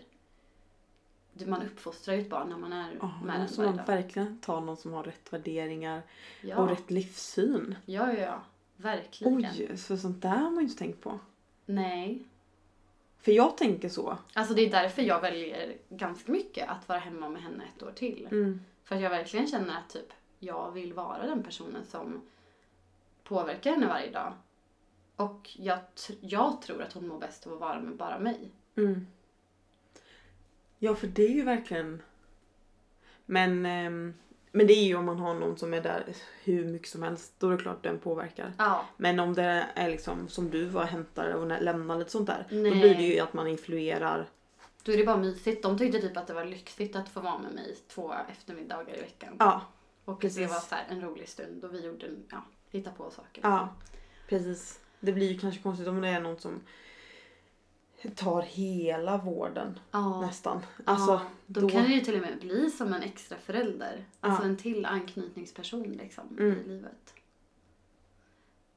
man 1.46 1.62
uppfostrar 1.62 2.14
ju 2.14 2.20
ett 2.20 2.30
barn 2.30 2.48
när 2.48 2.56
man 2.56 2.72
är 2.72 2.96
Ja, 3.00 3.12
med 3.24 3.34
den 3.34 3.42
måste 3.42 3.60
man 3.62 3.76
dag. 3.76 3.86
verkligen 3.86 4.38
ta 4.40 4.60
någon 4.60 4.76
som 4.76 4.92
har 4.92 5.02
rätt 5.04 5.32
värderingar 5.32 6.02
Ja. 6.42 6.56
och 6.56 6.68
rätt 6.68 6.90
livssyn. 6.90 7.76
ja, 7.86 8.12
ja, 8.12 8.20
ja. 8.20 8.42
Verkligen. 8.76 9.36
Oj, 9.36 9.76
för 9.76 9.96
sånt 9.96 10.22
där 10.22 10.28
har 10.36 10.50
man 10.50 10.54
ju 10.56 10.62
inte 10.62 10.76
tänkt 10.78 11.00
på. 11.02 11.18
Nej. 11.66 12.22
För 13.18 13.32
jag 13.32 13.56
tänker 13.56 13.88
så. 13.88 14.18
Alltså 14.32 14.54
det 14.54 14.62
är 14.62 14.70
därför 14.70 15.02
jag 15.02 15.20
väljer 15.20 15.76
ganska 15.88 16.32
mycket 16.32 16.68
att 16.68 16.88
vara 16.88 16.98
hemma 16.98 17.28
med 17.28 17.42
henne 17.42 17.64
ett 17.76 17.82
år 17.82 17.92
till. 17.92 18.28
Mm. 18.30 18.60
För 18.90 18.96
att 18.96 19.02
jag 19.02 19.10
verkligen 19.10 19.46
känner 19.46 19.78
att 19.78 19.90
typ, 19.90 20.12
jag 20.38 20.70
vill 20.70 20.92
vara 20.92 21.26
den 21.26 21.42
personen 21.42 21.84
som 21.84 22.22
påverkar 23.24 23.70
henne 23.70 23.86
varje 23.86 24.10
dag. 24.10 24.32
Och 25.16 25.50
jag, 25.56 25.78
jag 26.20 26.62
tror 26.62 26.82
att 26.82 26.92
hon 26.92 27.08
mår 27.08 27.18
bäst 27.18 27.46
av 27.46 27.52
att 27.52 27.60
vara 27.60 27.80
med 27.80 27.96
bara 27.96 28.18
mig. 28.18 28.50
Mm. 28.76 29.06
Ja, 30.78 30.94
för 30.94 31.06
det 31.06 31.22
är 31.22 31.30
ju 31.30 31.42
verkligen... 31.42 32.02
Men, 33.26 33.66
ehm, 33.66 34.14
men 34.52 34.66
det 34.66 34.72
är 34.72 34.84
ju 34.84 34.96
om 34.96 35.04
man 35.04 35.18
har 35.18 35.34
någon 35.34 35.56
som 35.56 35.74
är 35.74 35.82
där 35.82 36.04
hur 36.44 36.64
mycket 36.64 36.88
som 36.88 37.02
helst. 37.02 37.34
Då 37.38 37.48
är 37.48 37.56
det 37.56 37.62
klart 37.62 37.82
den 37.82 37.98
påverkar. 37.98 38.52
Ja. 38.58 38.84
Men 38.96 39.20
om 39.20 39.34
det 39.34 39.66
är 39.74 39.88
liksom 39.88 40.28
som 40.28 40.50
du 40.50 40.64
var 40.64 40.84
hämtare 40.84 41.34
och 41.34 41.62
lämnar 41.62 41.98
lite 41.98 42.10
sånt 42.10 42.26
där. 42.26 42.46
Då 42.50 42.56
Nej. 42.56 42.70
blir 42.70 42.94
det 42.94 43.02
ju 43.02 43.20
att 43.20 43.32
man 43.32 43.46
influerar. 43.46 44.28
Då 44.84 44.92
är 44.92 44.96
det 44.96 45.04
bara 45.04 45.16
mysigt. 45.16 45.62
De 45.62 45.78
tyckte 45.78 46.00
typ 46.00 46.16
att 46.16 46.26
det 46.26 46.34
var 46.34 46.44
lyxigt 46.44 46.96
att 46.96 47.08
få 47.08 47.20
vara 47.20 47.38
med 47.38 47.52
mig 47.54 47.76
två 47.88 48.14
eftermiddagar 48.30 48.96
i 48.98 49.00
veckan. 49.00 49.36
Ja, 49.38 49.62
och 50.04 50.14
det 50.14 50.20
precis. 50.20 50.50
var 50.50 50.60
så 50.60 50.74
en 50.88 51.00
rolig 51.00 51.28
stund 51.28 51.64
och 51.64 51.74
vi 51.74 51.86
gjorde, 51.86 52.10
ja, 52.30 52.44
hitta 52.70 52.90
på 52.90 53.10
saker. 53.10 53.42
ja 53.42 53.68
precis. 54.28 54.80
Det 55.00 55.12
blir 55.12 55.32
ju 55.32 55.38
kanske 55.38 55.62
konstigt 55.62 55.88
om 55.88 56.00
det 56.00 56.08
är 56.08 56.20
någon 56.20 56.38
som 56.38 56.60
tar 58.14 58.42
hela 58.42 59.16
vården 59.16 59.78
Ja. 59.90 60.20
nästan. 60.20 60.60
Alltså, 60.84 61.12
ja, 61.12 61.20
då, 61.46 61.60
då- 61.60 61.68
kan 61.68 61.82
det 61.82 61.88
ju 61.94 62.00
till 62.00 62.14
och 62.14 62.20
med 62.20 62.38
bli 62.40 62.70
som 62.70 62.92
en 62.92 63.02
extra 63.02 63.38
förälder. 63.38 64.04
Alltså 64.20 64.42
Ja. 64.42 64.48
en 64.48 64.56
till 64.56 64.86
anknytningsperson 64.86 65.82
liksom 65.82 66.24
Mm. 66.38 66.58
i 66.60 66.64
livet. 66.68 67.14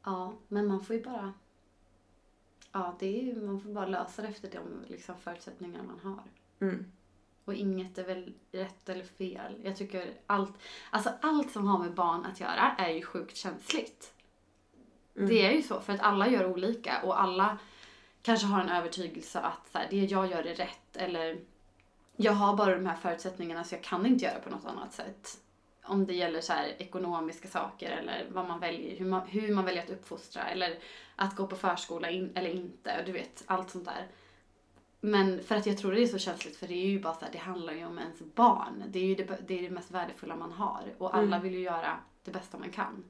Ja, 0.03 0.33
men 0.47 0.67
man 0.67 0.83
får 0.85 0.95
ju 0.95 1.03
bara... 1.03 1.33
Ja, 2.75 2.95
det 2.99 3.31
är 3.31 3.35
man 3.35 3.61
får 3.61 3.69
bara 3.69 3.85
lösa 3.85 4.21
det 4.21 4.27
efter 4.27 4.51
de 4.51 4.85
liksom, 4.87 5.15
förutsättningar 5.19 5.83
man 5.83 5.99
har. 5.99 6.23
mm, 6.67 6.91
Och 7.45 7.53
inget 7.53 7.97
är 7.97 8.03
väl 8.03 8.33
rätt 8.51 8.89
eller 8.89 9.03
fel. 9.03 9.61
Jag 9.63 9.75
tycker 9.75 10.13
allt, 10.27 10.53
alltså 10.89 11.11
allt 11.21 11.51
som 11.51 11.67
har 11.67 11.79
med 11.79 11.93
barn 11.93 12.25
att 12.25 12.39
göra 12.39 12.75
är 12.77 12.89
ju 12.89 13.01
sjukt 13.01 13.37
känsligt. 13.37 14.13
mm. 15.15 15.29
Det 15.29 15.45
är 15.45 15.51
ju 15.51 15.61
så, 15.61 15.79
för 15.79 15.93
att 15.93 16.01
alla 16.01 16.27
gör 16.29 16.45
olika 16.45 17.01
och 17.03 17.21
alla 17.21 17.57
kanske 18.21 18.47
har 18.47 18.61
en 18.61 18.69
övertygelse 18.69 19.39
att 19.39 19.69
så 19.71 19.77
här, 19.77 19.87
det 19.89 19.97
jag 20.05 20.27
gör 20.31 20.43
är 20.43 20.55
rätt 20.55 20.95
eller 20.95 21.39
jag 22.15 22.33
har 22.33 22.55
bara 22.57 22.75
de 22.75 22.85
här 22.85 22.95
förutsättningarna 22.95 23.63
så 23.63 23.75
jag 23.75 23.83
kan 23.83 24.05
inte 24.05 24.25
göra 24.25 24.39
på 24.39 24.49
något 24.49 24.65
annat 24.65 24.93
sätt. 24.93 25.42
Om 25.85 26.05
det 26.05 26.13
gäller 26.13 26.41
så 26.41 26.53
här 26.53 26.75
ekonomiska 26.77 27.47
saker 27.47 27.91
eller 27.91 28.27
vad 28.31 28.47
man 28.47 28.59
väljer, 28.59 28.97
hur 28.97 29.05
man, 29.05 29.27
hur 29.27 29.55
man 29.55 29.65
väljer 29.65 29.83
att 29.83 29.89
uppfostra 29.89 30.43
eller 30.43 30.79
att 31.15 31.35
gå 31.35 31.47
på 31.47 31.55
förskola 31.55 32.09
in, 32.09 32.31
eller 32.35 32.49
inte. 32.49 33.03
Du 33.05 33.11
vet, 33.11 33.43
allt 33.45 33.69
sånt 33.69 33.85
där. 33.85 34.07
Men 35.01 35.43
för 35.43 35.55
att 35.55 35.65
jag 35.65 35.77
tror 35.77 35.91
det 35.91 36.03
är 36.03 36.07
så 36.07 36.17
känsligt 36.17 36.55
för 36.55 36.67
det 36.67 36.73
är 36.73 36.87
ju 36.87 36.99
bara 36.99 37.13
så 37.13 37.25
här, 37.25 37.31
det 37.31 37.37
handlar 37.37 37.73
ju 37.73 37.85
om 37.85 37.99
ens 37.99 38.19
barn. 38.19 38.83
Det 38.87 38.99
är 38.99 39.03
ju 39.03 39.15
det, 39.15 39.37
det, 39.47 39.59
är 39.59 39.61
det 39.61 39.69
mest 39.69 39.91
värdefulla 39.91 40.35
man 40.35 40.51
har 40.51 40.83
och 40.97 41.15
alla 41.15 41.35
Mm. 41.35 41.41
vill 41.41 41.53
ju 41.53 41.59
göra 41.59 41.99
det 42.23 42.31
bästa 42.31 42.57
man 42.57 42.69
kan. 42.71 43.03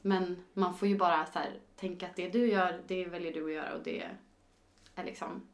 Men 0.00 0.44
man 0.52 0.74
får 0.74 0.88
ju 0.88 0.96
bara 0.96 1.26
så 1.26 1.38
här, 1.38 1.50
tänka 1.76 2.06
att 2.06 2.16
det 2.16 2.28
du 2.28 2.50
gör, 2.50 2.82
det 2.86 3.04
väljer 3.04 3.32
du 3.32 3.44
att 3.44 3.52
göra 3.52 3.74
och 3.74 3.82
det 3.82 4.08
är 4.94 5.04
liksom... 5.04 5.48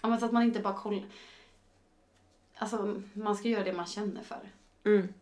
Ja, 0.00 0.08
men 0.08 0.20
så 0.20 0.26
att 0.26 0.32
man 0.32 0.42
inte 0.42 0.60
bara 0.60 0.74
kollar... 0.78 1.04
Alltså, 2.54 3.02
man 3.12 3.36
ska 3.36 3.48
göra 3.48 3.64
det 3.64 3.72
man 3.72 3.86
känner 3.86 4.22
för. 4.22 4.52
Mm. 4.84 5.14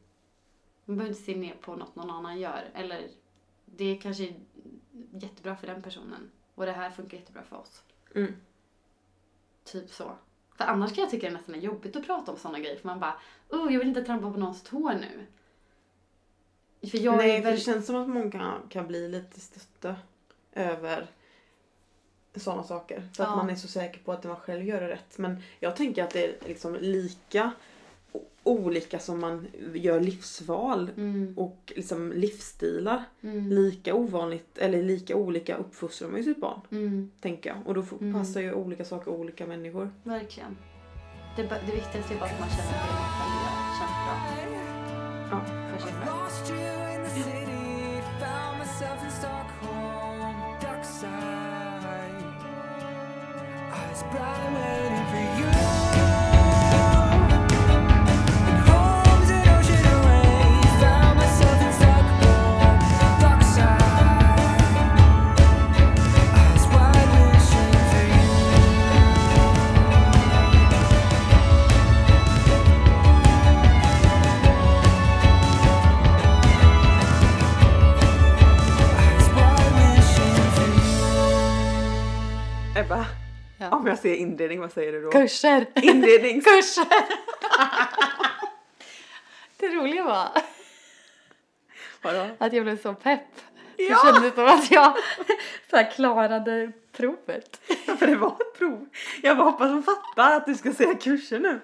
Man 0.89 0.97
behöver 0.97 1.15
inte 1.15 1.25
se 1.25 1.37
ner 1.37 1.55
på 1.55 1.77
något 1.77 1.97
någon 1.97 2.11
annan 2.11 2.41
gör. 2.41 2.65
Eller, 2.75 3.09
det 3.65 3.85
är 3.85 4.01
kanske 4.01 4.35
jättebra 5.13 5.57
för 5.57 5.67
den 5.67 5.83
personen. 5.83 6.31
Och 6.55 6.67
det 6.67 6.73
här 6.73 6.91
funkar 6.91 7.19
jättebra 7.19 7.43
för 7.43 7.57
oss. 7.57 7.83
Mm. 8.15 8.35
Typ 9.65 9.91
så. 9.91 10.13
För 10.57 10.65
annars 10.65 10.95
kan 10.95 11.03
jag 11.03 11.11
tycka 11.11 11.27
det 11.27 11.33
nästan 11.33 11.55
är 11.55 11.59
jobbigt 11.59 11.97
att 11.97 12.07
prata 12.07 12.33
om 12.33 12.39
sådana 12.39 12.59
grejer. 12.59 12.77
För 12.77 12.87
man 12.89 13.01
bara, 13.01 13.21
oh, 13.51 13.73
jag 13.73 13.79
vill 13.79 13.89
inte 13.89 14.05
trampa 14.05 14.33
på 14.33 14.39
någons 14.39 14.63
tår 14.63 14.93
nu. 14.95 15.27
För 16.91 16.99
jag 16.99 17.17
Nej, 17.17 17.31
är 17.31 17.37
för 17.37 17.45
väl... 17.45 17.55
det 17.55 17.61
känns 17.61 17.87
som 17.87 17.97
att 17.97 18.09
många 18.09 18.31
kan, 18.31 18.69
kan 18.69 18.87
bli 18.87 19.09
lite 19.09 19.41
stötta 19.41 19.97
över 20.53 21.07
sådana 22.35 22.63
saker. 22.63 23.09
För 23.17 23.25
Ja. 23.25 23.31
att 23.31 23.37
man 23.37 23.51
är 23.51 23.57
så 23.57 23.69
säker 23.69 24.01
på 24.01 24.13
att 24.13 24.23
det 24.23 24.29
man 24.29 24.37
själv 24.41 24.65
gör 24.65 24.83
är 24.83 24.89
rätt. 24.89 25.19
Men 25.19 25.43
jag 25.61 25.77
tänker 25.77 26.05
att 26.05 26.11
det 26.11 26.25
är 26.27 26.49
liksom 26.49 26.75
lika 26.75 27.53
olika 28.43 28.99
som 28.99 29.21
man 29.21 29.47
gör 29.75 30.01
livsval 30.01 30.91
Mm. 30.97 31.35
och 31.37 31.73
liksom 31.77 32.13
livsstilar. 32.13 33.05
Mm. 33.23 33.49
Lika 33.51 33.95
ovanligt, 33.95 34.59
eller 34.59 34.83
lika 34.83 35.17
olika 35.17 35.57
uppfostrar 35.57 36.09
man 36.09 36.17
ju 36.19 36.25
sitt 36.25 36.41
barn. 36.41 36.61
Mm. 36.71 37.11
Tänker 37.21 37.51
jag. 37.51 37.59
Och 37.67 37.75
då 37.75 37.83
får- 37.83 37.99
Mm. 38.01 38.15
passar 38.21 38.41
ju 38.41 38.53
olika 38.53 38.85
saker 38.85 39.11
olika 39.11 39.47
människor. 39.47 39.91
Verkligen. 40.03 40.57
Det, 41.37 41.43
det 41.43 41.73
viktigaste 41.75 42.15
är 42.15 42.19
bara 42.19 42.31
att 42.31 42.41
man 42.41 42.49
känner 42.49 42.71
att 42.71 42.87
det 42.89 42.95
man 43.21 43.31
gör 43.43 43.53
känns 43.79 43.97
bra 44.07 44.17
Ja. 45.31 45.45
för 45.77 45.83
sig 45.83 45.93
själv. 45.93 46.07
Lost 46.07 46.53
om 83.87 83.91
jag 83.91 83.99
säger 83.99 84.17
inredning, 84.17 84.61
vad 84.61 84.73
säger 84.73 84.93
du 84.93 85.03
då? 85.03 85.11
Kurser! 85.11 85.67
Inrednings... 85.83 86.45
Kurser! 86.45 86.87
det 89.57 89.69
roliga 89.69 90.03
var 90.05 90.29
Vadå? 92.03 92.29
att 92.39 92.53
jag 92.53 92.65
blev 92.65 92.83
så 92.83 92.95
pepp. 92.95 93.21
Ja! 93.77 94.03
Det 94.05 94.13
kändes 94.13 94.35
som 94.35 94.45
att 94.47 94.71
jag 94.71 94.97
så 95.71 95.77
här 95.77 95.91
klarade 95.91 96.73
provet. 96.93 97.57
För 97.99 98.07
det 98.07 98.17
var 98.17 98.29
ett 98.29 98.59
prov. 98.59 98.89
Jag 99.23 99.37
bara 99.37 99.51
hoppas 99.51 99.71
hon 99.71 99.83
fattar 99.83 100.37
att 100.37 100.47
du 100.47 100.55
ska 100.55 100.73
säga 100.73 100.95
kurser 100.95 101.39
nu. 101.39 101.61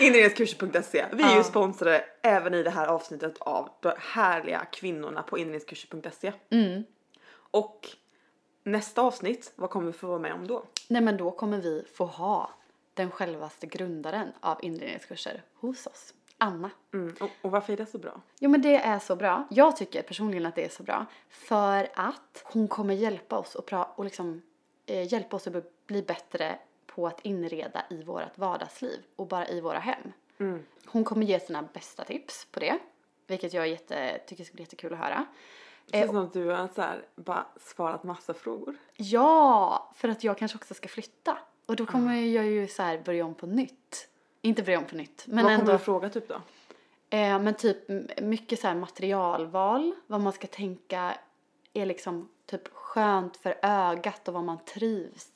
Inredningskurser.se. 0.00 1.04
Vi 1.12 1.22
är 1.22 1.30
ju 1.30 1.36
Ja. 1.36 1.44
sponsrade 1.44 2.04
även 2.22 2.54
i 2.54 2.62
det 2.62 2.70
här 2.70 2.86
avsnittet 2.86 3.38
av 3.38 3.68
de 3.80 3.92
härliga 3.98 4.64
kvinnorna 4.72 5.22
på 5.22 5.38
inredningskurser.se. 5.38 6.32
Mm. 6.50 6.84
Och 7.50 7.88
nästa 8.64 9.02
avsnitt, 9.02 9.52
vad 9.56 9.70
kommer 9.70 9.86
vi 9.86 9.92
få 9.92 10.06
vara 10.06 10.18
med 10.18 10.32
om 10.32 10.46
då? 10.46 10.64
Nej 10.88 11.02
men 11.02 11.16
då 11.16 11.30
kommer 11.30 11.58
vi 11.58 11.84
få 11.94 12.04
ha 12.04 12.50
den 12.94 13.10
självaste 13.10 13.66
grundaren 13.66 14.32
av 14.40 14.58
inredningskurser 14.64 15.42
hos 15.54 15.86
oss. 15.86 16.14
Anna. 16.38 16.70
Mm. 16.94 17.16
Och, 17.20 17.30
och 17.42 17.50
varför 17.50 17.72
är 17.72 17.76
det 17.76 17.86
så 17.86 17.98
bra? 17.98 18.20
Jo 18.38 18.50
men 18.50 18.62
det 18.62 18.76
är 18.76 18.98
så 18.98 19.16
bra. 19.16 19.46
Jag 19.50 19.76
tycker 19.76 20.02
personligen 20.02 20.46
att 20.46 20.54
det 20.54 20.64
är 20.64 20.68
så 20.68 20.82
bra. 20.82 21.06
För 21.28 21.88
att 21.94 22.42
hon 22.44 22.68
kommer 22.68 22.94
hjälpa 22.94 23.38
oss 23.38 23.54
och, 23.54 23.68
pra- 23.70 23.88
och 23.94 24.04
liksom, 24.04 24.42
eh, 24.86 25.12
hjälpa 25.12 25.36
oss 25.36 25.46
att 25.46 25.86
bli- 25.86 26.02
bättre 26.02 26.58
på 26.86 27.06
att 27.06 27.20
inreda 27.20 27.84
i 27.90 28.02
vårt 28.02 28.38
vardagsliv 28.38 29.00
och 29.16 29.26
bara 29.26 29.48
i 29.48 29.60
våra 29.60 29.78
hem. 29.78 30.12
Mm. 30.38 30.62
Hon 30.86 31.04
kommer 31.04 31.26
ge 31.26 31.40
sina 31.40 31.62
bästa 31.62 32.04
tips 32.04 32.44
på 32.50 32.60
det. 32.60 32.78
Vilket 33.26 33.52
jag 33.52 33.68
jätte, 33.68 34.18
tycker 34.26 34.44
ska 34.44 34.54
bli 34.54 34.62
jättekul 34.62 34.92
att 34.92 34.98
höra. 34.98 35.26
Det 35.86 35.98
känns 35.98 36.04
Eh, 36.04 36.14
som 36.14 36.24
att 36.24 36.32
du 36.32 36.48
har 36.48 36.68
så 36.74 36.82
här, 36.82 37.04
bara 37.16 37.46
svarat 37.60 38.04
massa 38.04 38.34
frågor. 38.34 38.76
Ja, 38.96 39.92
för 39.96 40.08
att 40.08 40.24
jag 40.24 40.38
kanske 40.38 40.58
också 40.58 40.74
ska 40.74 40.88
flytta. 40.88 41.38
Och 41.66 41.76
då 41.76 41.86
kommer 41.86 42.14
jag 42.14 42.46
ju 42.46 42.68
så 42.68 42.82
här 42.82 42.98
börja 43.04 43.24
om 43.24 43.34
på 43.34 43.46
nytt. 43.46 44.08
Inte 44.40 44.62
börja 44.62 44.78
om 44.78 44.84
på 44.84 44.96
nytt, 44.96 45.24
men 45.26 45.44
vad 45.44 45.52
ändå. 45.52 45.64
kommer 45.66 45.78
du 45.78 45.84
fråga 45.84 46.08
typ 46.08 46.28
då? 46.28 46.34
Eh, 47.10 47.38
men 47.38 47.54
typ 47.54 47.78
mycket 48.22 48.60
så 48.60 48.66
här 48.66 48.74
materialval, 48.74 49.94
vad 50.06 50.20
man 50.20 50.32
ska 50.32 50.46
tänka 50.46 51.18
är 51.72 51.86
liksom 51.86 52.28
typ 52.46 52.68
skönt 52.72 53.36
för 53.36 53.54
ögat 53.62 54.28
och 54.28 54.34
vad 54.34 54.44
man 54.44 54.58
trivs 54.64 55.30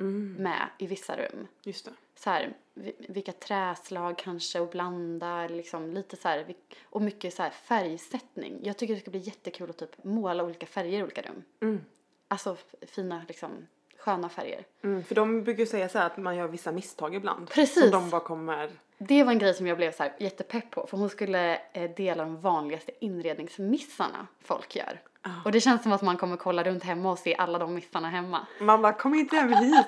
Mm. 0.00 0.34
med 0.38 0.68
i 0.78 0.86
vissa 0.86 1.16
rum. 1.16 1.46
Just 1.62 1.84
det. 1.84 1.90
Så 2.24 2.30
här, 2.30 2.52
vi- 2.74 2.96
vilka 3.08 3.32
träslag 3.32 4.18
kanske 4.18 4.62
att 4.62 4.70
blanda, 4.70 5.46
liksom 5.48 5.90
lite 5.90 6.16
så 6.16 6.28
här, 6.28 6.54
och 6.84 7.02
mycket 7.02 7.34
så 7.34 7.42
här 7.42 7.50
färgsättning. 7.50 8.58
Jag 8.62 8.76
tycker 8.76 8.94
det 8.94 9.00
ska 9.00 9.10
bli 9.10 9.20
jättekul 9.20 9.70
att 9.70 9.76
typ 9.78 10.04
måla 10.04 10.44
olika 10.44 10.66
färger 10.66 10.98
i 10.98 11.02
olika 11.02 11.22
rum. 11.22 11.42
Mm. 11.60 11.80
Alltså 12.28 12.56
fina 12.82 13.22
liksom 13.28 13.50
sköna 13.98 14.28
färger. 14.28 14.64
Mm, 14.82 15.04
för 15.04 15.14
de 15.14 15.44
brukar 15.44 15.60
ju 15.60 15.66
säga 15.66 15.88
så 15.88 15.98
att 15.98 16.16
man 16.16 16.36
gör 16.36 16.48
vissa 16.48 16.72
misstag 16.72 17.14
ibland. 17.14 17.50
Precis. 17.50 17.82
Som 17.82 17.90
de 17.90 18.10
bara 18.10 18.20
kommer... 18.20 18.70
Det 18.98 19.24
var 19.24 19.32
en 19.32 19.38
grej 19.38 19.54
som 19.54 19.66
jag 19.66 19.76
blev 19.76 19.92
så 19.92 20.02
här 20.02 20.12
jättepepp 20.18 20.70
på 20.70 20.86
för 20.86 20.96
hon 20.98 21.08
skulle 21.10 21.60
eh, 21.72 21.90
dela 21.90 22.22
de 22.24 22.40
vanligaste 22.40 22.92
inredningsmissarna 23.00 24.26
folk 24.44 24.76
gör. 24.76 25.00
Ah. 25.22 25.28
Och 25.44 25.52
det 25.52 25.60
känns 25.60 25.82
som 25.82 25.92
att 25.92 26.02
man 26.02 26.16
kommer 26.16 26.36
kolla 26.36 26.62
runt 26.64 26.82
hemma 26.84 27.10
och 27.12 27.18
se 27.18 27.34
alla 27.34 27.58
de 27.58 27.74
missarna 27.74 28.08
hemma. 28.10 28.46
Man 28.60 28.82
bara, 28.82 28.92
kom 28.92 29.14
inte 29.14 29.36
hem 29.36 29.52
hit! 29.52 29.86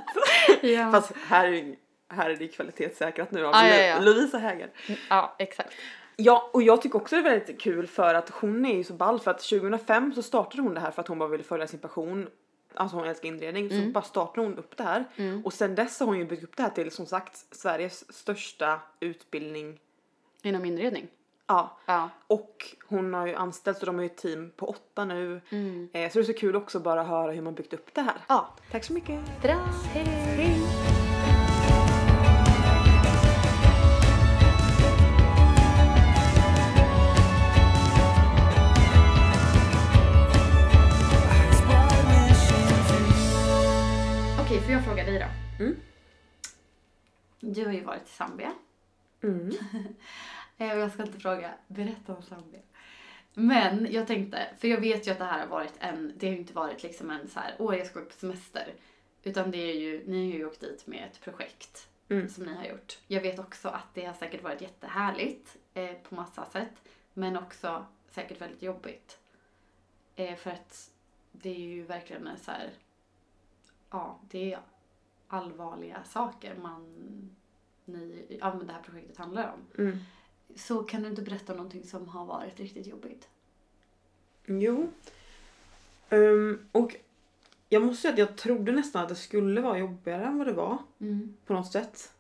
Ja, 0.63 0.91
Fast 0.93 1.13
här 1.17 1.47
är, 1.53 1.77
här 2.13 2.31
är 2.31 2.37
det 2.37 2.49
kvalitetssäkrat 2.49 3.31
nu 3.31 3.47
av 3.47 3.55
Ah, 3.55 3.69
ja, 3.69 3.75
ja. 3.77 4.01
Lovisa 4.01 4.39
Häger. 4.39 4.71
ja 5.11 5.35
exakt. 5.39 5.73
Ja, 6.17 6.51
och 6.53 6.63
jag 6.63 6.83
tycker 6.83 6.97
också 6.97 7.17
det 7.17 7.21
är 7.21 7.31
väldigt 7.31 7.61
kul 7.61 7.87
för 7.87 8.15
att 8.15 8.31
hon 8.31 8.65
är 8.65 8.77
ju 8.77 8.85
så 8.85 8.93
ball 8.93 9.21
för 9.21 9.31
att 9.31 9.39
2005 9.41 10.13
så 10.15 10.23
startade 10.23 10.63
hon 10.63 10.75
det 10.75 10.81
här 10.81 10.91
för 10.91 11.03
att 11.03 11.09
hon 11.09 11.19
bara 11.19 11.29
ville 11.29 11.45
följa 11.45 11.67
sin 11.67 11.81
passion. 11.81 12.29
Alltså 12.75 12.97
hon 12.97 13.07
älskar 13.07 13.29
inredning 13.29 13.71
så 13.71 13.77
bara 13.93 14.05
startade 14.05 14.47
hon 14.47 14.59
upp 14.59 14.77
det 14.77 14.83
här. 14.85 15.05
Mm. 15.17 15.45
Och 15.45 15.53
sen 15.53 15.75
dess 15.75 16.01
har 16.01 16.07
hon 16.07 16.19
ju 16.19 16.25
byggt 16.25 16.45
upp 16.45 16.57
det 16.57 16.63
här 16.63 16.71
till 16.71 16.91
som 16.91 17.07
sagt 17.07 17.55
Sveriges 17.57 18.13
största 18.15 18.81
utbildning. 19.01 19.79
Inom 20.43 20.65
inredning. 20.65 21.09
Ja, 21.47 21.79
Ja. 21.87 22.11
och 22.27 22.65
hon 22.89 23.15
har 23.15 23.27
ju 23.27 23.35
anställt 23.35 23.79
så 23.79 23.87
de 23.87 23.95
har 23.95 24.03
ju 24.03 24.07
ett 24.07 24.17
team 24.17 24.53
på 24.57 24.67
åtta 24.69 25.05
nu. 25.05 25.41
Mm. 25.51 25.89
Eh, 25.93 26.11
så 26.11 26.19
det 26.19 26.23
är 26.23 26.27
så 26.27 26.33
kul 26.33 26.57
också 26.57 26.81
bara 26.81 27.03
höra 27.03 27.33
hur 27.33 27.43
man 27.43 27.55
byggt 27.55 27.73
upp 27.75 27.95
det 27.95 28.01
här. 28.03 28.15
Ja. 28.29 28.55
Tack 28.71 28.85
så 28.85 28.93
mycket! 28.93 29.21
Bra, 29.43 29.69
hej! 29.93 30.05
hej. 30.05 30.82
Får 44.73 44.79
jag 44.79 44.85
fråga 44.85 45.05
dig 45.05 45.19
då? 45.19 45.65
Mm. 45.65 45.77
Du 47.41 47.65
har 47.65 47.73
ju 47.73 47.81
varit 47.85 48.03
i 48.09 48.11
Zambia. 48.11 48.53
Mm. 49.23 49.51
Eh, 50.59 50.67
Jag 50.79 50.93
ska 50.93 51.03
inte 51.03 51.21
fråga, 51.21 51.55
berätta 51.69 52.15
om 52.17 52.23
Zambia. 52.23 52.61
Men 53.35 53.93
jag 53.93 54.07
tänkte, 54.07 54.49
för 54.59 54.69
jag 54.69 54.81
vet 54.81 55.07
ju 55.07 55.11
att 55.11 55.19
det 55.19 55.25
här 55.25 55.41
har 55.41 55.47
varit 55.47 55.73
en, 55.79 56.13
det 56.17 56.27
har 56.27 56.33
ju 56.33 56.39
inte 56.39 56.53
varit 56.53 56.83
liksom 56.83 57.11
en 57.11 57.29
så 57.29 57.41
här, 57.41 57.55
åh 57.59 57.77
jag 57.79 57.87
ska 57.87 58.01
åka 58.01 58.09
på 58.09 58.15
semester. 58.15 58.75
Utan 59.23 59.51
det 59.51 59.59
är 59.59 59.75
ju, 59.75 60.03
ni 60.07 60.31
har 60.31 60.39
ju 60.39 60.47
åkt 60.47 60.61
dit 60.61 60.87
med 60.87 61.05
ett 61.11 61.21
projekt 61.21 61.89
Mm. 62.09 62.29
som 62.29 62.45
ni 62.45 62.55
har 62.55 62.65
gjort. 62.65 62.99
Jag 63.07 63.21
vet 63.21 63.39
också 63.39 63.69
att 63.69 63.95
det 63.95 64.05
har 64.05 64.15
säkert 64.15 64.43
varit 64.43 64.61
jättehärligt 64.61 65.57
eh, 65.75 65.93
på 65.93 66.15
massa 66.15 66.45
sätt. 66.51 66.73
Men 67.15 67.37
också 67.39 67.87
säkert 68.11 68.41
väldigt 68.41 68.63
jobbigt. 68.63 69.19
Eh, 70.17 70.37
för 70.37 70.51
att 70.51 70.91
det 71.33 71.51
är 71.51 71.59
ju 71.61 71.83
verkligen 71.83 72.27
en 72.27 72.39
så 72.39 72.51
här, 72.51 72.71
ja 73.93 74.19
det 74.31 74.53
är 74.53 74.61
allvarliga 75.29 76.05
saker 76.05 76.55
man, 76.55 76.85
ni, 77.85 78.37
ja 78.41 78.55
men 78.55 78.67
det 78.67 78.73
här 78.73 78.83
projektet 78.83 79.17
handlar 79.17 79.53
om. 79.53 79.85
Mm. 79.85 79.99
Så 80.57 80.83
kan 80.83 81.03
du 81.03 81.09
inte 81.09 81.23
berätta 81.23 81.55
någonting 81.55 81.85
som 81.85 82.09
har 82.09 82.25
varit 82.25 82.61
riktigt 82.61 82.87
jobbigt? 82.87 83.29
Jo. 84.47 84.91
Ehm, 86.09 86.69
och 86.73 86.97
jag 87.69 87.83
måste 87.83 88.03
säga 88.03 88.13
att 88.13 88.19
jag 88.19 88.37
trodde 88.37 88.73
nästan 88.73 89.03
att 89.03 89.09
det 89.09 89.15
skulle 89.15 89.61
vara 89.61 89.79
jobbigare 89.79 90.25
än 90.25 90.39
vad 90.39 90.47
det 90.47 90.53
var. 90.53 90.79
Mm. 90.99 91.37
på 91.47 91.53
något 91.53 91.73
sätt. 91.73 92.13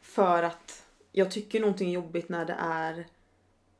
För 0.00 0.42
att 0.42 0.86
jag 1.12 1.30
tycker 1.30 1.60
någonting 1.60 1.88
är 1.88 1.94
jobbigt 1.94 2.28
när 2.28 2.44
det 2.44 2.56
är 2.58 3.06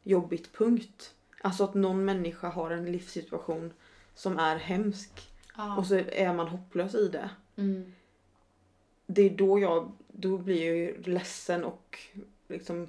jobbigt 0.03 0.53
punkt. 0.53 1.15
Alltså 1.41 1.65
att 1.65 1.75
någon 1.75 2.05
människa 2.05 2.49
har 2.49 2.71
en 2.71 2.93
livssituation 2.93 3.73
som 4.15 4.39
är 4.39 4.57
hemsk 4.57 5.32
Ja. 5.57 5.77
och 5.77 5.87
så 5.87 5.95
är 5.95 6.35
man 6.35 6.49
hopplös 6.49 6.95
i 6.95 7.09
det. 7.09 7.31
Mm. 7.57 7.93
Det 9.07 9.23
är 9.23 9.31
då 9.31 9.59
jag, 9.59 9.93
då 10.09 10.39
blir 10.39 10.67
jag 10.67 10.77
ju 10.77 11.03
ledsen 11.03 11.65
och 11.65 11.99
liksom 12.49 12.89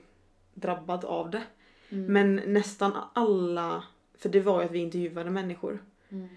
drabbad 0.53 1.05
av 1.05 1.29
det. 1.29 1.43
Mm. 1.89 2.13
Men 2.13 2.53
nästan 2.53 2.93
alla, 3.13 3.83
för 4.17 4.29
det 4.29 4.39
var 4.41 4.61
ju 4.61 4.65
att 4.65 4.71
vi 4.71 4.79
intervjuade 4.79 5.29
människor. 5.29 5.83
Mm. 6.09 6.29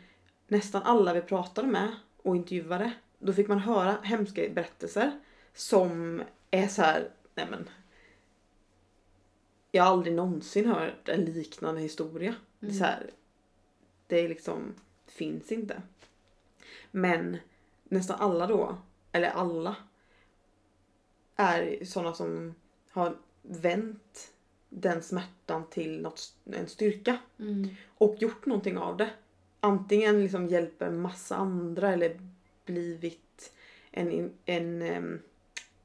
nästan 0.49 0.83
alla 0.83 1.15
vi 1.15 1.21
pratade 1.21 1.69
med 1.69 1.89
och 2.23 2.37
intervjuade, 2.37 2.93
då 3.19 3.33
fick 3.33 3.49
man 3.49 3.59
höra 3.59 3.97
hemska 4.03 4.49
berättelser 4.55 5.21
som 5.55 6.23
är 6.51 6.69
så 6.69 6.83
här, 6.83 7.09
nej 7.35 7.47
men. 7.51 7.69
Jag 9.73 9.85
har 9.85 9.91
aldrig 9.91 10.15
någonsin 10.15 10.67
hört 10.67 11.09
en 11.09 11.25
liknande 11.25 11.81
historia. 11.81 12.35
Det 12.59 12.67
är 12.67 12.71
så 12.73 12.85
här, 12.85 13.11
det 14.07 14.21
är 14.21 14.29
liksom, 14.29 14.75
finns 15.07 15.53
inte. 15.53 15.83
Men 16.91 17.37
nästan 17.85 18.21
alla 18.21 18.47
då, 18.47 18.77
eller 19.13 19.29
alla, 19.29 19.77
är 21.37 21.85
sådana 21.85 22.15
som 22.15 22.55
har 22.91 23.17
vänt 23.43 24.33
den 24.69 25.03
smärtan 25.03 25.71
till 25.71 26.03
något, 26.03 26.35
en 26.45 26.69
styrka 26.69 27.19
Mm. 27.39 27.69
och 27.99 28.17
gjort 28.19 28.47
någonting 28.47 28.79
av 28.79 28.97
det. 28.97 29.11
Antingen 29.61 30.23
liksom 30.23 30.49
hjälper 30.49 30.87
en 30.87 31.01
massa 31.01 31.37
andra 31.37 31.93
eller 31.93 32.21
blivit 32.65 33.53
en, 33.91 34.33
en, 34.45 34.83
en 34.83 35.23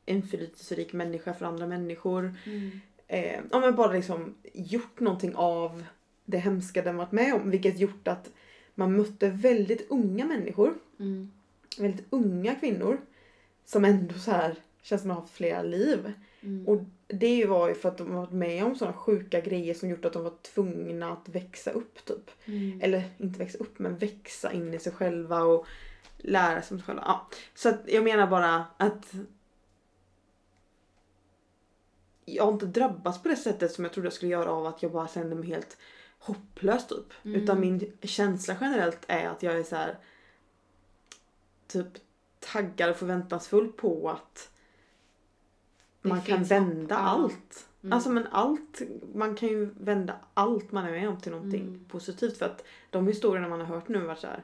inflytelserik 0.06 0.94
människa 0.94 1.34
för 1.34 1.46
andra 1.46 1.68
människor. 1.68 2.36
Mm. 2.46 2.82
Eh, 3.08 3.40
ja 3.52 3.60
men 3.60 3.76
bara 3.76 3.92
liksom 3.92 4.36
gjort 4.54 5.00
någonting 5.00 5.36
av 5.36 5.84
det 6.26 6.38
hemska 6.38 6.82
den 6.82 6.98
varit 6.98 7.12
med 7.12 7.34
om. 7.34 7.50
Vilket 7.50 7.80
gjort 7.80 8.08
att 8.08 8.30
man 8.76 8.98
mötte 8.98 9.30
väldigt 9.30 9.92
unga 9.92 10.26
människor. 10.26 10.74
Mm. 11.00 11.32
Väldigt 11.78 12.06
unga 12.10 12.56
kvinnor. 12.56 13.02
Som 13.66 13.86
ändå 13.86 14.14
så 14.14 14.32
här 14.32 14.56
känns 14.82 15.02
som 15.02 15.10
har 15.12 15.22
haft 15.22 15.34
flera 15.34 15.62
liv. 15.62 16.14
Mm. 16.42 16.68
Och 16.68 16.82
det 17.08 17.46
var 17.46 17.70
ju 17.70 17.76
för 17.76 17.90
att 17.90 17.98
de 17.98 18.14
varit 18.14 18.32
med 18.32 18.64
om 18.64 18.76
sådana 18.76 18.98
sjuka 18.98 19.42
grejer 19.42 19.74
som 19.74 19.90
gjort 19.90 20.06
att 20.06 20.14
de 20.14 20.24
var 20.24 20.34
tvungna 20.42 21.12
att 21.12 21.30
växa 21.30 21.72
upp 21.72 22.06
typ. 22.06 22.32
Mm. 22.46 22.80
Eller 22.82 23.04
inte 23.18 23.40
växa 23.40 23.58
upp 23.58 23.80
men 23.80 23.98
växa 23.98 24.52
in 24.52 24.74
i 24.74 24.80
sig 24.80 24.92
själva 24.92 25.44
och 25.44 25.66
lära 26.18 26.62
sig 26.62 26.76
om 26.76 26.80
sig 26.80 26.86
själva. 26.86 27.04
Ja. 27.06 27.28
Så 27.56 27.70
att 27.70 27.80
jag 27.86 28.04
menar 28.04 28.28
bara 28.28 28.66
att 28.78 29.14
jag 32.26 32.44
har 32.44 32.52
inte 32.52 32.66
drabbats 32.66 33.22
på 33.22 33.30
det 33.30 33.36
sättet 33.36 33.72
som 33.72 33.84
jag 33.84 33.94
trodde 33.94 34.06
jag 34.06 34.14
skulle 34.14 34.32
göra 34.32 34.52
av 34.52 34.66
att 34.66 34.84
jag 34.84 34.92
bara 34.92 35.08
kände 35.08 35.36
mig 35.36 35.50
helt 35.50 35.78
hopplös 36.22 36.88
typ. 36.88 37.14
Mm. 37.24 37.42
Utan 37.42 37.60
min 37.60 37.94
känsla 38.02 38.58
generellt 38.62 39.06
är 39.08 39.28
att 39.28 39.44
jag 39.44 39.60
är 39.60 39.64
så 39.64 39.76
här 39.76 39.98
typ 41.68 41.88
taggad 42.40 42.90
och 42.90 42.98
förväntansfull 42.98 43.72
på 43.72 44.10
att 44.10 44.50
Det 46.02 46.10
man 46.10 46.22
kan 46.22 46.44
vända 46.44 46.96
ja. 46.96 47.02
allt. 47.02 47.68
Mm. 47.84 47.94
Alltså 47.94 48.10
men 48.10 48.28
allt, 48.32 48.82
man 49.14 49.36
kan 49.36 49.50
ju 49.50 49.70
vända 49.80 50.16
allt 50.34 50.72
man 50.72 50.86
är 50.86 50.92
med 50.92 51.10
om 51.10 51.22
till 51.22 51.32
någonting 51.32 51.62
Mm. 51.62 51.86
positivt. 51.86 52.38
För 52.38 52.46
att 52.46 52.64
de 52.90 53.08
historierna 53.08 53.48
man 53.50 53.60
har 53.60 53.68
hört 53.68 53.88
nu 53.88 54.00
varit 54.00 54.20
så 54.20 54.28
här. 54.28 54.44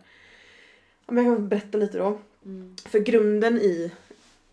Jag 1.06 1.26
kan 1.26 1.50
berätta 1.50 1.78
lite 1.78 1.98
då. 1.98 2.20
Mm. 2.46 2.76
För 2.86 3.00
grunden 3.00 3.58
i, 3.58 3.92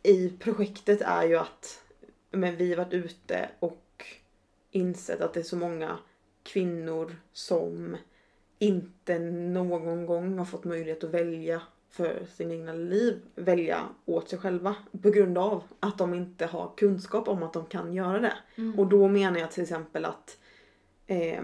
i 0.02 0.30
projektet 0.30 1.00
är 1.00 1.22
ju 1.24 1.36
att 1.36 1.80
men 2.30 2.56
vi 2.56 2.74
varit 2.74 2.92
ute 2.92 3.48
och 3.58 4.06
insett 4.70 5.20
att 5.20 5.34
det 5.34 5.40
är 5.40 5.44
så 5.44 5.56
många 5.56 5.98
kvinnor 6.44 7.16
som 7.32 7.96
inte 8.58 9.18
någon 9.18 10.06
gång 10.06 10.38
har 10.38 10.44
fått 10.44 10.64
möjlighet 10.64 11.04
att 11.04 11.10
välja 11.10 11.62
för 11.90 12.26
sin 12.36 12.50
egna 12.50 12.72
liv, 12.72 13.20
välja 13.34 13.82
åt 14.04 14.28
sig 14.28 14.38
själva 14.38 14.76
på 15.02 15.10
grund 15.10 15.38
av 15.38 15.62
att 15.80 15.98
de 15.98 16.14
inte 16.14 16.46
har 16.46 16.70
kunskap 16.76 17.28
om 17.28 17.42
att 17.42 17.52
de 17.52 17.66
kan 17.66 17.92
göra 17.92 18.20
det. 18.20 18.34
Mm. 18.56 18.78
Och 18.78 18.86
då 18.86 19.08
menar 19.08 19.38
jag 19.38 19.50
till 19.50 19.62
exempel 19.62 20.04
att 20.04 20.38
eh, 21.06 21.42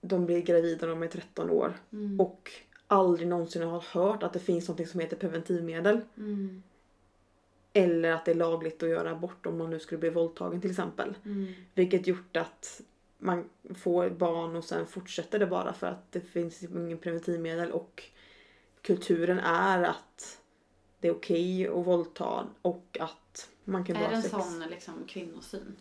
de 0.00 0.26
blir 0.26 0.42
gravida 0.42 0.86
när 0.86 0.94
de 0.94 1.02
är 1.02 1.08
13 1.08 1.50
år 1.50 1.72
Mm. 1.92 2.20
och 2.20 2.50
aldrig 2.86 3.28
någonsin 3.28 3.62
har 3.62 3.80
hört 3.80 4.22
att 4.22 4.32
det 4.32 4.38
finns 4.38 4.68
något 4.68 4.88
som 4.88 5.00
heter 5.00 5.16
preventivmedel. 5.16 6.00
Mm. 6.16 6.62
Eller 7.72 8.12
att 8.12 8.24
det 8.24 8.30
är 8.30 8.34
lagligt 8.34 8.82
att 8.82 8.88
göra 8.88 9.10
abort 9.10 9.46
om 9.46 9.58
man 9.58 9.70
nu 9.70 9.78
skulle 9.80 9.98
bli 9.98 10.10
våldtagen 10.10 10.60
till 10.60 10.70
exempel. 10.70 11.14
Mm. 11.24 11.52
Vilket 11.74 12.06
gjort 12.06 12.36
att 12.36 12.80
man 13.18 13.48
får 13.74 14.10
barn 14.10 14.56
och 14.56 14.64
sen 14.64 14.86
fortsätter 14.86 15.38
det 15.38 15.46
bara 15.46 15.72
för 15.72 15.86
att 15.86 16.12
det 16.12 16.20
finns 16.20 16.62
ingen 16.62 16.98
preventivmedel 16.98 17.72
och 17.72 18.02
kulturen 18.82 19.38
är 19.38 19.82
att 19.82 20.40
det 21.00 21.08
är 21.08 21.12
okej 21.12 21.68
att 21.68 21.86
våldta 21.86 22.46
och 22.62 22.96
att 23.00 23.48
man 23.64 23.84
kan 23.84 23.96
Är 23.96 24.00
bara 24.00 24.10
det 24.10 24.16
en 24.16 24.22
sex. 24.22 24.34
sån 24.34 24.64
liksom 24.70 24.94
kvinnosyn? 25.08 25.76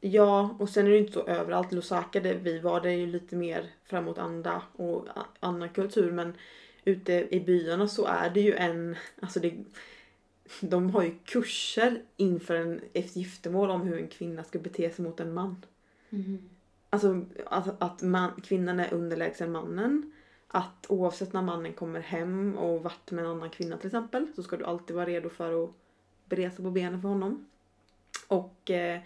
Ja, 0.00 0.56
och 0.58 0.68
sen 0.68 0.86
är 0.86 0.90
det 0.90 0.98
inte 0.98 1.12
så 1.12 1.26
överallt. 1.26 1.72
Lusaka 1.72 2.20
där 2.20 2.34
vi 2.34 2.58
var, 2.58 2.80
det 2.80 2.88
är 2.88 2.96
ju 2.96 3.06
lite 3.06 3.36
mer 3.36 3.70
framåt 3.84 4.18
anda 4.18 4.62
och 4.72 5.06
annan 5.40 5.68
kultur. 5.68 6.12
Men 6.12 6.32
ute 6.84 7.12
i 7.30 7.40
byarna 7.40 7.88
så 7.88 8.04
är 8.06 8.30
det 8.30 8.40
ju 8.40 8.54
en, 8.54 8.96
alltså 9.20 9.40
det, 9.40 9.54
de 10.60 10.90
har 10.90 11.02
ju 11.02 11.14
kurser 11.24 12.02
inför 12.16 12.54
en, 12.54 12.80
ett 12.92 13.16
giftermål 13.16 13.70
om 13.70 13.82
hur 13.82 13.98
en 13.98 14.08
kvinna 14.08 14.44
ska 14.44 14.58
bete 14.58 14.90
sig 14.90 15.04
mot 15.04 15.20
en 15.20 15.34
man. 15.34 15.64
Mm. 16.14 16.38
Alltså 16.90 17.24
att, 17.46 17.82
att 17.82 18.02
man, 18.02 18.40
kvinnan 18.40 18.80
är 18.80 18.94
underlägsen 18.94 19.52
mannen. 19.52 20.12
Att 20.48 20.86
oavsett 20.88 21.32
när 21.32 21.42
mannen 21.42 21.72
kommer 21.72 22.00
hem 22.00 22.58
och 22.58 22.82
varit 22.82 23.10
med 23.10 23.24
en 23.24 23.30
annan 23.30 23.50
kvinna 23.50 23.76
till 23.76 23.86
exempel 23.86 24.26
så 24.36 24.42
ska 24.42 24.56
du 24.56 24.64
alltid 24.64 24.96
vara 24.96 25.06
redo 25.06 25.28
för 25.28 25.64
att 25.64 25.70
beresa 26.24 26.62
på 26.62 26.70
benen 26.70 27.02
för 27.02 27.08
honom. 27.08 27.46
Och 28.28 28.70
eh, 28.70 29.00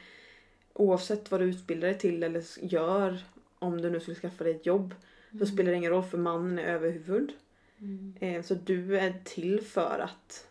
oavsett 0.72 1.30
vad 1.30 1.40
du 1.40 1.46
utbildar 1.46 1.88
dig 1.88 1.98
till 1.98 2.22
eller 2.22 2.44
gör 2.64 3.18
om 3.58 3.80
du 3.80 3.90
nu 3.90 4.00
skulle 4.00 4.16
skaffa 4.16 4.44
dig 4.44 4.54
ett 4.54 4.66
jobb 4.66 4.94
så 5.38 5.46
spelar 5.46 5.70
det 5.70 5.76
ingen 5.76 5.90
roll 5.90 6.02
för 6.02 6.18
mannen 6.18 6.58
är 6.58 6.62
överhuvud. 6.62 7.32
Mm. 7.78 8.14
Eh, 8.20 8.42
så 8.42 8.54
du 8.54 8.98
är 8.98 9.20
till 9.24 9.60
för 9.60 9.98
att 9.98 10.46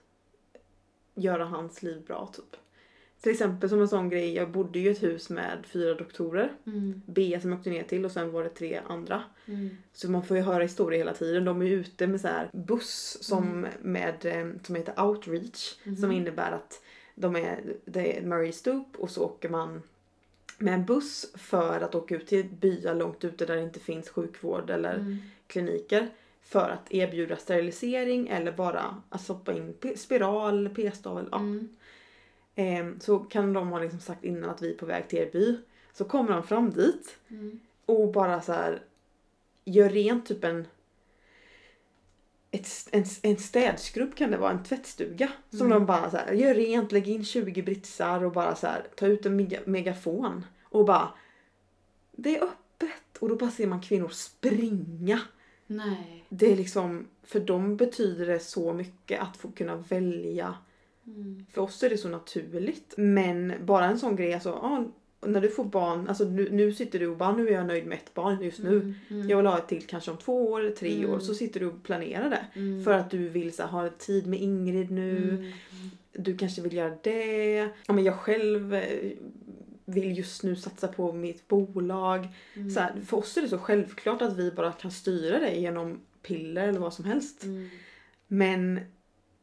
göra 1.15 1.45
hans 1.45 1.83
liv 1.83 2.03
bra 2.07 2.27
typ. 2.33 2.55
Till 3.21 3.31
exempel 3.31 3.69
som 3.69 3.81
en 3.81 3.87
sån 3.87 4.09
grej, 4.09 4.33
jag 4.33 4.49
bodde 4.51 4.79
ju 4.79 4.87
i 4.87 4.91
ett 4.91 5.03
hus 5.03 5.29
med 5.29 5.57
fyra 5.65 5.93
doktorer. 5.93 6.51
Mm. 6.65 7.01
B 7.05 7.39
som 7.41 7.49
jag 7.51 7.57
åkte 7.59 7.69
ner 7.69 7.83
till 7.83 8.05
och 8.05 8.11
sen 8.11 8.31
var 8.31 8.43
det 8.43 8.49
tre 8.49 8.81
andra. 8.87 9.23
Mm. 9.45 9.69
Så 9.93 10.11
man 10.11 10.25
får 10.25 10.37
ju 10.37 10.43
höra 10.43 10.63
historier 10.63 10.97
hela 10.99 11.13
tiden. 11.13 11.45
De 11.45 11.61
är 11.61 11.65
ute 11.65 12.07
med 12.07 12.21
så 12.21 12.27
här 12.27 12.49
buss 12.53 13.17
som, 13.21 13.67
med, 13.81 14.25
eh, 14.25 14.47
som 14.63 14.75
heter 14.75 15.03
outreach. 15.03 15.75
Som 15.99 16.11
innebär 16.11 16.51
att 16.51 16.81
de 17.15 17.35
är, 17.35 17.59
det 17.85 18.17
är 18.17 18.21
Murray 18.21 18.51
Stoop 18.51 18.95
och 18.97 19.09
så 19.09 19.23
åker 19.25 19.49
man 19.49 19.81
med 20.57 20.73
en 20.73 20.85
buss 20.85 21.31
för 21.35 21.81
att 21.81 21.95
åka 21.95 22.15
ut 22.15 22.27
till 22.27 22.45
byar 22.45 22.95
långt 22.95 23.23
ute 23.23 23.45
där 23.45 23.55
det 23.55 23.61
inte 23.61 23.79
finns 23.79 24.09
sjukvård 24.09 24.69
eller 24.69 24.93
Mm. 24.95 25.17
kliniker. 25.47 26.07
För 26.41 26.69
att 26.69 26.91
erbjuda 26.93 27.35
sterilisering 27.35 28.27
eller 28.27 28.51
bara 28.51 29.01
att 29.09 29.21
stoppa 29.21 29.53
in 29.53 29.73
spiral, 29.95 30.69
p-stav. 30.75 31.27
Ja. 31.31 31.37
Mm. 31.39 31.69
Eh, 32.57 32.85
så 32.99 33.19
kan 33.19 33.53
de 33.53 33.67
ha 33.67 33.79
liksom 33.79 33.99
sagt 33.99 34.23
innan 34.23 34.49
att 34.49 34.61
vi 34.61 34.73
är 34.73 34.77
på 34.77 34.85
väg 34.85 35.07
till 35.07 35.19
er 35.19 35.29
by. 35.31 35.57
Så 35.93 36.05
kommer 36.05 36.31
de 36.31 36.43
fram 36.43 36.69
dit 36.71 37.17
Mm. 37.29 37.59
och 37.85 38.11
bara 38.11 38.41
så 38.41 38.53
här 38.53 38.81
gör 39.65 39.89
rent 39.89 40.25
typ 40.25 40.43
en 40.43 40.67
ett, 42.51 42.67
en, 42.91 43.05
en 43.21 43.37
städskrubb 43.37 44.15
kan 44.15 44.31
det 44.31 44.37
vara, 44.37 44.51
en 44.51 44.63
tvättstuga. 44.63 45.31
Som 45.49 45.59
Mm. 45.67 45.69
de 45.79 45.85
bara 45.85 46.11
så 46.11 46.17
här, 46.17 46.33
gör 46.33 46.53
rent, 46.53 46.91
lägg 46.91 47.07
in 47.07 47.25
20 47.25 47.61
britsar 47.61 48.23
och 48.23 48.31
bara 48.31 48.55
så 48.55 48.67
här, 48.67 48.87
ta 48.95 49.07
ut 49.07 49.25
en 49.25 49.35
mega, 49.35 49.59
megafon. 49.65 50.45
Och 50.63 50.85
bara 50.85 51.09
Det 52.11 52.37
är 52.37 52.43
öppet! 52.43 53.17
Och 53.19 53.29
då 53.29 53.35
bara 53.35 53.51
ser 53.51 53.67
man 53.67 53.81
kvinnor 53.81 54.09
springa. 54.09 55.19
Nej. 55.67 56.25
Det 56.29 56.51
är 56.51 56.55
liksom, 56.55 57.07
för 57.23 57.39
dem 57.39 57.77
betyder 57.77 58.25
det 58.25 58.39
så 58.39 58.73
mycket 58.73 59.21
att 59.21 59.37
få 59.37 59.51
kunna 59.51 59.75
välja. 59.75 60.57
Mm. 61.07 61.45
För 61.51 61.61
oss 61.61 61.83
är 61.83 61.89
det 61.89 61.97
så 61.97 62.09
naturligt. 62.09 62.93
Men 62.97 63.53
bara 63.65 63.85
en 63.85 63.99
sån 63.99 64.15
grej, 64.15 64.33
alltså, 64.33 64.49
ja, 64.49 64.85
när 65.21 65.41
du 65.41 65.49
får 65.49 65.65
barn, 65.65 66.07
alltså 66.07 66.23
nu, 66.23 66.49
nu 66.51 66.73
sitter 66.73 66.99
du 66.99 67.07
och 67.07 67.17
bara 67.17 67.35
nu 67.35 67.47
är 67.47 67.51
jag 67.51 67.67
nöjd 67.67 67.85
med 67.85 67.97
ett 67.97 68.13
barn 68.13 68.41
just 68.41 68.59
nu. 68.59 68.69
Mm. 68.79 68.93
Mm. 69.09 69.29
Jag 69.29 69.37
vill 69.37 69.45
ha 69.45 69.57
ett 69.57 69.67
till 69.67 69.83
kanske 69.87 70.11
om 70.11 70.17
två 70.17 70.51
år 70.51 70.59
eller 70.59 70.71
tre 70.71 70.97
Mm. 70.97 71.09
år. 71.11 71.19
Så 71.19 71.33
sitter 71.33 71.59
du 71.59 71.65
och 71.65 71.83
planerar 71.83 72.29
det. 72.29 72.59
Mm. 72.59 72.83
För 72.83 72.91
att 72.93 73.11
du 73.11 73.29
vill 73.29 73.53
så 73.53 73.63
ha 73.63 73.89
tid 73.89 74.27
med 74.27 74.41
Ingrid 74.41 74.91
nu. 74.91 75.17
Mm. 75.29 75.51
Du 76.11 76.37
kanske 76.37 76.61
vill 76.61 76.73
göra 76.73 76.97
det. 77.03 77.57
Ja, 77.87 77.93
men 77.93 78.03
jag 78.03 78.15
själv 78.15 78.73
eh, 78.73 79.11
vill 79.85 80.17
just 80.17 80.43
nu 80.43 80.55
satsa 80.55 80.87
på 80.87 81.13
mitt 81.13 81.47
bolag. 81.47 82.27
Mm. 82.53 82.69
Så 82.69 82.79
här, 82.79 83.01
för 83.05 83.17
oss 83.17 83.37
är 83.37 83.41
det 83.41 83.49
så 83.49 83.57
självklart 83.57 84.21
att 84.21 84.37
vi 84.37 84.51
bara 84.51 84.71
kan 84.71 84.91
styra 84.91 85.39
det 85.39 85.55
genom 85.55 85.99
piller 86.21 86.67
eller 86.67 86.79
vad 86.79 86.93
som 86.93 87.05
helst. 87.05 87.43
Men 88.27 88.79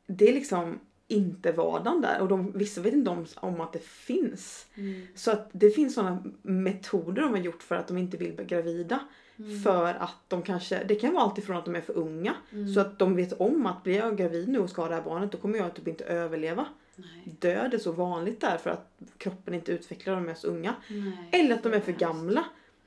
det 0.07 0.29
är 0.29 0.33
liksom 0.35 0.79
inte 1.09 1.53
vardagen 1.53 2.01
där 2.01 2.21
och 2.21 2.29
de, 2.29 2.53
vissa 2.53 2.81
vet 2.81 2.95
inte 2.95 3.11
om, 3.11 3.27
om 3.35 3.61
att 3.61 3.73
det 3.73 3.83
finns. 3.85 4.67
Mm. 4.75 5.07
Så 5.15 5.31
att 5.31 5.49
det 5.53 5.71
finns 5.71 5.95
sådana 5.95 6.25
metoder 6.43 7.23
de 7.23 7.31
har 7.31 7.39
gjort 7.39 7.63
för 7.63 7.75
att 7.75 7.89
de 7.89 7.99
inte 7.99 8.17
vill 8.17 8.33
bli 8.33 8.45
gravida. 8.45 8.99
Mm. 9.39 9.61
För 9.61 9.95
att 9.95 10.17
de 10.29 10.43
kanske, 10.43 10.85
det 10.85 10.95
kan 10.95 11.13
vara 11.13 11.23
allt 11.23 11.39
ifrån 11.39 11.57
att 11.57 11.65
de 11.65 11.77
är 11.77 11.81
för 11.81 11.97
unga. 11.97 12.35
Mm. 12.53 12.75
Så 12.75 12.81
att 12.81 12.99
de 12.99 13.17
vet 13.17 13.33
om 13.33 13.67
att 13.67 13.83
blir 13.83 13.97
jag 13.97 14.17
gravid 14.17 14.49
nu 14.49 14.59
och 14.59 14.71
ska 14.71 14.83
ha 14.83 14.89
det 14.89 14.95
här 14.95 15.03
barnet 15.03 15.33
då 15.33 15.39
kommer 15.39 15.59
jag 15.59 15.75
typ 15.75 15.89
inte 15.89 16.05
överleva. 16.05 16.67
Nej. 16.97 17.37
Död 17.41 17.75
är 17.75 17.79
så 17.79 17.93
vanligt 17.93 18.41
där 18.41 18.57
för 18.57 18.71
att 18.71 18.95
kroppen 19.19 19.55
inte 19.55 19.73
utvecklar 19.73 20.15
de 20.15 20.29
är 20.29 20.35
så 20.35 20.47
unga. 20.47 20.75
Nej. 20.89 21.29
Eller 21.33 21.55
att 21.55 21.63
de 21.63 21.73
är 21.73 21.81
för 21.81 21.93
gamla. 21.93 22.45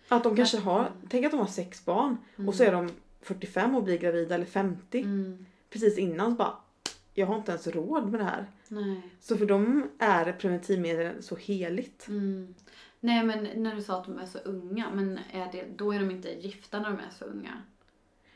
Att 0.07 0.23
de 0.23 0.35
kanske 0.35 0.57
har, 0.57 0.79
Mm. 0.79 0.91
tänk 1.09 1.25
att 1.25 1.31
de 1.31 1.39
har 1.39 1.47
sex 1.47 1.85
barn 1.85 2.17
och 2.47 2.55
så 2.55 2.63
är 2.63 2.71
de 2.71 2.89
45 3.21 3.75
och 3.75 3.83
blir 3.83 3.97
gravida 3.97 4.35
eller 4.35 4.45
50. 4.45 5.01
Mm. 5.01 5.45
Precis 5.69 5.97
innan 5.97 6.31
så 6.31 6.37
bara, 6.37 6.53
jag 7.17 7.27
har 7.27 7.35
inte 7.35 7.51
ens 7.51 7.67
råd 7.67 8.11
med 8.11 8.19
det 8.19 8.23
här. 8.23 8.45
Nej. 8.67 9.01
Så 9.19 9.37
för 9.37 9.45
dem 9.45 9.89
är 9.99 10.31
preventivmedel 10.31 11.23
så 11.23 11.35
heligt. 11.35 12.07
Mm. 12.07 12.55
Nej 12.99 13.23
men 13.25 13.63
när 13.63 13.75
du 13.75 13.81
sa 13.81 13.97
att 13.99 14.05
de 14.05 14.17
är 14.19 14.25
så 14.25 14.37
unga, 14.37 14.89
men 14.93 15.19
är 15.31 15.51
det, 15.51 15.65
då 15.75 15.91
är 15.91 15.99
de 15.99 16.11
inte 16.11 16.29
gifta 16.29 16.79
när 16.79 16.89
de 16.89 16.97
är 16.97 17.09
så 17.19 17.25
unga? 17.25 17.61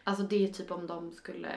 Alltså 0.03 0.23
det 0.23 0.43
är 0.43 0.47
typ 0.47 0.71
om 0.71 0.87
de 0.87 1.11
skulle 1.11 1.49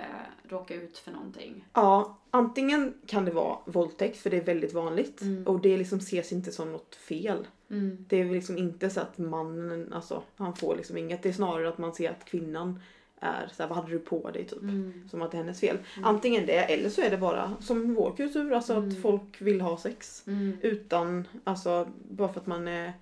råka 0.48 0.74
ut 0.74 0.98
för 0.98 1.12
någonting. 1.12 1.64
Ja, 1.72 2.18
antingen 2.30 2.94
kan 3.06 3.24
det 3.24 3.30
vara 3.30 3.58
våldtäkt 3.64 4.16
för 4.18 4.30
det 4.30 4.36
är 4.36 4.44
väldigt 4.44 4.74
vanligt 4.74 5.20
Mm. 5.22 5.46
och 5.46 5.60
det 5.60 5.76
liksom 5.76 5.98
ses 5.98 6.32
inte 6.32 6.52
som 6.52 6.72
något 6.72 6.94
fel. 6.94 7.46
Mm. 7.70 8.04
Det 8.08 8.20
är 8.20 8.24
liksom 8.24 8.58
inte 8.58 8.90
så 8.90 9.00
att 9.00 9.18
mannen, 9.18 9.92
alltså 9.92 10.22
han 10.36 10.56
får 10.56 10.76
liksom 10.76 10.96
inget. 10.96 11.22
Det 11.22 11.28
är 11.28 11.32
snarare 11.32 11.68
att 11.68 11.78
man 11.78 11.94
ser 11.94 12.10
att 12.10 12.24
kvinnan 12.24 12.80
är 13.20 13.46
så 13.52 13.62
här, 13.62 13.68
vad 13.70 13.78
hade 13.78 13.90
du 13.92 13.98
på 13.98 14.30
dig 14.30 14.44
typ. 14.44 14.62
Mm. 14.62 15.08
Som 15.10 15.22
att 15.22 15.30
det 15.30 15.36
är 15.36 15.42
hennes 15.42 15.60
fel. 15.60 15.78
Antingen 16.02 16.46
det 16.46 16.52
eller 16.72 16.88
så 16.88 17.00
är 17.02 17.10
det 17.10 17.16
bara 17.18 17.52
som 17.60 17.94
vår 17.94 18.12
kultur, 18.16 18.52
alltså 18.52 18.74
Mm. 18.74 18.88
att 18.88 19.02
folk 19.02 19.40
vill 19.40 19.60
ha 19.60 19.76
sex. 19.78 20.22
Mm. 20.26 20.56
Utan, 20.62 21.28
alltså 21.44 21.88
bara 22.10 22.28
för 22.32 22.40
att 22.40 22.46
man 22.46 22.68
är... 22.68 22.92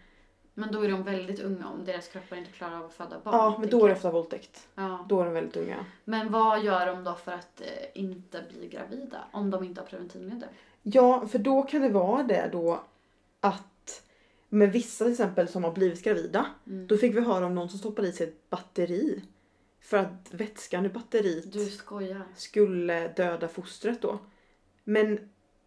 Men 0.55 0.73
då 0.73 0.83
är 0.83 0.89
de 0.89 1.03
väldigt 1.03 1.41
unga 1.41 1.69
om 1.69 1.85
deras 1.85 2.09
kroppar 2.09 2.37
inte 2.37 2.51
klarar 2.53 2.77
av 2.79 2.85
att 2.85 2.93
föda 2.93 3.21
barn. 3.25 3.35
Ja, 3.35 3.57
men 3.61 3.71
då 3.71 3.85
är 3.85 3.89
det 3.89 3.95
ofta 3.95 4.11
våldtäkt. 4.11 4.69
Ja. 4.75 5.07
Då 5.09 5.21
är 5.21 5.25
de 5.25 5.35
väldigt 5.35 5.57
unga. 5.57 5.85
Men 6.05 6.33
vad 6.33 6.65
gör 6.65 6.87
de 6.87 7.05
då 7.05 7.15
för 7.15 7.33
att 7.33 7.61
eh, 7.61 7.67
inte 8.03 8.45
bli 8.59 8.69
gravida? 8.69 9.19
Om 9.33 9.51
de 9.51 9.65
inte 9.65 9.81
har 9.81 9.87
preventivmedel? 9.87 10.49
Ja, 10.83 11.27
för 11.29 11.39
då 11.39 11.63
kan 11.63 11.81
det 11.83 11.89
vara 11.89 12.23
det 12.23 12.49
då 12.53 12.81
att 13.41 14.03
med 14.49 14.73
vissa 14.73 15.05
till 15.05 15.13
exempel 15.13 15.49
som 15.49 15.65
har 15.65 15.73
blivit 15.73 16.05
gravida, 16.05 16.47
Mm. 16.67 16.87
då 16.87 16.97
fick 16.97 17.17
vi 17.17 17.21
höra 17.21 17.47
om 17.47 17.55
någon 17.55 17.69
som 17.69 17.79
stoppade 17.79 18.09
i 18.09 18.13
sig 18.13 18.29
ett 18.29 18.51
batteri. 18.51 19.23
För 19.83 19.97
att 19.97 20.29
vätskan 20.31 20.87
i 20.87 20.89
batteriet 20.89 21.45
skulle 22.37 23.09
döda 23.09 23.49
fostret 23.49 24.03
då. 24.03 24.19
Men 24.85 25.19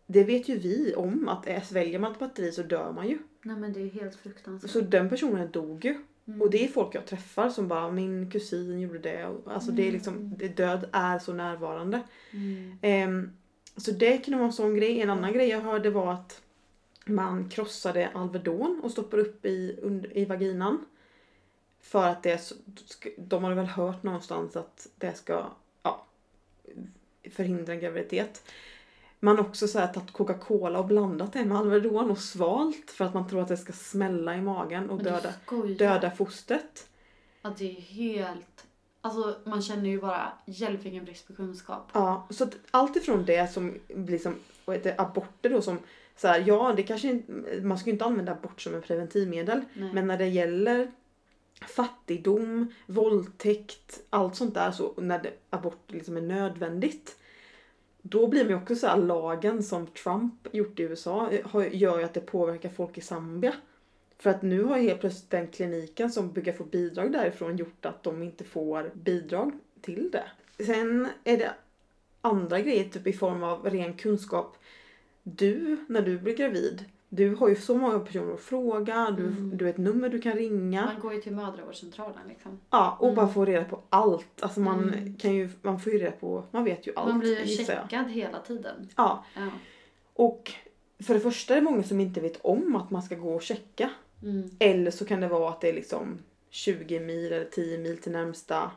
det 0.08 0.24
vet 0.24 0.50
ju 0.50 0.58
vi 0.58 0.94
om 0.96 1.28
att 1.28 1.66
sväljer 1.68 2.00
man 2.00 2.12
ett 2.12 2.20
batteri 2.20 2.52
så 2.52 2.64
dör 2.64 2.92
man 2.92 3.08
ju. 3.08 3.18
Nej 3.42 3.56
men 3.56 3.74
det 3.74 3.82
är 3.82 3.90
helt 3.90 4.16
fruktansvärt. 4.16 4.72
Så 4.72 4.82
den 4.82 5.10
personen 5.10 5.52
dog 5.52 5.86
ju. 5.86 5.98
Mm. 6.28 6.42
Och 6.42 6.50
det 6.50 6.64
är 6.64 6.68
folk 6.68 6.96
jag 6.96 7.06
träffar 7.06 7.50
som 7.50 7.68
bara 7.68 7.92
min 7.92 8.32
kusin 8.32 8.80
gjorde 8.80 9.00
det. 9.00 9.36
Alltså 9.46 9.72
det 9.72 9.88
är 9.88 9.92
liksom, 9.92 10.38
det, 10.38 10.48
död 10.48 10.90
är 10.92 11.20
så 11.20 11.34
närvarande. 11.34 12.02
Mm. 12.32 12.78
Ehm, 12.82 13.32
så 13.78 13.92
det 13.92 14.18
kunde 14.18 14.38
vara 14.38 14.48
en 14.48 14.54
sån 14.54 14.76
grej. 14.76 15.02
En 15.02 15.10
annan 15.10 15.34
grej 15.34 15.48
jag 15.48 15.62
hörde 15.62 15.90
var 15.90 16.14
att 16.14 16.42
man 17.06 17.50
krossade 17.50 18.10
Alvedon 18.14 18.82
och 18.84 18.92
stoppade 18.92 19.24
upp 19.24 19.46
i, 19.46 19.80
und- 19.84 20.12
i 20.12 20.26
vaginan. 20.26 20.86
För 21.86 22.08
att 22.08 22.24
det 22.24 22.32
är 22.32 22.38
så, 22.38 22.56
de 23.18 23.44
har 23.44 23.54
väl 23.54 23.66
hört 23.66 24.04
någonstans 24.04 24.56
att 24.56 24.88
det 24.96 25.14
ska 25.14 25.46
ja, 25.84 26.06
förhindra 27.32 27.74
en 27.74 27.80
graviditet. 27.80 28.44
Man 29.20 29.38
har 29.38 29.46
också 29.46 29.68
så 29.68 29.80
här 29.80 29.94
tagit 29.94 30.12
Coca-Cola 30.12 30.80
och 30.80 30.86
blandat 30.86 31.34
det 31.34 31.46
med 31.46 31.58
Alvedon 31.58 32.12
och 32.12 32.18
svalt 32.18 32.92
för 32.92 33.06
att 33.06 33.14
man 33.14 33.30
tror 33.30 33.42
att 33.42 33.48
det 33.48 33.58
ska 33.58 33.74
smälla 33.74 34.36
i 34.36 34.42
magen 34.42 34.90
och 34.90 35.04
döda, 35.04 35.34
döda 35.78 36.12
fostret. 36.12 36.88
Ja 37.42 37.54
det 37.58 37.78
är 37.78 37.82
helt... 37.82 38.66
Alltså 39.02 39.36
man 39.44 39.62
känner 39.62 39.90
ju 39.90 40.02
bara 40.02 40.32
hjälp 40.46 40.84
vilken 40.84 41.06
brist 41.06 41.28
på 41.28 41.34
kunskap. 41.34 41.90
Ja, 41.94 42.28
så 42.30 42.44
att 42.44 42.58
allt 42.72 42.96
ifrån 42.96 43.26
det 43.26 43.52
som 43.52 43.80
vad 44.66 44.76
heter 44.76 44.90
det, 44.90 45.02
aborter 45.02 45.50
då 45.50 45.62
som 45.62 45.80
så 46.16 46.28
här, 46.28 46.44
ja 46.48 46.74
det 46.76 46.84
kanske 46.84 47.08
inte, 47.08 47.62
man 47.62 47.78
ska 47.78 47.90
ju 47.90 47.94
inte 47.94 48.06
använda 48.06 48.32
abort 48.32 48.62
som 48.62 48.76
en 48.76 48.82
preventivmedel. 48.82 49.62
Nej. 49.74 49.94
Men 49.94 50.08
när 50.08 50.18
det 50.18 50.28
gäller 50.28 50.92
fattigdom, 51.62 52.68
våldtäkt, 52.86 54.02
allt 54.10 54.36
sånt 54.36 54.54
där 54.54 54.72
så 54.72 54.94
när 54.98 55.20
det, 55.24 55.34
abort 55.50 55.92
liksom 55.92 56.18
är 56.18 56.22
nödvändigt. 56.22 57.18
Då 58.02 58.28
blir 58.28 58.44
man 58.44 58.50
ju 58.50 58.58
också 58.58 58.76
så 58.76 58.88
här 58.88 58.98
lagen 58.98 59.64
som 59.64 59.88
Trump 59.88 60.48
gjort 60.52 60.80
i 60.80 60.84
USA 60.84 61.32
har- 61.44 61.64
gör 61.64 62.00
ju 62.00 62.04
att 62.06 62.14
det 62.14 62.22
påverkar 62.22 62.70
folk 62.70 62.98
i 62.98 63.02
Zambia. 63.02 63.54
För 64.18 64.30
att 64.30 64.42
nu 64.42 64.64
har 64.64 64.78
ju 64.78 64.84
helt 64.84 65.00
plötsligt 65.00 65.30
den 65.30 65.48
kliniken 65.48 66.12
som 66.12 66.32
brukar 66.32 66.54
få 66.54 66.64
bidrag 66.64 67.12
därifrån 67.12 67.58
gjort 67.58 67.86
att 67.86 68.04
de 68.04 68.24
inte 68.24 68.44
får 68.44 68.92
bidrag 68.94 69.52
till 69.82 70.12
det. 70.12 70.32
Sen 70.66 71.08
är 71.24 71.38
det 71.38 71.54
andra 72.22 72.62
grejer 72.62 72.90
typ 72.90 73.08
i 73.08 73.14
form 73.14 73.44
av 73.44 73.70
ren 73.70 73.94
kunskap. 73.94 74.58
Du, 75.24 75.78
när 75.88 76.02
du 76.02 76.20
blir 76.20 76.36
gravid, 76.38 76.86
du 77.10 77.36
har 77.36 77.50
ju 77.50 77.56
så 77.56 77.76
många 77.78 78.00
personer 78.00 78.34
att 78.34 78.40
fråga, 78.42 79.12
du, 79.18 79.24
Mm. 79.24 79.58
du 79.58 79.66
har 79.66 79.70
ett 79.70 79.78
nummer 79.78 80.10
du 80.10 80.22
kan 80.22 80.34
ringa. 80.34 80.86
Man 80.86 81.00
går 81.00 81.14
ju 81.14 81.22
till 81.22 81.36
mödravårdscentralen 81.36 82.28
liksom. 82.28 82.60
Ja, 82.70 82.98
och 83.00 83.06
Mm. 83.08 83.16
bara 83.16 83.28
få 83.28 83.46
reda 83.46 83.66
på 83.66 83.82
allt. 83.90 84.42
Alltså 84.44 84.60
man 84.60 84.90
Mm. 84.94 85.16
kan 85.16 85.36
ju, 85.36 85.50
man 85.62 85.80
får 85.80 85.94
ju 85.94 86.00
reda 86.00 86.12
på, 86.12 86.44
man 86.52 86.64
vet 86.64 86.88
ju 86.88 86.94
allt. 86.96 87.10
Man 87.10 87.20
blir 87.20 87.46
ju 87.46 87.54
jag. 87.56 87.68
checkad 87.68 88.10
hela 88.12 88.40
tiden. 88.40 88.90
Ja, 88.96 89.26
Ja. 89.36 89.50
och 90.14 90.52
för 91.04 91.14
det 91.14 91.20
första 91.20 91.54
är 91.54 91.58
det 91.62 91.64
många 91.66 91.84
som 91.84 92.00
inte 92.00 92.22
vet 92.22 92.38
om 92.46 92.76
att 92.76 92.92
man 92.92 93.04
ska 93.04 93.16
gå 93.16 93.36
och 93.36 93.42
checka. 93.42 93.90
Mm. 94.24 94.50
Eller 94.60 94.92
så 94.92 95.06
kan 95.06 95.22
det 95.22 95.28
vara 95.28 95.50
att 95.50 95.62
det 95.62 95.70
är 95.70 95.74
liksom 95.74 96.18
20 96.50 97.00
mil 97.00 97.34
eller 97.34 97.46
10 97.46 97.78
mil 97.78 97.98
till 97.98 98.12
närmsta 98.12 98.72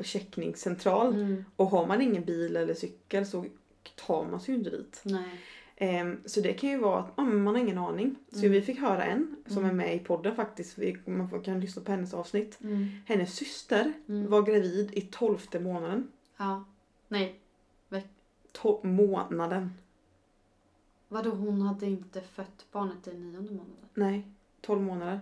checkningscentral. 0.00 1.14
Mm. 1.14 1.44
Och 1.56 1.66
har 1.66 1.86
man 1.86 2.00
ingen 2.02 2.24
bil 2.24 2.56
eller 2.56 2.74
cykel 2.74 3.26
så 3.26 3.44
tar 4.06 4.24
man 4.24 4.40
sig 4.40 4.54
ju 4.54 4.58
inte 4.58 4.70
dit. 4.70 5.00
Nej. 5.04 5.40
Ehm, 5.82 6.20
så 6.26 6.40
det 6.40 6.52
kan 6.52 6.70
ju 6.70 6.78
vara 6.78 6.98
att 7.00 7.16
men 7.16 7.42
man 7.42 7.54
har 7.54 7.62
ingen 7.62 7.78
aning. 7.78 8.16
Så 8.32 8.38
Mm. 8.38 8.52
vi 8.52 8.62
fick 8.62 8.78
höra 8.78 9.04
en 9.04 9.36
som 9.46 9.58
Mm. 9.58 9.70
är 9.70 9.74
med 9.74 9.96
i 9.96 9.98
podden 9.98 10.36
faktiskt. 10.36 10.78
Man 11.06 11.42
kan 11.42 11.60
lyssna 11.60 11.82
på 11.82 11.90
hennes 11.90 12.14
avsnitt. 12.14 12.58
Mm. 12.62 12.86
Hennes 13.06 13.34
syster 13.34 13.92
Mm. 14.08 14.30
var 14.30 14.42
gravid 14.42 14.90
i 14.92 15.00
tolfte 15.00 15.60
månaden. 15.60 16.08
Ja. 16.36 16.64
Nej. 17.08 17.40
To- 18.52 18.86
månaden. 18.86 19.70
Vadå 21.08 21.30
hon 21.30 21.62
hade 21.62 21.86
inte 21.86 22.20
fött 22.20 22.66
barnet 22.72 23.08
i 23.08 23.14
nionde 23.14 23.50
månaden? 23.52 23.76
Nej, 23.94 24.22
12 24.60 24.82
månader. 24.82 25.20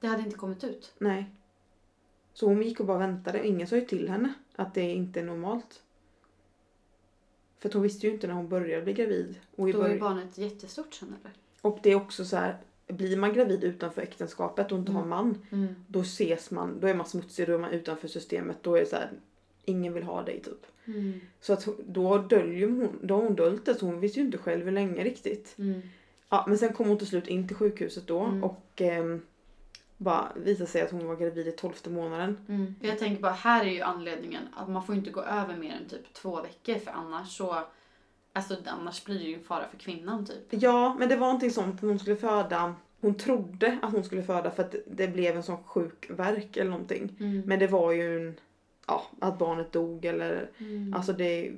Det 0.00 0.06
hade 0.06 0.22
inte 0.22 0.36
kommit 0.36 0.64
ut? 0.64 0.94
Nej. 0.98 1.30
Så 2.32 2.46
hon 2.46 2.62
gick 2.62 2.80
och 2.80 2.86
bara 2.86 2.98
väntade 2.98 3.40
och 3.40 3.46
ingen 3.46 3.66
sa 3.66 3.76
ju 3.76 3.84
till 3.86 4.08
henne 4.08 4.32
att 4.56 4.74
det 4.74 4.92
inte 4.92 5.20
är 5.20 5.24
normalt. 5.24 5.82
För 7.58 7.72
hon 7.72 7.82
visste 7.82 8.06
ju 8.06 8.12
inte 8.12 8.26
när 8.26 8.34
hon 8.34 8.48
började 8.48 8.82
bli 8.82 8.92
gravid. 8.92 9.34
Och, 9.56 9.68
i 9.68 9.72
Då 9.72 9.78
är 9.78 9.82
början- 9.82 9.98
barnet 9.98 10.38
jättestort 10.38 10.94
sen 10.94 11.08
eller? 11.20 11.32
och 11.60 11.78
det 11.82 11.90
är 11.90 11.94
också 11.94 12.24
så 12.24 12.36
här, 12.36 12.56
blir 12.88 13.16
man 13.16 13.32
gravid 13.34 13.64
utanför 13.64 14.02
äktenskapet 14.02 14.72
och 14.72 14.78
inte 14.78 14.92
har 14.92 15.00
Mm. 15.02 15.10
man, 15.10 15.38
Mm. 15.52 15.74
då 15.86 16.00
ses 16.00 16.50
man, 16.50 16.80
då 16.80 16.86
är 16.86 16.94
man 16.94 17.06
smutsig, 17.06 17.46
då 17.46 17.54
är 17.54 17.58
man 17.58 17.70
utanför 17.70 18.08
systemet, 18.08 18.56
då 18.62 18.74
är 18.74 18.80
det 18.80 18.86
så 18.86 18.96
här, 18.96 19.10
ingen 19.64 19.92
vill 19.92 20.02
ha 20.02 20.22
dig 20.22 20.40
typ. 20.40 20.66
Mm. 20.86 21.20
Så 21.40 21.52
att 21.52 21.64
hon- 21.64 21.76
då 21.86 22.18
döljer 22.18 22.68
hon, 22.68 22.88
då 23.02 23.14
har 23.14 23.22
hon 23.22 23.34
dolt 23.36 23.64
det 23.66 23.74
så 23.74 23.86
hon 23.86 24.00
visste 24.00 24.20
ju 24.20 24.26
inte 24.26 24.38
själv 24.38 24.64
hur 24.64 24.72
länge 24.72 25.04
riktigt. 25.04 25.54
Mm. 25.58 25.80
Ja, 26.28 26.44
men 26.48 26.58
sen 26.58 26.72
kom 26.72 26.88
hon 26.88 26.98
till 26.98 27.06
slut 27.06 27.28
in 27.28 27.48
till 27.48 27.56
sjukhuset 27.56 28.06
då 28.06 28.20
Mm. 28.20 28.44
och 28.44 28.62
ehm, 28.76 29.22
bara 29.96 30.32
visade 30.36 30.70
sig 30.70 30.82
att 30.82 30.90
hon 30.90 31.06
var 31.06 31.16
gravid 31.16 31.48
i 31.48 31.52
tolfte 31.52 31.90
månaden. 31.90 32.38
Mm. 32.48 32.74
För 32.80 32.86
Jag 32.88 32.98
tänker 32.98 33.22
bara, 33.22 33.32
här 33.32 33.64
är 33.64 33.70
ju 33.70 33.80
anledningen 33.80 34.42
att 34.54 34.68
man 34.68 34.86
får 34.86 34.94
inte 34.94 35.10
gå 35.10 35.22
över 35.22 35.56
mer 35.56 35.74
än 35.82 35.88
typ 35.88 36.14
två 36.14 36.42
veckor 36.42 36.74
för 36.74 36.90
annars 36.90 37.36
så 37.36 37.64
Alltså 38.36 38.56
annars 38.66 39.04
blir 39.04 39.18
det 39.18 39.24
ju 39.24 39.34
en 39.34 39.44
fara 39.44 39.68
för 39.68 39.78
kvinnan 39.78 40.26
typ. 40.26 40.62
Ja, 40.62 40.96
men 40.98 41.08
det 41.08 41.16
var 41.16 41.26
någonting 41.26 41.50
sånt 41.50 41.80
hon 41.80 41.98
skulle 41.98 42.16
föda. 42.16 42.74
Hon 43.00 43.14
trodde 43.14 43.78
att 43.82 43.92
hon 43.92 44.04
skulle 44.04 44.22
föda 44.22 44.50
för 44.50 44.62
att 44.62 44.74
det 44.86 45.08
blev 45.08 45.36
en 45.36 45.42
sån 45.42 45.64
sjuk 45.64 46.10
verk 46.10 46.56
eller 46.56 46.70
någonting. 46.70 47.16
Mm. 47.20 47.42
Men 47.46 47.58
det 47.58 47.66
var 47.66 47.92
ju 47.92 48.28
en, 48.28 48.34
ja, 48.86 49.06
att 49.20 49.38
barnet 49.38 49.72
dog 49.72 50.04
eller 50.04 50.50
Mm. 50.58 50.94
alltså 50.94 51.12
det, 51.12 51.52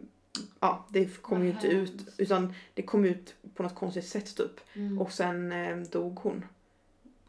ja, 0.61 0.86
det 0.89 1.22
kom 1.22 1.39
Vad 1.39 1.47
ju 1.47 1.53
inte 1.53 1.66
ut 1.66 2.14
utan 2.18 2.55
det 2.74 2.82
kom 2.82 3.05
ut 3.05 3.34
på 3.55 3.62
något 3.62 3.74
konstigt 3.74 4.07
sätt 4.07 4.36
typ. 4.36 4.61
Mm. 4.72 5.01
Och 5.01 5.12
sen 5.12 5.53
eh, 5.53 5.76
dog 5.76 6.18
hon. 6.22 6.45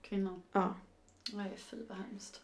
Kvinnan. 0.02 0.42
Ja. 0.52 0.74
Nej 1.34 1.52
fy 1.58 1.78
vad 1.90 1.98
hemskt. 1.98 2.42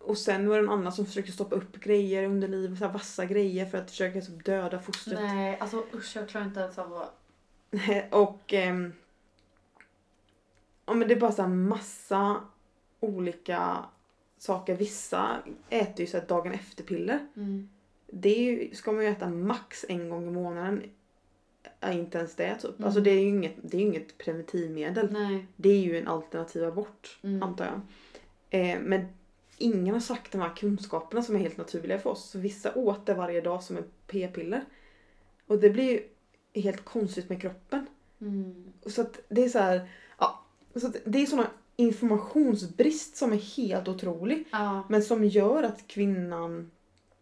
Och 0.00 0.18
sen 0.18 0.48
var 0.48 0.56
det 0.56 0.62
en 0.62 0.70
annan 0.70 0.92
som 0.92 1.06
försökte 1.06 1.32
stoppa 1.32 1.56
upp 1.56 1.80
grejer 1.80 2.24
under 2.24 2.48
livet, 2.48 2.78
så 2.78 2.84
här 2.84 2.92
vassa 2.92 3.24
grejer 3.24 3.66
för 3.66 3.78
att 3.78 3.90
försöka 3.90 4.20
typ, 4.20 4.44
döda 4.44 4.80
fostret. 4.80 5.20
Nej 5.20 5.58
alltså 5.60 5.84
usch 5.94 6.16
jag 6.16 6.28
klarar 6.28 6.46
inte 6.46 6.60
ens 6.60 6.78
av 6.78 6.94
att... 6.96 7.14
och 8.12 8.52
ehm, 8.52 8.92
ja, 10.86 10.94
men 10.94 11.08
det 11.08 11.14
är 11.14 11.20
bara 11.20 11.32
så 11.32 11.42
här 11.42 11.48
massa 11.48 12.40
olika 13.00 13.84
saker. 14.38 14.76
Vissa 14.76 15.42
äter 15.70 16.00
ju 16.00 16.06
så 16.06 16.18
här 16.18 16.26
dagen 16.26 16.52
efter-piller. 16.52 17.26
Mm. 17.36 17.68
Det 18.06 18.34
ju, 18.34 18.74
ska 18.74 18.92
man 18.92 19.04
ju 19.04 19.10
äta 19.10 19.28
max 19.28 19.84
en 19.88 20.08
gång 20.08 20.26
i 20.28 20.30
månaden. 20.30 20.82
Ja, 21.80 21.92
inte 21.92 22.18
ens 22.18 22.34
det 22.34 22.54
typ. 22.54 22.70
Mm. 22.70 22.84
Alltså 22.84 23.00
det 23.00 23.10
är 23.10 23.20
ju 23.20 23.28
inget, 23.28 23.56
det 23.62 23.76
är 23.76 23.80
inget 23.80 24.18
preventivmedel. 24.18 25.12
Nej. 25.12 25.46
Det 25.56 25.68
är 25.68 25.80
ju 25.80 25.98
en 25.98 26.08
alternativ 26.08 26.64
abort 26.64 27.18
Mm. 27.22 27.42
antar 27.42 27.64
jag. 27.64 27.80
Eh, 28.50 28.80
men 28.80 29.06
ingen 29.58 29.94
har 29.94 30.00
sagt 30.00 30.32
de 30.32 30.40
här 30.40 30.56
kunskaperna 30.56 31.22
som 31.22 31.34
är 31.36 31.40
helt 31.40 31.56
naturliga 31.56 31.98
för 31.98 32.10
oss. 32.10 32.30
Så 32.30 32.38
vissa 32.38 32.74
åt 32.74 33.06
det 33.06 33.14
varje 33.14 33.40
dag 33.40 33.62
som 33.62 33.76
en 33.76 33.84
p-piller. 34.06 34.64
Och 35.46 35.58
det 35.58 35.70
blir 35.70 35.84
ju 35.84 36.02
helt 36.62 36.84
konstigt 36.84 37.28
med 37.28 37.40
kroppen. 37.42 37.86
Mm. 38.20 38.72
Så 38.86 39.00
att 39.00 39.20
det 39.28 39.44
är 39.44 39.48
så 39.48 39.58
här, 39.58 39.90
ja. 40.18 40.44
Så 40.76 40.92
det 41.04 41.22
är 41.22 41.26
såna 41.26 41.50
informationsbrist 41.76 43.16
som 43.16 43.32
är 43.32 43.56
helt 43.56 43.88
otrolig. 43.88 44.44
Ja. 44.50 44.82
Men 44.88 45.02
som 45.02 45.24
gör 45.24 45.62
att 45.62 45.86
kvinnan 45.88 46.70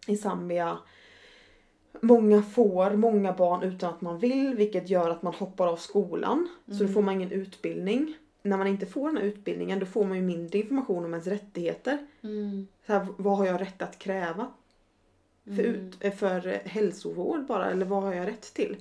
i 0.06 0.16
Zambia 0.16 0.78
Många 2.00 2.42
får 2.42 2.90
många 2.96 3.32
barn 3.32 3.62
utan 3.62 3.94
att 3.94 4.00
man 4.00 4.18
vill 4.18 4.54
vilket 4.54 4.88
gör 4.90 5.10
att 5.10 5.22
man 5.22 5.34
hoppar 5.34 5.66
av 5.66 5.76
skolan. 5.76 6.48
Så 6.66 6.72
då 6.72 6.80
Mm. 6.80 6.94
får 6.94 7.02
man 7.02 7.14
ingen 7.14 7.32
utbildning. 7.32 8.16
När 8.46 8.56
man 8.56 8.66
inte 8.66 8.86
får 8.86 9.06
den 9.08 9.16
här 9.16 9.24
utbildningen 9.24 9.78
då 9.78 9.86
får 9.86 10.04
man 10.04 10.16
ju 10.16 10.22
mindre 10.22 10.58
information 10.58 11.04
om 11.04 11.10
ens 11.14 11.26
rättigheter. 11.26 11.98
Mm. 12.22 12.66
Så 12.86 12.92
här, 12.92 13.06
vad 13.16 13.38
har 13.38 13.46
jag 13.46 13.60
rätt 13.60 13.82
att 13.82 13.98
kräva? 13.98 14.52
För, 15.44 15.52
Mm. 15.64 15.64
ut, 15.74 15.96
eh, 16.00 16.12
för 16.12 16.40
hälsovård 16.64 17.46
bara, 17.46 17.70
eller 17.70 17.86
vad 17.86 18.02
har 18.02 18.14
jag 18.14 18.26
rätt 18.28 18.54
till? 18.54 18.76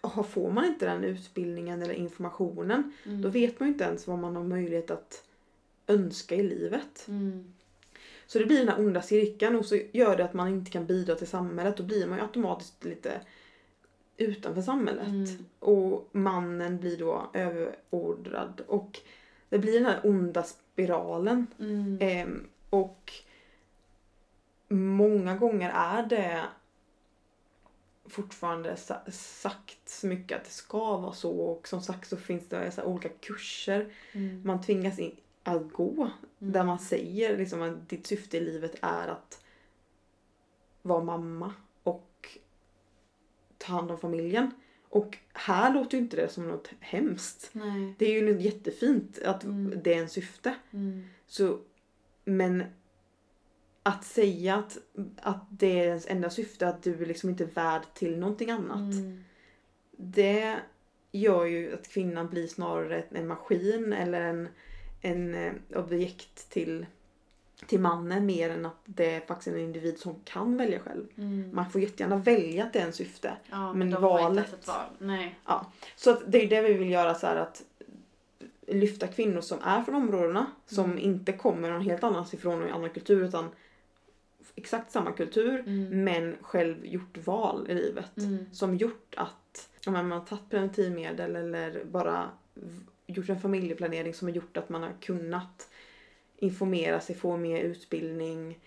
Och 0.00 0.28
får 0.28 0.50
man 0.50 0.64
inte 0.64 0.86
den 0.86 1.04
utbildningen 1.04 1.82
eller 1.82 1.94
informationen 1.94 2.92
Mm. 3.06 3.22
då 3.22 3.28
vet 3.28 3.60
man 3.60 3.68
ju 3.68 3.72
inte 3.72 3.84
ens 3.84 4.06
vad 4.06 4.18
man 4.18 4.36
har 4.36 4.44
möjlighet 4.44 4.90
att 4.90 5.24
önska 5.86 6.34
i 6.34 6.42
livet. 6.42 7.04
Mm. 7.08 7.52
Så 8.26 8.38
det 8.38 8.46
blir 8.46 8.58
den 8.58 8.68
här 8.68 8.78
onda 8.80 9.02
cirkeln 9.02 9.56
och 9.56 9.66
så 9.66 9.78
gör 9.92 10.16
det 10.16 10.24
att 10.24 10.34
man 10.34 10.48
inte 10.48 10.70
kan 10.70 10.86
bidra 10.86 11.14
till 11.14 11.26
samhället. 11.26 11.76
Då 11.76 11.82
blir 11.82 12.06
man 12.06 12.18
ju 12.18 12.24
automatiskt 12.24 12.84
lite 12.84 13.20
utanför 14.16 14.62
samhället. 14.62 15.06
Mm. 15.08 15.44
Och 15.58 16.08
mannen 16.12 16.78
blir 16.80 16.98
då 16.98 17.30
överordrad. 17.32 18.60
Och 18.66 19.00
det 19.48 19.58
blir 19.58 19.72
den 19.74 19.86
här 19.86 20.00
onda 20.04 20.42
spiralen. 20.42 21.46
Mm. 21.60 21.98
Ehm, 22.00 22.46
och 22.70 23.12
många 24.68 25.36
gånger 25.36 25.70
är 25.74 26.02
det 26.06 26.44
fortfarande 28.06 28.76
sa- 28.76 29.10
sagt 29.12 29.88
så 29.88 30.06
mycket 30.06 30.38
att 30.38 30.44
det 30.44 30.50
ska 30.50 30.96
vara 30.96 31.12
så. 31.12 31.30
Och 31.40 31.68
som 31.68 31.80
sagt 31.82 32.08
så 32.08 32.16
finns 32.16 32.48
det 32.48 32.70
så 32.70 32.82
olika 32.82 33.08
kurser 33.08 33.92
Mm. 34.12 34.42
man 34.44 34.62
tvingas 34.62 34.98
in 34.98 35.16
att 35.42 35.72
gå. 35.72 35.92
Mm. 35.92 36.10
Där 36.38 36.64
man 36.64 36.78
säger 36.78 37.38
liksom 37.38 37.62
att 37.62 37.88
ditt 37.88 38.06
syfte 38.06 38.36
i 38.36 38.40
livet 38.40 38.74
är 38.82 39.08
att 39.08 39.44
vara 40.82 41.04
mamma 41.04 41.52
ta 43.66 43.72
hand 43.72 43.90
om 43.90 43.98
familjen. 43.98 44.50
Och 44.88 45.18
här 45.32 45.74
låter 45.74 45.96
ju 45.98 46.02
inte 46.04 46.16
det 46.16 46.28
som 46.28 46.48
något 46.48 46.70
hemskt. 46.80 47.50
Nej. 47.52 47.94
Det 47.98 48.06
är 48.06 48.12
ju 48.12 48.32
något 48.32 48.42
jättefint 48.42 49.18
att 49.24 49.44
Mm. 49.44 49.78
det 49.84 49.94
är 49.94 49.98
en 49.98 50.08
syfte. 50.08 50.54
Mm. 50.72 51.04
Så, 51.26 51.58
men 52.24 52.64
att 53.82 54.04
säga 54.04 54.54
att, 54.56 54.78
att 55.16 55.46
det 55.50 55.78
är 55.80 55.86
ens 55.86 56.06
enda 56.06 56.30
syfte, 56.30 56.68
att 56.68 56.82
du 56.82 57.02
är 57.02 57.06
liksom 57.06 57.30
inte 57.30 57.44
värd 57.44 57.82
till 57.94 58.18
någonting 58.18 58.50
annat. 58.50 58.94
Mm. 58.94 59.24
Det 59.96 60.56
gör 61.12 61.44
ju 61.44 61.74
att 61.74 61.88
kvinnan 61.88 62.28
blir 62.28 62.46
snarare 62.46 63.04
en 63.10 63.26
maskin 63.26 63.92
eller 63.92 64.20
en, 64.20 64.48
en 65.00 65.34
eh, 65.34 65.52
objekt 65.74 66.50
till, 66.50 66.86
till 67.66 67.80
mannen 67.80 68.26
mer 68.26 68.50
än 68.50 68.66
att 68.66 68.76
det 68.84 69.10
är 69.14 69.20
faktiskt 69.20 69.48
en 69.56 69.60
individ 69.60 69.98
som 69.98 70.14
kan 70.24 70.56
välja 70.56 70.78
själv. 70.80 71.06
Mm. 71.18 71.50
Man 71.52 71.70
får 71.70 71.80
jättegärna 71.80 72.16
välja 72.16 72.64
att 72.64 72.72
det 72.72 72.78
är 72.78 72.86
en 72.86 72.92
syfte. 72.92 73.36
Ja, 73.50 73.72
men 73.72 73.90
de 73.90 74.02
valet- 74.02 74.66
val. 74.66 74.84
Nej. 74.98 75.38
Så 75.96 76.10
att 76.10 76.22
det 76.26 76.44
är 76.44 76.48
det 76.48 76.62
vi 76.62 76.72
vill 76.74 76.90
göra 76.90 77.14
så 77.14 77.26
att 77.26 77.62
lyfta 78.66 79.06
kvinnor 79.06 79.40
som 79.40 79.58
är 79.62 79.82
från 79.82 79.94
områdena 79.94 80.46
som 80.66 80.84
Mm. 80.84 80.98
inte 80.98 81.32
kommer 81.32 81.70
någon 81.70 81.80
helt 81.82 82.04
annanstans 82.04 82.34
ifrån 82.34 82.62
och 82.62 82.68
i 82.68 82.70
annan 82.70 82.90
kultur 82.90 83.24
utan 83.24 83.48
exakt 84.54 84.92
samma 84.92 85.12
kultur 85.12 85.58
Mm. 85.66 86.04
men 86.04 86.36
själv 86.40 86.86
gjort 86.86 87.18
val 87.26 87.66
i 87.70 87.74
livet. 87.74 88.16
Mm. 88.18 88.46
Som 88.52 88.76
gjort 88.76 89.14
att 89.16 89.68
ja, 89.84 89.90
men 89.92 90.08
man 90.08 90.18
har 90.18 90.26
tagit 90.26 90.50
preventivmedel 90.50 91.36
eller 91.36 91.84
bara 91.84 92.28
gjort 93.06 93.28
en 93.28 93.40
familjeplanering 93.40 94.14
som 94.14 94.28
har 94.28 94.34
gjort 94.34 94.56
att 94.56 94.68
man 94.68 94.82
har 94.82 94.92
kunnat 95.00 95.68
informera 96.36 97.00
sig, 97.00 97.16
få 97.16 97.36
mer 97.36 97.60
utbildning 97.62 98.58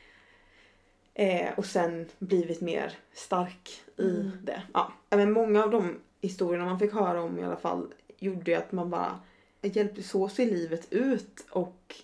eh, 1.14 1.54
och 1.58 1.66
sen 1.66 2.06
blivit 2.20 2.62
mer 2.62 2.94
stark 3.14 3.82
i 3.98 4.10
Mm. 4.10 4.32
det. 4.44 4.62
Ja. 4.74 4.94
Men 5.10 5.32
många 5.32 5.64
av 5.64 5.72
de 5.72 5.96
historierna 6.22 6.66
man 6.66 6.80
fick 6.80 6.94
höra 6.94 7.22
om 7.22 7.40
i 7.40 7.44
alla 7.44 7.58
fall 7.58 7.94
gjorde 8.20 8.52
ju 8.52 8.58
att 8.58 8.72
man 8.72 8.90
bara 8.90 9.20
hjälpte 9.62 10.04
så 10.04 10.30
ser 10.30 10.46
livet 10.46 10.88
ut 10.94 11.46
och 11.50 11.96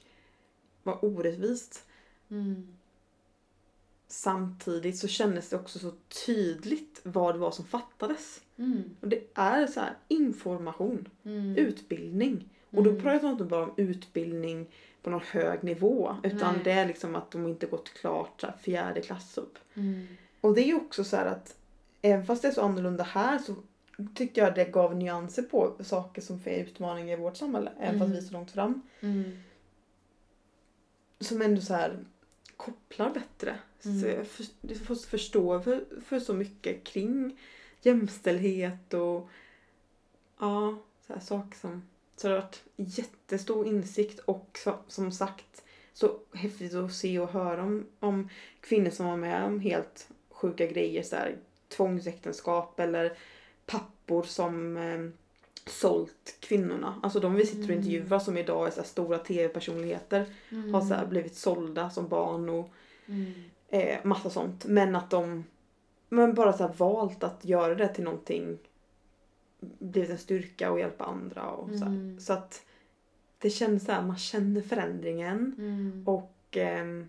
var 0.83 1.05
orättvist. 1.05 1.85
Mm. 2.29 2.67
Samtidigt 4.07 4.97
så 4.97 5.07
kändes 5.07 5.49
det 5.49 5.55
också 5.55 5.79
så 5.79 5.91
tydligt 6.25 6.99
vad 7.03 7.35
det 7.35 7.39
var 7.39 7.51
som 7.51 7.65
fattades. 7.65 8.41
Mm. 8.57 8.83
Och 9.01 9.07
det 9.07 9.21
är 9.33 9.67
så 9.67 9.79
här 9.79 9.93
information, 10.07 11.09
Mm. 11.25 11.55
utbildning. 11.57 12.49
Och 12.69 12.83
då 12.83 12.89
Mm. 12.89 13.01
pratar 13.01 13.27
jag 13.27 13.33
inte 13.33 13.43
bara 13.43 13.63
om 13.63 13.73
utbildning 13.77 14.67
på 15.03 15.09
någon 15.09 15.21
hög 15.21 15.63
nivå 15.63 16.15
utan 16.23 16.53
Nej. 16.53 16.61
det 16.63 16.71
är 16.71 16.85
liksom 16.85 17.15
att 17.15 17.31
de 17.31 17.47
inte 17.47 17.65
gått 17.65 17.93
klart 17.93 18.41
så 18.41 18.47
här, 18.47 18.57
fjärde 18.57 19.01
klass 19.01 19.37
upp. 19.37 19.57
Mm. 19.73 20.07
Och 20.41 20.55
det 20.55 20.61
är 20.61 20.67
ju 20.67 20.75
också 20.75 21.03
så 21.03 21.15
här 21.15 21.25
att 21.25 21.55
även 22.01 22.25
fast 22.25 22.41
det 22.41 22.47
är 22.47 22.51
så 22.51 22.61
annorlunda 22.61 23.03
här 23.03 23.39
så 23.39 23.55
tyckte 24.15 24.39
jag 24.39 24.55
det 24.55 24.65
gav 24.65 24.95
nyanser 24.95 25.43
på 25.43 25.73
saker 25.83 26.21
som 26.21 26.41
är 26.45 26.63
utmaningar 26.63 27.17
i 27.17 27.21
vårt 27.21 27.37
samhälle. 27.37 27.71
Även 27.79 27.99
fast 27.99 28.09
Mm. 28.09 28.11
vi 28.11 28.17
är 28.17 28.21
så 28.21 28.33
långt 28.33 28.51
fram. 28.51 28.81
Mm. 29.01 29.37
Som 31.19 31.41
ändå 31.41 31.61
så 31.61 31.73
här 31.73 31.99
kopplar 32.57 33.09
bättre. 33.13 33.55
Mm. 33.85 34.01
Så 34.01 34.07
jag 34.07 34.27
för, 34.27 34.45
jag 34.61 34.77
får 34.77 34.95
förstå 34.95 35.61
för, 35.61 35.85
för 36.05 36.19
så 36.19 36.33
mycket 36.33 36.83
kring 36.83 37.39
jämställdhet 37.81 38.93
och 38.93 39.29
ja, 40.39 40.77
så 41.07 41.13
här 41.13 41.19
saker 41.19 41.57
som... 41.57 41.83
Så 42.15 42.27
det 42.27 42.33
har 42.33 42.41
varit 42.41 42.63
jättestor 42.75 43.67
insikt 43.67 44.19
och 44.19 44.59
så, 44.63 44.75
som 44.87 45.11
sagt 45.11 45.63
så 45.93 46.19
häftigt 46.33 46.73
att 46.73 46.93
se 46.93 47.19
och 47.19 47.29
höra 47.29 47.63
om, 47.63 47.85
om 47.99 48.29
kvinnor 48.61 48.89
som 48.89 49.05
var 49.05 49.17
med 49.17 49.43
om 49.43 49.59
helt 49.59 50.07
sjuka 50.31 50.65
grejer. 50.67 51.03
Så 51.03 51.15
här, 51.15 51.35
tvångsäktenskap 51.69 52.79
eller 52.79 53.17
pappor 53.65 54.23
som 54.23 54.77
eh, 54.77 55.09
sålt 55.71 56.37
kvinnorna. 56.39 56.99
Alltså 57.03 57.19
de 57.19 57.33
vi 57.35 57.45
sitter 57.45 57.63
och 57.63 57.69
Mm. 57.69 57.79
intervjuar 57.79 58.19
som 58.19 58.37
idag 58.37 58.67
är 58.67 58.71
så 58.71 58.83
stora 58.83 59.17
tv-personligheter 59.17 60.25
Mm. 60.49 60.73
har 60.73 60.81
så 60.81 60.93
här 60.93 61.05
blivit 61.05 61.35
sålda 61.35 61.89
som 61.89 62.07
barn 62.07 62.49
och 62.49 62.69
Mm. 63.05 63.33
eh, 63.69 63.97
massa 64.03 64.29
sånt. 64.29 64.65
Men 64.65 64.95
att 64.95 65.09
de 65.09 65.43
men 66.09 66.33
bara 66.33 66.53
så 66.53 66.67
valt 66.67 67.23
att 67.23 67.45
göra 67.45 67.75
det 67.75 67.87
till 67.87 68.03
någonting 68.03 68.57
blivit 69.79 70.09
en 70.09 70.17
styrka 70.17 70.71
och 70.71 70.79
hjälpa 70.79 71.05
andra 71.05 71.49
och 71.49 71.69
så. 71.69 71.85
Mm. 71.85 72.19
Så 72.19 72.33
att 72.33 72.65
det 73.37 73.49
känns 73.49 73.85
så 73.85 73.91
här, 73.91 74.01
man 74.01 74.17
känner 74.17 74.61
förändringen 74.61 75.55
Mm. 75.57 76.03
och 76.07 76.35
ehm, 76.51 77.07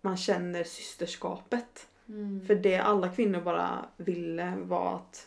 man 0.00 0.16
känner 0.16 0.64
systerskapet. 0.64 1.86
Mm. 2.08 2.46
För 2.46 2.54
det 2.54 2.76
alla 2.78 3.08
kvinnor 3.08 3.40
bara 3.40 3.84
ville 3.96 4.56
var 4.56 4.94
att 4.96 5.26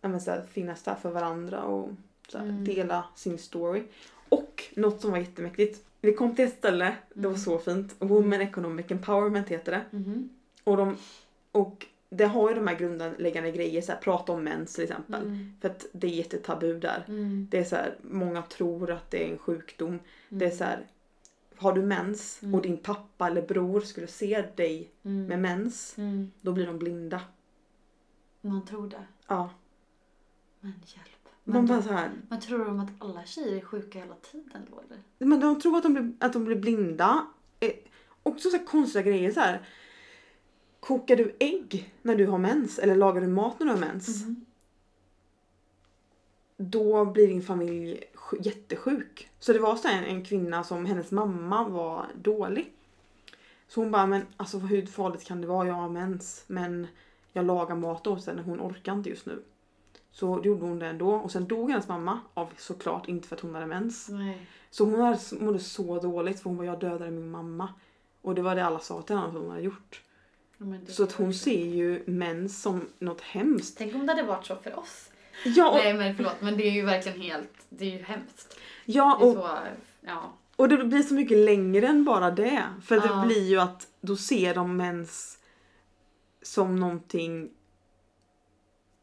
men 0.00 0.20
så 0.20 0.30
här, 0.30 0.46
finnas 0.46 0.82
där 0.82 0.94
för 0.94 1.10
varandra 1.10 1.62
och 1.62 1.88
här, 2.34 2.40
Mm. 2.42 2.64
dela 2.64 3.04
sin 3.14 3.38
story. 3.38 3.82
Och 4.28 4.64
något 4.76 5.00
som 5.00 5.10
var 5.10 5.18
jättemäktigt. 5.18 5.86
Vi 6.00 6.12
kom 6.14 6.36
till 6.36 6.44
ett 6.44 6.58
ställe, 6.58 6.96
det 7.14 7.20
var 7.20 7.34
Mm. 7.34 7.40
så 7.40 7.58
fint. 7.58 7.94
Women 7.98 8.40
Economic 8.40 8.90
Empowerment 8.90 9.48
heter 9.48 9.72
det. 9.72 9.96
Mhm. 9.96 10.28
Och, 10.64 10.76
de, 10.76 10.96
och 11.52 11.86
det 12.16 12.24
har 12.24 12.48
ju 12.48 12.54
de 12.54 12.66
här 12.68 12.74
grundläggande 12.78 13.50
grejer, 13.50 13.82
så 13.82 13.92
här, 13.92 13.98
prata 13.98 14.32
om 14.32 14.44
mens 14.44 14.74
till 14.74 14.84
exempel. 14.84 15.22
Mm. 15.22 15.52
För 15.60 15.68
att 15.68 15.86
det 15.92 16.06
är 16.06 16.10
jättetabu 16.10 16.78
där. 16.78 17.04
Mm. 17.08 17.46
Det 17.50 17.58
är 17.58 17.64
så 17.64 17.76
här, 17.76 17.94
många 18.02 18.42
tror 18.42 18.90
att 18.90 19.10
det 19.10 19.24
är 19.28 19.32
en 19.32 19.38
sjukdom. 19.38 19.98
Det 20.28 20.44
är 20.44 20.48
Mm. 20.48 20.58
så 20.58 20.64
här, 20.64 20.86
har 21.56 21.72
du 21.72 21.82
mens 21.82 22.42
Mm. 22.42 22.54
och 22.54 22.62
din 22.62 22.76
pappa 22.76 23.26
eller 23.26 23.42
bror 23.42 23.80
skulle 23.80 24.06
se 24.06 24.44
dig 24.56 24.90
Mm. 25.02 25.26
med 25.26 25.38
mens, 25.40 25.98
Mm. 25.98 26.30
då 26.40 26.52
blir 26.52 26.66
de 26.66 26.78
blinda. 26.78 27.20
Man 28.40 28.66
tror 28.66 28.88
det. 28.88 29.04
Ja. 29.28 29.50
Men 30.60 30.72
hjälp. 30.84 31.08
Man 31.44 31.82
så 31.82 31.92
här, 31.92 32.10
men 32.28 32.40
tror 32.40 32.64
de 32.64 32.80
att 32.80 32.90
alla 32.98 33.24
tjejer 33.24 33.56
är 33.56 33.60
sjuka 33.60 33.98
hela 33.98 34.14
tiden 34.14 34.66
då 34.70 34.80
eller? 34.80 34.98
men 35.18 35.40
de 35.40 35.60
tror 35.60 35.76
att 35.76 35.82
de 35.82 35.92
blir, 35.94 36.12
att 36.20 36.32
de 36.32 36.44
blir 36.44 36.56
blinda. 36.56 37.26
Eh, 37.60 37.70
också 38.22 38.50
så 38.50 38.58
konstiga 38.58 39.02
grejer 39.02 39.30
så 39.32 39.40
här. 39.40 39.60
Kokar 40.84 41.16
du 41.16 41.36
ägg 41.38 41.94
när 42.02 42.16
du 42.16 42.26
har 42.26 42.38
mens 42.38 42.78
eller 42.78 42.96
lagar 42.96 43.20
du 43.20 43.26
mat 43.26 43.58
när 43.60 43.66
du 43.66 43.72
har 43.72 43.78
mens? 43.80 44.24
Mhm. 44.24 44.44
Då 46.56 47.04
blir 47.04 47.28
din 47.28 47.42
familj 47.42 48.04
sj- 48.14 48.36
jättesjuk. 48.42 49.28
Så 49.38 49.52
det 49.52 49.58
var 49.58 49.76
så 49.76 49.88
en, 49.88 50.04
en 50.04 50.24
kvinna 50.24 50.64
som 50.64 50.86
hennes 50.86 51.10
mamma 51.10 51.68
var 51.68 52.06
dålig. 52.14 52.72
Så 53.68 53.80
hon 53.80 53.90
bara, 53.90 54.06
men 54.06 54.26
alltså 54.36 54.58
hur 54.58 54.86
farligt 54.86 55.24
kan 55.24 55.40
det 55.40 55.46
vara? 55.46 55.66
Jag 55.68 55.74
har 55.74 55.88
mens 55.88 56.44
men 56.46 56.86
jag 57.32 57.44
lagar 57.44 57.76
mat 57.76 58.06
åt 58.06 58.26
henne, 58.26 58.42
hon 58.42 58.60
orkar 58.60 58.92
inte 58.92 59.08
just 59.10 59.26
nu. 59.26 59.42
Så 60.10 60.36
då 60.36 60.44
gjorde 60.44 60.66
hon 60.66 60.78
det 60.78 60.86
ändå 60.86 61.10
och 61.14 61.32
sen 61.32 61.46
dog 61.48 61.70
hennes 61.70 61.88
mamma 61.88 62.20
av 62.34 62.48
såklart 62.56 63.08
inte 63.08 63.28
för 63.28 63.36
att 63.36 63.42
hon 63.42 63.54
hade 63.54 63.66
mens. 63.66 64.08
Nej. 64.08 64.46
Så 64.70 64.84
hon 64.84 65.00
hade, 65.00 65.18
mådde 65.40 65.58
så 65.58 66.00
dåligt 66.00 66.40
för 66.40 66.50
hon 66.50 66.56
var 66.56 66.64
jag 66.64 66.80
dödade 66.80 67.10
min 67.10 67.30
mamma. 67.30 67.68
Och 68.22 68.34
det 68.34 68.42
var 68.42 68.54
det 68.54 68.64
alla 68.64 68.78
sa 68.78 69.02
till 69.02 69.16
henne 69.16 69.28
att 69.28 69.34
hon 69.34 69.50
hade 69.50 69.62
gjort. 69.62 70.02
Så 70.88 71.04
att 71.04 71.12
hon 71.12 71.34
ser 71.34 71.64
ju 71.66 72.02
mens 72.06 72.62
som 72.62 72.88
något 72.98 73.20
hemskt. 73.20 73.78
Tänk 73.78 73.94
om 73.94 74.06
det 74.06 74.12
hade 74.12 74.22
varit 74.28 74.46
så 74.46 74.56
för 74.56 74.78
oss. 74.78 75.10
Ja 75.44 75.70
och, 75.70 75.76
Nej 75.76 75.94
men 75.94 76.16
förlåt 76.16 76.40
men 76.40 76.56
det 76.56 76.64
är 76.68 76.70
ju 76.72 76.82
verkligen 76.84 77.20
helt, 77.20 77.50
det 77.68 77.84
är 77.84 77.90
ju 77.98 78.02
hemskt. 78.04 78.58
ja, 78.84 79.14
och, 79.16 79.32
så, 79.34 79.48
ja. 80.00 80.32
och 80.56 80.68
det 80.68 80.84
blir 80.84 81.02
så 81.02 81.14
mycket 81.14 81.38
längre 81.38 81.86
än 81.86 82.04
bara 82.04 82.30
det. 82.30 82.62
För 82.84 82.96
Ja. 82.96 83.02
det 83.14 83.26
blir 83.26 83.42
ju 83.48 83.60
att 83.60 83.86
då 84.00 84.16
ser 84.16 84.54
de 84.54 84.76
mens 84.76 85.38
som 86.42 86.76
någonting 86.80 87.50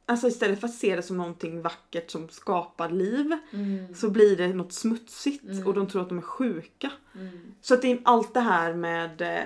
Alltså 0.05 0.27
istället 0.27 0.59
för 0.59 0.67
att 0.67 0.73
se 0.73 0.95
det 0.95 1.03
som 1.03 1.17
någonting 1.17 1.61
vackert 1.61 2.11
som 2.11 2.29
skapar 2.29 2.89
liv 2.89 3.37
Mm. 3.53 3.95
så 3.95 4.09
blir 4.09 4.37
det 4.37 4.47
något 4.47 4.73
smutsigt 4.73 5.43
Mm. 5.43 5.67
och 5.67 5.73
de 5.73 5.87
tror 5.87 6.01
att 6.01 6.09
de 6.09 6.17
är 6.17 6.21
sjuka. 6.21 6.91
Mm. 7.15 7.53
Så 7.61 7.73
att 7.73 7.81
det 7.81 7.91
är 7.91 7.99
allt 8.03 8.33
det 8.33 8.39
här 8.39 8.73
med 8.73 9.21
eh, 9.21 9.43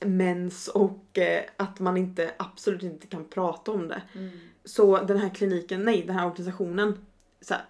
mens 0.00 0.68
och 0.68 1.18
eh, 1.18 1.42
att 1.56 1.80
man 1.80 1.96
inte 1.96 2.30
absolut 2.36 2.82
inte 2.82 3.06
kan 3.06 3.24
prata 3.24 3.72
om 3.72 3.88
det. 3.88 4.02
Mm. 4.14 4.30
Så 4.64 5.02
den 5.02 5.18
här 5.18 5.28
kliniken, 5.34 5.82
nej 5.84 6.02
den 6.06 6.16
här 6.16 6.26
organisationen 6.26 6.98
så 7.40 7.54
här, 7.54 7.62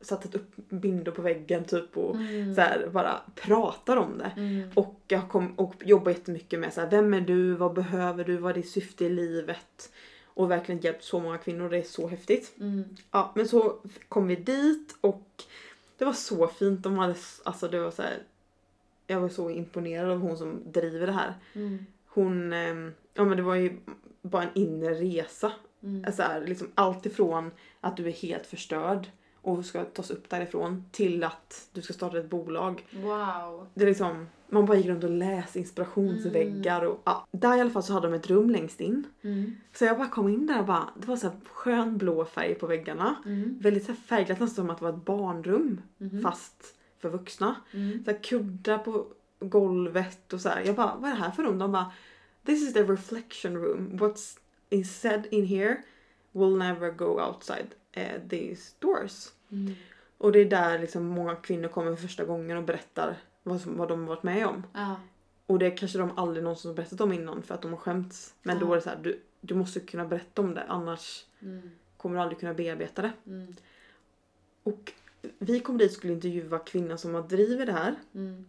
satte 0.00 0.38
upp 0.38 0.56
bindor 0.56 1.12
på 1.12 1.22
väggen 1.22 1.64
typ 1.64 1.96
och 1.96 2.14
Mm. 2.16 2.54
så 2.54 2.60
här, 2.60 2.88
bara 2.92 3.20
pratar 3.34 3.96
om 3.96 4.18
det. 4.18 4.32
Mm. 4.36 4.70
Och 4.74 5.00
jag 5.08 5.28
kom 5.28 5.54
och 5.58 5.74
jobbar 5.84 6.10
jättemycket 6.12 6.60
med 6.60 6.72
så 6.72 6.80
här, 6.80 6.90
vem 6.90 7.14
är 7.14 7.20
du, 7.20 7.54
vad 7.54 7.72
behöver 7.74 8.24
du, 8.24 8.36
vad 8.36 8.50
är 8.50 8.54
ditt 8.54 8.70
syfte 8.70 9.04
i 9.04 9.08
livet? 9.08 9.92
Och 10.34 10.50
verkligen 10.50 10.80
hjälpt 10.80 11.04
så 11.04 11.20
många 11.20 11.38
kvinnor, 11.38 11.70
det 11.70 11.78
är 11.78 11.82
så 11.82 12.08
häftigt. 12.08 12.52
Mm. 12.60 12.84
Ja 13.10 13.32
men 13.34 13.48
så 13.48 13.76
kom 14.08 14.26
vi 14.26 14.36
dit 14.36 14.96
och 15.00 15.28
det 15.98 16.04
var 16.04 16.12
så 16.12 16.46
fint. 16.48 16.82
De 16.82 16.98
hade, 16.98 17.14
alltså 17.44 17.68
det 17.68 17.80
var 17.80 17.90
så 17.90 18.02
här, 18.02 18.18
jag 19.12 19.20
var 19.20 19.28
så 19.28 19.50
imponerad 19.50 20.10
av 20.10 20.18
hon 20.18 20.36
som 20.36 20.60
driver 20.72 21.06
det 21.06 21.12
här. 21.12 21.34
Mm. 21.54 21.86
Hon, 22.06 22.52
ehm, 22.52 22.92
ja 23.14 23.24
men 23.24 23.36
det 23.36 23.42
var 23.42 23.54
ju 23.54 23.78
bara 24.22 24.42
en 24.42 24.48
inre 24.54 24.94
resa. 24.94 25.52
Mm. 25.82 26.12
Så 26.12 26.22
här, 26.22 26.46
liksom 26.46 26.68
allt 26.74 27.06
ifrån 27.06 27.50
att 27.80 27.96
du 27.96 28.06
är 28.06 28.12
helt 28.12 28.46
förstörd 28.46 29.06
och 29.42 29.64
ska 29.64 29.84
tas 29.84 30.10
upp 30.10 30.28
därifrån 30.28 30.84
till 30.92 31.24
att 31.24 31.68
du 31.72 31.82
ska 31.82 31.92
starta 31.92 32.18
ett 32.18 32.30
bolag. 32.30 32.86
Wow. 32.92 33.66
Det 33.74 33.82
är 33.82 33.88
liksom, 33.88 34.26
man 34.48 34.66
bara 34.66 34.76
gick 34.76 34.86
runt 34.86 35.04
och 35.04 35.10
läste 35.10 35.58
inspirationsväggar 35.58 36.84
och 36.84 37.00
ja, 37.04 37.26
där 37.30 37.56
i 37.56 37.60
alla 37.60 37.70
fall 37.70 37.82
så 37.82 37.92
hade 37.92 38.06
de 38.08 38.14
ett 38.14 38.26
rum 38.30 38.50
längst 38.50 38.80
in. 38.80 39.04
Mm. 39.22 39.56
Så 39.72 39.84
jag 39.84 39.98
bara 39.98 40.08
kom 40.08 40.28
in 40.28 40.46
där 40.46 40.58
och 40.58 40.66
bara, 40.66 40.88
det 41.00 41.06
var 41.06 41.16
så 41.16 41.26
här 41.28 41.36
skön 41.52 41.98
blå 41.98 42.24
färg 42.24 42.54
på 42.54 42.66
väggarna. 42.66 43.14
Mm. 43.26 43.58
Väldigt 43.60 43.84
så 43.84 43.92
här 43.92 43.98
färgglatt 43.98 44.40
nästan 44.40 44.64
som 44.64 44.70
att 44.70 44.78
det 44.78 44.84
var 44.84 44.92
ett 44.92 45.04
barnrum 45.04 45.80
Mhm. 45.98 46.22
fast 46.22 46.74
för 47.02 47.08
vuxna. 47.08 47.54
Mm. 47.72 48.04
Så 48.04 48.10
här 48.10 48.18
kuddar 48.22 48.78
på 48.78 49.06
golvet 49.40 50.32
och 50.32 50.40
så 50.40 50.48
här. 50.48 50.62
Jag 50.66 50.74
bara, 50.74 50.94
vad 50.96 51.10
är 51.10 51.14
det 51.14 51.20
här 51.20 51.30
för 51.30 51.42
rum? 51.42 51.58
De 51.58 51.72
bara, 51.72 51.92
this 52.44 52.62
is 52.62 52.74
the 52.74 52.82
reflection 52.82 53.56
room. 53.56 53.90
What's 53.98 54.38
is 54.70 55.00
said 55.00 55.26
in 55.30 55.46
here 55.46 55.82
will 56.32 56.56
never 56.56 56.90
go 56.90 57.20
outside 57.20 57.66
eh, 57.92 58.20
these 58.28 58.74
doors. 58.78 59.28
Mm. 59.50 59.74
Och 60.18 60.32
det 60.32 60.38
är 60.38 60.44
där 60.44 60.78
liksom 60.78 61.04
många 61.06 61.36
kvinnor 61.36 61.68
kommer 61.68 61.94
för 61.96 62.02
första 62.02 62.24
gången 62.24 62.56
och 62.56 62.64
berättar 62.64 63.16
vad, 63.42 63.60
som, 63.60 63.76
vad 63.76 63.88
de 63.88 64.00
har 64.00 64.06
varit 64.08 64.22
med 64.22 64.46
om. 64.46 64.62
Ja. 64.72 64.96
Och 65.46 65.58
det 65.58 65.70
kanske 65.70 65.98
de 65.98 66.18
aldrig 66.18 66.44
någonsin 66.44 66.68
har 66.68 66.76
berättat 66.76 67.00
om 67.00 67.12
innan 67.12 67.42
för 67.42 67.54
att 67.54 67.62
de 67.62 67.70
har 67.70 67.78
skämts. 67.78 68.34
Men 68.42 68.58
då 68.58 68.66
Ja. 68.66 68.70
är 68.72 68.76
det 68.76 68.82
så 68.82 68.88
här, 68.88 68.98
du, 69.02 69.20
du 69.40 69.54
måste 69.54 69.80
kunna 69.80 70.04
berätta 70.04 70.42
om 70.42 70.54
det 70.54 70.62
annars 70.68 71.24
Mm. 71.42 71.70
kommer 71.96 72.16
du 72.16 72.22
aldrig 72.22 72.40
kunna 72.40 72.54
bearbeta 72.54 73.02
det. 73.02 73.12
Mm. 73.26 73.54
Och 74.62 74.92
vi 75.38 75.60
kom 75.60 75.78
dit 75.78 75.90
och 75.90 75.96
skulle 75.96 76.12
intervjua 76.12 76.58
kvinnan 76.58 76.98
som 76.98 77.14
har 77.14 77.22
driver 77.22 77.66
det 77.66 77.72
här. 77.72 77.94
Mm. 78.14 78.44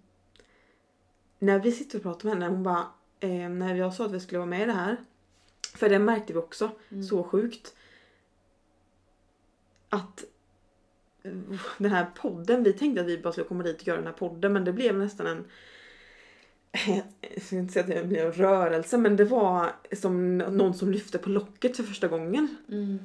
När 1.40 1.60
vi 1.60 1.72
sitter 1.72 1.98
och 1.98 2.04
pratar 2.04 2.26
med 2.26 2.34
henne, 2.34 2.48
hon 2.56 2.64
bara, 2.64 2.88
eh, 3.20 3.50
när 3.50 3.76
jag 3.76 3.94
sa 3.94 4.06
att 4.06 4.12
vi 4.12 4.20
skulle 4.20 4.40
vara 4.40 4.50
med 4.50 4.62
i 4.62 4.66
det 4.66 4.72
här. 4.72 4.98
För 5.76 5.90
det 5.90 6.00
märkte 6.00 6.34
vi 6.34 6.40
också, 6.40 6.72
Mm. 6.90 7.04
så 7.04 7.24
sjukt. 7.24 7.76
Att 9.90 10.24
eh, 11.24 11.32
den 11.78 11.92
här 11.92 12.06
podden, 12.16 12.64
vi 12.64 12.74
tänkte 12.74 13.02
att 13.02 13.08
vi 13.08 13.18
bara 13.18 13.34
skulle 13.34 13.48
komma 13.48 13.64
dit 13.64 13.82
och 13.82 13.88
göra 13.88 13.98
den 13.98 14.08
här 14.08 14.14
podden 14.14 14.54
men 14.54 14.66
det 14.66 14.74
blev 14.74 14.98
nästan 14.98 15.28
en 15.28 15.46
jag 17.22 17.44
ska 17.44 17.56
inte 17.56 17.74
säga 17.74 17.84
att 17.86 17.92
det 17.92 18.08
blev 18.08 18.26
en 18.26 18.34
rörelse 18.34 18.98
men 18.98 19.16
det 19.16 19.26
var 19.26 19.72
som 19.92 20.38
någon 20.38 20.74
som 20.74 20.92
lyfte 20.92 21.18
på 21.18 21.30
locket 21.30 21.78
för 21.78 21.84
första 21.84 22.08
gången. 22.08 22.56
Mm. 22.70 23.00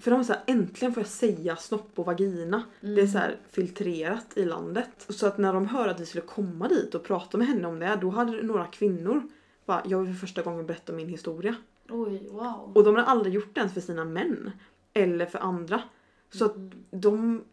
För 0.00 0.10
de 0.10 0.16
var 0.16 0.24
så 0.24 0.32
här, 0.32 0.42
äntligen 0.46 0.94
får 0.94 1.00
jag 1.00 1.10
säga 1.10 1.56
snopp 1.56 1.98
och 1.98 2.06
vagina. 2.06 2.62
Mm. 2.82 2.94
Det 2.94 3.02
är 3.02 3.06
så 3.06 3.18
här 3.18 3.36
filtrerat 3.50 4.26
i 4.36 4.44
landet. 4.44 5.06
Så 5.08 5.26
att 5.26 5.38
när 5.38 5.52
de 5.52 5.66
hörde 5.66 5.90
att 5.90 6.00
vi 6.00 6.06
skulle 6.06 6.22
komma 6.26 6.68
dit 6.68 6.94
och 6.94 7.04
prata 7.04 7.38
med 7.38 7.46
henne 7.46 7.68
om 7.68 7.78
det, 7.78 7.98
då 8.00 8.10
hade 8.10 8.42
några 8.42 8.66
kvinnor 8.66 9.22
bara, 9.66 9.82
jag 9.86 9.98
vill 9.98 10.14
för 10.14 10.20
första 10.20 10.42
gången 10.42 10.66
berätta 10.66 10.92
min 10.92 11.08
historia. 11.08 11.54
Oj, 11.88 12.28
wow. 12.30 12.72
Och 12.74 12.84
de 12.84 12.94
har 12.96 13.02
aldrig 13.02 13.34
gjort 13.34 13.54
det 13.54 13.60
ens 13.60 13.74
för 13.74 13.80
sina 13.80 14.04
män. 14.04 14.50
Eller 14.92 15.26
för 15.26 15.38
andra. 15.38 15.82
Så 16.30 16.44
att 16.44 16.56
Mm. 16.56 16.70
de 16.90 17.44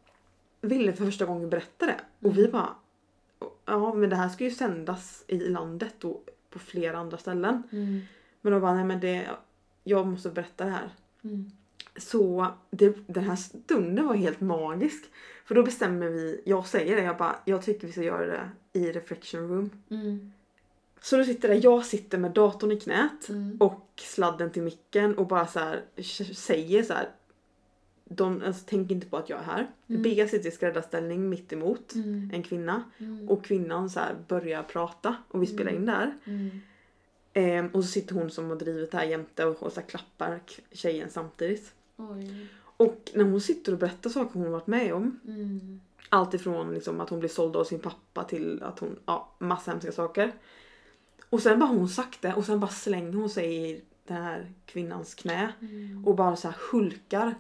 ville 0.62 0.94
för 0.94 1.06
första 1.06 1.26
gången 1.26 1.50
berätta 1.50 1.86
det. 1.86 2.00
Och 2.28 2.38
vi 2.38 2.48
bara, 2.48 2.70
ja 3.66 3.94
men 3.94 4.10
det 4.10 4.16
här 4.16 4.30
ska 4.30 4.44
ju 4.44 4.52
sändas 4.52 5.24
i 5.28 5.40
landet 5.40 6.04
och 6.04 6.30
på 6.50 6.60
flera 6.60 6.98
andra 6.98 7.18
ställen. 7.18 7.64
Mm. 7.72 8.02
Men 8.42 8.54
de 8.54 8.62
bara, 8.62 8.74
nej 8.74 8.86
men 8.86 9.00
det, 9.00 9.28
jag 9.84 10.08
måste 10.08 10.30
berätta 10.30 10.66
det 10.66 10.72
här. 10.72 10.90
Mm. 11.98 12.02
Så 12.02 12.48
det, 12.72 12.96
den 13.08 13.24
här 13.24 13.36
stunden 13.36 14.08
var 14.08 14.16
helt 14.16 14.42
magisk. 14.42 15.04
För 15.46 15.56
då 15.56 15.64
bestämmer 15.64 16.08
vi, 16.10 16.42
jag 16.46 16.68
säger 16.68 16.96
det, 16.96 17.04
jag 17.04 17.18
bara, 17.18 17.36
jag 17.46 17.62
tycker 17.62 17.88
vi 17.88 17.94
ska 17.94 18.04
göra 18.04 18.26
det 18.26 18.50
i 18.80 18.92
reflection 18.92 19.48
room. 19.50 19.70
Mm. 19.90 20.32
Så 21.02 21.18
då 21.18 21.24
sitter 21.24 21.48
det, 21.50 21.56
jag 21.56 21.86
sitter 21.86 22.18
med 22.18 22.32
datorn 22.32 22.72
i 22.72 22.80
knät 22.80 23.30
Mm. 23.30 23.58
och 23.60 23.90
sladden 23.96 24.52
till 24.52 24.62
micken 24.64 25.18
och 25.18 25.28
bara 25.28 25.48
så 25.48 25.60
här 25.60 25.82
säger 26.34 26.84
så 26.84 26.94
här. 26.94 27.10
De, 28.10 28.42
alltså, 28.46 28.64
tänk 28.68 28.92
inte 28.92 29.08
på 29.08 29.18
att 29.18 29.30
jag 29.30 29.40
är 29.40 29.44
här. 29.44 29.68
Mm. 29.90 30.02
Bea 30.02 30.28
sitter 30.28 30.50
i 30.50 30.52
skräddarställning 30.52 31.30
mitt 31.30 31.54
emot 31.54 31.96
Mm. 31.96 32.32
en 32.34 32.44
kvinna 32.44 32.84
Mm. 32.98 33.30
och 33.30 33.46
kvinnan 33.46 33.90
så 33.90 34.00
här 34.00 34.16
börjar 34.28 34.64
prata 34.64 35.16
och 35.28 35.42
vi 35.42 35.48
spelar 35.48 35.72
in 35.72 35.86
det 35.86 35.92
här. 35.92 36.14
Mm. 36.26 36.50
Ehm, 37.34 37.68
och 37.68 37.84
så 37.84 37.90
sitter 37.92 38.16
hon 38.16 38.30
som 38.30 38.50
har 38.50 38.56
drivit 38.56 38.92
det 38.92 38.98
här 38.98 39.06
jämte 39.06 39.46
och, 39.46 39.64
och 39.64 39.72
så 39.74 39.82
klappar 39.82 40.40
tjejen 40.72 41.10
samtidigt. 41.10 41.74
Oj. 41.98 42.48
Och 42.78 43.12
när 43.14 43.24
hon 43.24 43.42
sitter 43.42 43.72
och 43.72 43.80
berättar 43.80 44.10
saker 44.10 44.34
hon 44.34 44.44
har 44.44 44.50
varit 44.50 44.68
med 44.68 44.94
om 44.94 45.20
Mm. 45.28 45.82
Allt 46.10 46.34
ifrån 46.34 46.74
liksom 46.74 47.02
att 47.02 47.10
hon 47.10 47.20
blir 47.20 47.30
såld 47.30 47.56
av 47.56 47.64
sin 47.64 47.80
pappa 47.80 48.24
till 48.24 48.64
att 48.64 48.80
hon, 48.80 49.00
ja 49.06 49.30
massa 49.40 49.72
hemska 49.72 49.92
saker. 49.92 50.32
Och 51.30 51.42
sen 51.42 51.60
bara 51.60 51.70
hon 51.70 51.90
sagt 51.90 52.22
det 52.22 52.34
och 52.34 52.46
sen 52.46 52.60
bara 52.60 52.72
slänger 52.72 53.14
hon 53.14 53.30
sig 53.30 53.70
i 53.72 53.82
den 54.08 54.24
här 54.24 54.52
kvinnans 54.66 55.16
knä 55.16 55.54
Mm. 55.62 56.06
och 56.08 56.16
bara 56.16 56.36
så 56.36 56.48
här 56.48 56.58
hulkar. 56.72 57.36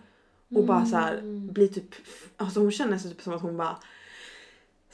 Och 0.49 0.65
bara 0.65 0.85
så 0.85 0.95
här 0.95 1.17
Mm. 1.17 1.53
blir 1.53 1.67
typ, 1.67 1.95
alltså 2.37 2.59
hon 2.59 2.71
känner 2.71 2.97
sig 2.97 3.11
typ 3.11 3.21
som 3.21 3.33
att 3.33 3.41
hon 3.41 3.57
bara 3.57 3.77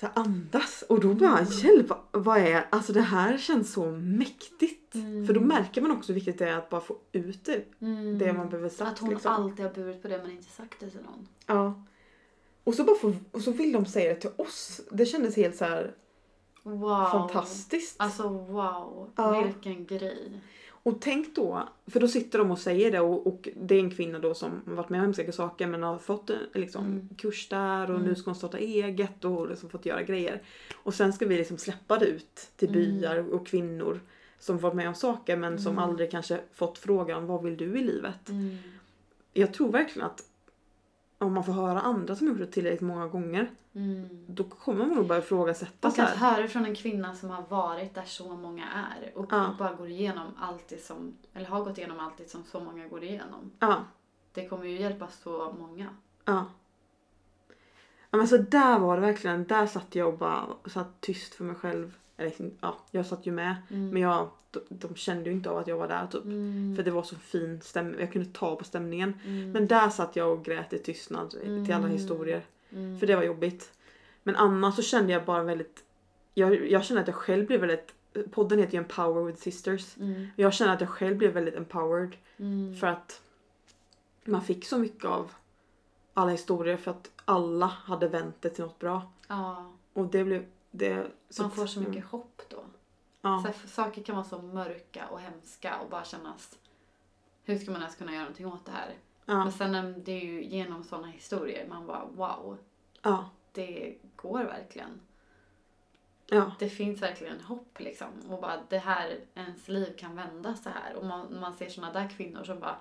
så 0.04 0.08
här 0.08 0.26
andas 0.26 0.84
och 0.90 1.00
då 1.00 1.14
bara 1.14 1.40
Mm. 1.40 1.52
hjälp 1.52 1.92
vad 2.12 2.38
är, 2.38 2.68
alltså 2.70 2.94
det 2.94 3.02
här 3.02 3.38
känns 3.38 3.74
så 3.74 3.92
mäktigt. 3.92 4.96
Mm. 4.96 5.28
För 5.28 5.34
då 5.34 5.42
märker 5.42 5.82
man 5.82 5.92
också 5.92 6.08
hur 6.12 6.16
viktigt 6.16 6.40
det 6.40 6.50
är 6.50 6.58
att 6.58 6.70
bara 6.70 6.82
få 6.82 6.96
ut 7.12 7.46
det, 7.46 7.66
Mm. 7.82 8.18
det 8.18 8.34
man 8.34 8.50
behöver 8.50 8.70
sagt. 8.70 8.92
Att 8.92 9.00
hon 9.00 9.10
liksom. 9.10 9.32
alltid 9.34 9.66
har 9.66 9.74
burit 9.74 10.02
på 10.02 10.08
det 10.08 10.18
men 10.18 10.32
inte 10.32 10.50
sagt 10.52 10.80
det 10.80 10.90
till 10.90 11.02
någon. 11.02 11.28
Ja. 11.46 11.84
Och 12.64 12.74
så, 12.74 12.84
bara 12.84 12.96
få, 12.96 13.14
och 13.32 13.42
så 13.42 13.52
vill 13.52 13.72
de 13.72 13.86
säga 13.86 14.14
det 14.14 14.20
till 14.20 14.30
oss. 14.38 14.82
Det 14.92 15.06
kändes 15.06 15.36
helt 15.36 15.56
så 15.56 15.66
här 15.66 15.94
Wow. 16.64 17.06
fantastiskt. 17.12 17.96
Alltså 18.00 18.30
wow. 18.30 19.10
Ja. 19.16 19.42
Vilken 19.42 19.86
grej. 19.86 20.42
Och 20.84 21.02
tänk 21.02 21.36
då, 21.36 21.70
för 21.88 22.00
då 22.00 22.08
sitter 22.08 22.40
de 22.40 22.52
och 22.52 22.60
säger 22.60 22.92
det 22.92 23.00
och, 23.00 23.28
och 23.28 23.50
det 23.56 23.76
är 23.76 23.80
en 23.80 23.92
kvinna 23.92 24.20
då 24.20 24.34
som 24.34 24.62
har 24.66 24.74
varit 24.74 24.90
med 24.90 24.98
om 25.00 25.04
hemska 25.06 25.32
saker 25.32 25.68
men 25.68 25.84
har 25.84 25.98
fått 25.98 26.30
en 26.30 26.38
liksom, 26.54 26.86
Mm. 26.86 27.10
kurs 27.18 27.50
där 27.50 27.90
och 27.92 27.96
Mm. 27.96 28.08
nu 28.08 28.16
ska 28.16 28.30
hon 28.30 28.36
starta 28.36 28.58
eget 28.58 29.26
och 29.26 29.50
liksom 29.50 29.70
fått 29.70 29.86
göra 29.86 30.04
grejer. 30.04 30.42
Och 30.76 30.94
sen 30.94 31.14
ska 31.14 31.26
vi 31.26 31.38
liksom 31.38 31.58
släppa 31.58 31.98
det 32.00 32.06
ut 32.06 32.50
till 32.56 32.70
Mm. 32.70 32.82
byar 33.00 33.34
och 33.34 33.48
kvinnor 33.48 34.00
som 34.40 34.58
varit 34.58 34.76
med 34.76 34.88
om 34.88 34.96
saker 34.96 35.38
men 35.38 35.60
som 35.60 35.72
Mm. 35.72 35.84
aldrig 35.84 36.12
kanske 36.12 36.40
fått 36.54 36.78
frågan 36.78 37.26
vad 37.28 37.44
vill 37.44 37.58
du 37.58 37.80
i 37.80 37.84
livet? 37.84 38.30
Mm. 38.30 38.58
Jag 39.34 39.54
tror 39.54 39.72
verkligen 39.72 40.06
att 40.08 40.24
om 41.24 41.34
man 41.34 41.44
får 41.44 41.54
höra 41.54 41.82
andra 41.82 42.16
som 42.16 42.28
gjort 42.28 42.38
det 42.38 42.48
tillräckligt 42.48 42.82
många 42.82 43.08
gånger 43.08 43.52
Mm. 43.76 44.26
då 44.28 44.44
kommer 44.44 44.86
man 44.86 44.96
nog 44.96 45.08
börja 45.08 45.22
ifrågasätta 45.22 45.88
Och 45.88 45.94
så 45.94 46.02
att 46.02 46.10
höra 46.10 46.48
från 46.48 46.66
en 46.66 46.76
kvinna 46.76 47.16
som 47.16 47.30
har 47.30 47.44
varit 47.50 47.96
där 47.96 48.04
så 48.06 48.36
många 48.36 48.64
är 48.72 49.18
och 49.18 49.26
Ja. 49.32 49.56
bara 49.60 49.74
går 49.74 49.88
igenom 49.88 50.28
allt 50.40 50.68
det 50.68 50.84
som, 50.84 51.18
eller 51.34 51.46
har 51.46 51.64
gått 51.64 51.78
igenom 51.78 52.00
allt 52.00 52.18
det 52.18 52.30
som 52.30 52.44
så 52.44 52.60
många 52.60 52.88
går 52.88 53.04
igenom. 53.04 53.52
Ja. 53.60 53.76
Det 54.34 54.48
kommer 54.48 54.66
ju 54.66 54.80
hjälpa 54.80 55.08
så 55.08 55.56
många. 55.60 55.88
Ja. 56.26 56.46
Ja 58.10 58.18
men 58.18 58.28
så 58.28 58.38
där 58.38 58.80
var 58.80 58.96
det 58.96 59.02
verkligen. 59.02 59.44
Där 59.48 59.66
satt 59.68 59.96
jag 59.96 60.08
och 60.08 60.18
bara 60.18 60.46
satt 60.66 61.02
tyst 61.02 61.34
för 61.34 61.44
mig 61.44 61.56
själv. 61.56 61.98
Eller 62.18 62.52
ja, 62.62 62.76
jag 62.92 63.06
satt 63.06 63.26
ju 63.26 63.32
med. 63.32 63.56
Mm. 63.70 63.90
Men 63.90 64.02
jag, 64.02 64.30
de, 64.54 64.60
de 64.70 64.96
kände 64.96 65.30
ju 65.30 65.36
inte 65.36 65.50
av 65.50 65.58
att 65.58 65.68
jag 65.68 65.78
var 65.78 65.88
där 65.88 66.08
typ. 66.08 66.24
Mm. 66.24 66.76
För 66.76 66.84
det 66.84 66.92
var 66.92 67.04
så 67.04 67.16
fin 67.16 67.62
stämning. 67.62 68.00
Jag 68.00 68.12
kunde 68.14 68.30
ta 68.30 68.56
på 68.56 68.64
stämningen. 68.64 69.14
Mm. 69.26 69.52
Men 69.52 69.68
där 69.68 69.90
satt 69.90 70.16
jag 70.16 70.32
och 70.32 70.46
grät 70.46 70.74
i 70.74 70.80
tystnad 70.80 71.30
till 71.30 71.74
alla 71.74 71.78
Mm. 71.86 71.92
historier. 71.92 72.46
Mm. 72.72 73.00
För 73.00 73.08
det 73.08 73.16
var 73.16 73.24
jobbigt. 73.24 73.72
Men 74.24 74.36
annars 74.36 74.76
så 74.76 74.82
kände 74.82 75.14
jag 75.14 75.26
bara 75.26 75.44
väldigt... 75.44 75.84
Jag, 76.34 76.70
jag 76.72 76.84
kände 76.84 77.02
att 77.02 77.08
jag 77.08 77.16
själv 77.16 77.48
blev 77.48 77.60
väldigt... 77.60 77.94
Podden 78.32 78.60
heter 78.60 78.74
ju 78.74 78.80
Empower 78.80 79.24
with 79.24 79.42
Sisters. 79.42 79.98
Mm. 79.98 80.28
Jag 80.36 80.54
känner 80.54 80.74
att 80.74 80.82
jag 80.82 80.90
själv 80.90 81.18
blev 81.18 81.32
väldigt 81.34 81.56
empowered. 81.56 82.16
Mm. 82.38 82.76
För 82.76 82.88
att 82.88 83.22
man 84.26 84.42
fick 84.42 84.66
så 84.66 84.78
mycket 84.78 85.06
av 85.06 85.32
alla 86.14 86.32
historier 86.32 86.78
för 86.78 86.92
att 86.92 87.12
alla 87.26 87.66
hade 87.66 88.08
vänt 88.08 88.36
det 88.40 88.50
till 88.50 88.64
något 88.64 88.80
bra. 88.80 89.12
Ja, 89.28 89.72
Och 89.94 90.06
det 90.06 90.24
blev... 90.24 90.46
Det, 90.72 91.08
man 91.40 91.52
får 91.52 91.66
så 91.66 91.80
mycket 91.80 92.06
hopp 92.06 92.42
då. 92.50 92.53
Ja, 93.26 93.54
Så 93.62 93.68
saker 93.68 94.04
kan 94.04 94.16
vara 94.16 94.26
så 94.26 94.42
mörka 94.42 95.08
och 95.08 95.20
hemska 95.22 95.80
och 95.80 95.90
bara 95.90 96.04
kännas... 96.04 96.60
Hur 97.44 97.58
ska 97.58 97.72
man 97.72 97.82
ens 97.82 97.96
kunna 97.96 98.12
göra 98.12 98.22
någonting 98.24 98.48
åt 98.48 98.66
det 98.66 98.72
här? 98.72 98.94
Ja. 99.26 99.44
Men 99.44 99.52
sen 99.52 100.04
det 100.04 100.12
är 100.12 100.26
ju 100.26 100.44
genom 100.44 100.84
sådana 100.84 101.08
historier 101.08 101.68
man 101.70 101.88
bara 101.88 102.06
wow, 102.06 102.58
Ja. 103.02 103.30
det 103.52 103.98
går 104.16 104.44
verkligen. 104.44 105.02
Ja. 106.28 106.52
Det 106.60 106.70
finns 106.70 107.02
verkligen 107.02 107.42
hopp 107.42 107.80
liksom. 107.80 108.08
Och 108.30 108.42
bara 108.42 108.64
det 108.70 108.78
här, 108.78 109.20
ens 109.36 109.68
liv 109.68 109.96
kan 109.98 110.16
vända 110.16 110.56
så 110.56 110.70
här. 110.70 110.96
Och 110.96 111.06
man, 111.06 111.40
man 111.40 111.54
ser 111.58 111.70
såna 111.70 111.94
där 111.94 112.10
kvinnor 112.10 112.44
som 112.44 112.60
bara, 112.60 112.78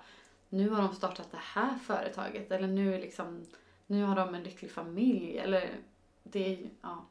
nu 0.49 0.69
har 0.69 0.81
de 0.81 0.95
startat 0.95 1.31
det 1.31 1.39
här 1.41 1.77
företaget. 1.77 2.51
Eller 2.51 2.67
nu 2.67 2.97
liksom, 2.97 3.45
nu 3.87 4.03
har 4.03 4.15
de 4.15 4.35
en 4.35 4.43
lycklig 4.43 4.71
familj. 4.71 5.37
Eller 5.37 5.69
det 6.23 6.45
är 6.45 6.49
ju- 6.57 6.69
ja. 6.81 7.05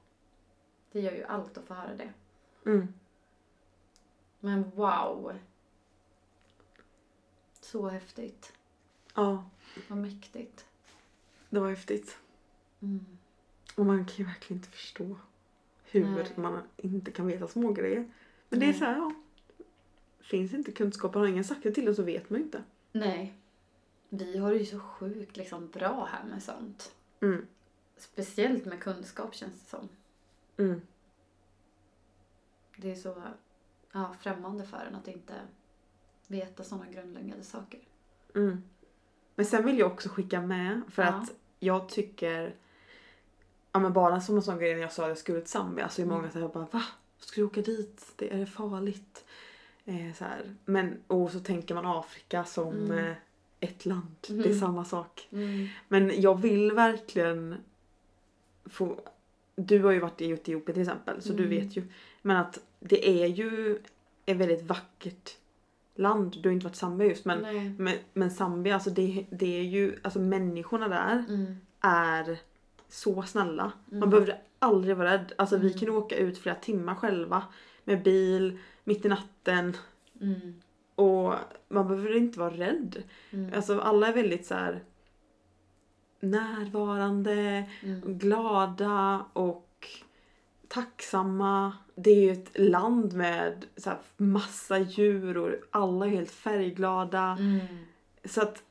Det 0.93 1.01
gör 1.01 1.13
ju 1.13 1.25
allt 1.25 1.59
att 1.59 1.65
få 1.67 1.75
höra 1.75 1.95
det. 1.95 2.13
Mm. 2.67 2.95
Men 4.45 4.71
wow. 4.75 5.39
Så 7.61 7.89
häftigt. 7.89 8.53
Ja. 9.15 9.51
Vad 9.89 9.99
mäktigt. 9.99 10.67
Det 11.51 11.61
var 11.61 11.71
häftigt. 11.71 12.19
Mm. 12.81 13.07
Och 13.77 13.87
man 13.87 14.07
kan 14.07 14.17
ju 14.17 14.25
verkligen 14.25 14.59
inte 14.59 14.71
förstå 14.71 15.17
hur 15.85 16.05
Nej. 16.05 16.33
man 16.37 16.63
inte 16.77 17.11
kan 17.11 17.27
veta 17.27 17.49
små 17.49 17.73
grejer. 17.73 18.11
Men 18.49 18.61
det 18.61 18.67
är 18.67 18.71
Nej. 18.71 18.79
så 18.79 18.85
här, 18.85 18.97
ja. 18.97 19.13
Finns 20.21 20.55
inte 20.55 20.73
kunskapen, 20.73 21.21
har 21.21 21.29
ingen 21.29 21.45
sagt 21.45 21.63
det 21.63 21.73
till 21.73 21.89
en 21.89 21.95
så 21.95 22.03
vet 22.03 22.31
man 22.31 22.39
ju 22.39 22.45
inte. 22.45 22.63
Nej. 22.93 23.35
Vi 24.09 24.39
har 24.39 24.51
det 24.51 24.59
ju 24.59 24.67
så 24.67 24.81
sjukt 24.81 25.37
liksom 25.37 25.69
bra 25.69 26.09
här 26.13 26.25
med 26.25 26.43
sånt. 26.43 26.95
Mm. 27.21 27.47
Speciellt 27.97 28.65
med 28.65 28.81
kunskap 28.81 29.35
känns 29.35 29.61
det 29.61 29.69
som. 29.71 29.89
Mm. 30.57 30.81
Det 32.77 32.91
är 32.91 32.97
så 32.97 33.23
ja, 33.93 34.15
främmande 34.21 34.65
för 34.65 34.87
en 34.89 34.95
att 34.95 35.09
inte 35.09 35.35
veta 36.27 36.65
sådana 36.65 36.87
grundläggande 36.93 37.45
saker. 37.45 37.81
Mm. 38.35 38.63
Men 39.35 39.47
sen 39.47 39.65
vill 39.67 39.79
jag 39.79 39.93
också 39.93 40.09
skicka 40.09 40.41
med 40.41 40.81
för 40.89 41.03
Ja. 41.03 41.09
att 41.09 41.31
jag 41.59 41.89
tycker 41.89 42.55
Ja 43.73 43.81
men 43.81 43.93
bara 43.93 44.21
som 44.21 44.37
en 44.37 44.43
sån 44.43 44.59
grej 44.59 44.75
när 44.75 44.81
jag 44.83 44.93
sa 44.93 45.03
att 45.03 45.09
jag 45.09 45.19
skulle 45.19 45.41
till 45.41 45.51
Zambia 45.51 45.89
så 45.89 46.03
är 46.03 46.07
många 46.07 46.19
Mm. 46.21 46.33
såhär 46.33 46.49
bara 46.49 46.67
va? 46.71 46.83
Ska 47.19 47.41
du 47.41 47.45
åka 47.47 47.61
dit? 47.63 48.13
Det 48.17 48.41
är 48.41 48.47
farligt. 48.47 49.25
Eh, 49.85 50.13
så 50.15 50.25
här. 50.25 50.55
Men 50.65 50.99
och 51.07 51.31
så 51.31 51.41
tänker 51.41 51.75
man 51.75 51.87
Afrika 51.87 52.45
som 52.45 52.75
Mm. 52.77 52.99
eh, 52.99 53.15
ett 53.61 53.87
land. 53.87 54.17
Det 54.27 54.33
är 54.35 54.45
Mm. 54.47 54.59
samma 54.61 54.85
sak. 54.85 55.29
Mm. 55.33 55.69
Men 55.89 56.21
jag 56.21 56.41
vill 56.41 56.73
verkligen 56.73 57.57
få... 58.65 59.01
Du 59.57 59.83
har 59.83 59.91
ju 59.93 59.99
varit 60.01 60.21
i 60.21 60.31
Etiopien 60.31 60.75
till 60.75 60.83
exempel 60.83 61.23
så 61.23 61.33
du 61.33 61.45
Mm. 61.45 61.51
vet 61.51 61.77
ju. 61.77 61.85
Men 62.23 62.37
att 62.37 62.59
det 62.81 63.23
är 63.23 63.27
ju 63.27 63.79
ett 64.27 64.37
väldigt 64.37 64.63
vackert 64.63 65.37
land. 65.95 66.37
Du 66.43 66.49
har 66.49 66.53
inte 66.55 66.65
varit 66.67 66.75
i 66.75 66.79
Zambia 66.79 67.09
just 67.09 67.25
men, 67.25 67.39
Nej. 67.43 67.75
men, 67.79 67.95
men 68.13 68.31
Zambia 68.31 68.75
alltså 68.75 68.91
det, 68.91 69.27
det 69.31 69.59
är 69.59 69.63
ju, 69.63 69.99
alltså 70.03 70.19
människorna 70.21 70.89
där 70.89 71.25
Mm. 71.29 71.57
är 71.81 72.39
så 72.89 73.23
snälla. 73.23 73.73
Man 73.87 73.97
Mm. 73.99 74.11
behövde 74.11 74.39
aldrig 74.59 74.97
vara 74.97 75.13
rädd. 75.13 75.33
Alltså 75.39 75.57
vi 75.57 75.67
Mm. 75.67 75.79
kunde 75.79 75.93
åka 75.93 76.17
ut 76.17 76.39
flera 76.39 76.55
timmar 76.57 76.95
själva 76.95 77.43
med 77.85 78.03
bil, 78.03 78.59
mitt 78.85 79.05
i 79.05 79.09
natten 79.09 79.77
Mm. 80.21 80.61
och 80.95 81.35
man 81.69 81.89
behöver 81.89 82.17
inte 82.17 82.39
vara 82.39 82.51
rädd. 82.55 83.03
Mm. 83.31 83.53
Alltså 83.55 83.81
alla 83.81 84.09
är 84.09 84.13
väldigt 84.13 84.47
så 84.47 84.55
här 84.55 84.83
närvarande, 86.21 87.65
Mm. 87.83 88.19
glada 88.19 89.25
och 89.33 89.69
tacksamma. 90.73 91.73
Det 91.95 92.11
är 92.11 92.21
ju 92.21 92.33
ett 92.33 92.51
land 92.55 93.13
med 93.13 93.67
så 93.77 93.91
här 93.91 93.99
massa 94.17 94.79
djur 94.79 95.37
och 95.37 95.51
alla 95.71 96.07
är 96.07 96.11
helt 96.11 96.31
färgglada. 96.31 97.37
Mm. 97.41 97.61
Så 98.25 98.43
att 98.43 98.63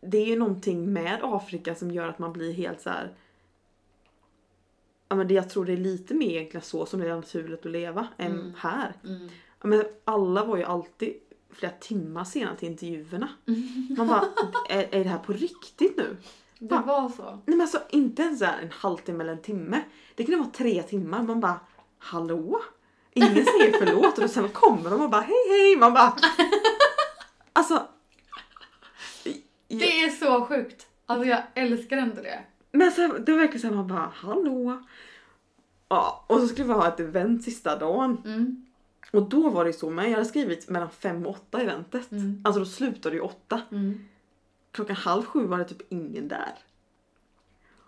det 0.00 0.18
är 0.18 0.26
ju 0.26 0.38
någonting 0.38 0.92
med 0.92 1.18
Afrika 1.22 1.74
som 1.74 1.90
gör 1.90 2.08
att 2.08 2.18
man 2.18 2.32
blir 2.32 2.52
helt 2.52 2.80
så 2.80 2.90
här. 2.90 3.14
Ja, 5.08 5.16
men 5.16 5.28
det, 5.28 5.34
jag 5.34 5.50
tror 5.50 5.64
det 5.64 5.72
är 5.72 5.76
lite 5.76 6.14
mer 6.14 6.30
egentligen 6.30 6.62
så 6.64 6.86
som 6.86 7.00
det 7.00 7.10
är 7.10 7.16
naturligt 7.16 7.66
att 7.66 7.72
leva 7.72 8.08
än 8.16 8.32
Mm. 8.32 8.52
här. 8.56 8.92
Mm. 9.04 9.28
Ja, 9.60 9.66
men 9.68 9.84
alla 10.04 10.44
var 10.44 10.56
ju 10.56 10.64
alltid 10.64 11.14
flera 11.50 11.72
timmar 11.72 12.24
sena 12.24 12.56
till 12.56 12.68
intervjuerna. 12.68 13.28
Man 13.96 14.06
bara, 14.06 14.24
är, 14.68 14.88
är 14.94 15.04
det 15.04 15.10
här 15.10 15.18
på 15.18 15.32
riktigt 15.32 15.96
nu? 15.96 16.16
Det 16.68 16.82
var 16.86 17.08
så. 17.08 17.22
Nej 17.22 17.40
men 17.46 17.60
alltså 17.60 17.82
inte 17.90 18.22
ens 18.22 18.42
en 18.42 18.70
halvtimme 18.72 19.24
eller 19.24 19.32
en 19.32 19.42
timme. 19.42 19.80
Det 20.14 20.24
kunde 20.24 20.38
vara 20.40 20.50
tre 20.50 20.82
timmar. 20.82 21.22
Man 21.22 21.40
bara, 21.40 21.60
hallå? 21.98 22.60
Ingen 23.12 23.44
säger 23.44 23.78
förlåt 23.78 24.18
och 24.18 24.30
sen 24.30 24.48
kommer 24.48 24.90
de 24.90 25.00
och 25.00 25.10
bara 25.10 25.20
hej 25.20 25.48
hej. 25.48 25.76
Man 25.76 25.94
bara, 25.94 26.16
alltså. 27.52 27.86
Det 29.68 30.04
är 30.04 30.10
så 30.10 30.46
sjukt. 30.46 30.86
Alltså 31.06 31.28
jag 31.28 31.42
älskar 31.54 31.96
ändå 31.96 32.22
det. 32.22 32.40
Men 32.72 32.92
så 32.92 33.08
det 33.18 33.32
verkligen 33.32 33.60
såhär 33.60 33.74
man 33.74 33.88
bara, 33.88 34.12
hallå? 34.14 34.82
Ja, 35.88 36.24
och 36.26 36.40
så 36.40 36.48
skulle 36.48 36.68
vi 36.68 36.74
ha 36.74 36.88
ett 36.88 37.00
event 37.00 37.44
sista 37.44 37.76
dagen. 37.76 38.22
Mm. 38.24 38.66
Och 39.10 39.22
då 39.22 39.50
var 39.50 39.64
det 39.64 39.72
så 39.72 39.90
med, 39.90 40.06
jag 40.06 40.12
hade 40.12 40.24
skrivit 40.24 40.68
mellan 40.68 40.90
fem 40.90 41.26
och 41.26 41.30
åtta 41.30 41.60
eventet. 41.60 42.12
Mm. 42.12 42.42
Alltså 42.44 42.58
då 42.58 42.66
slutade 42.66 43.10
det 43.10 43.16
ju 43.16 43.22
åtta. 43.22 43.60
Mm. 43.70 44.08
Klockan 44.72 44.96
halv 44.96 45.22
sju 45.24 45.46
var 45.46 45.58
det 45.58 45.64
typ 45.64 45.82
ingen 45.92 46.28
där. 46.28 46.54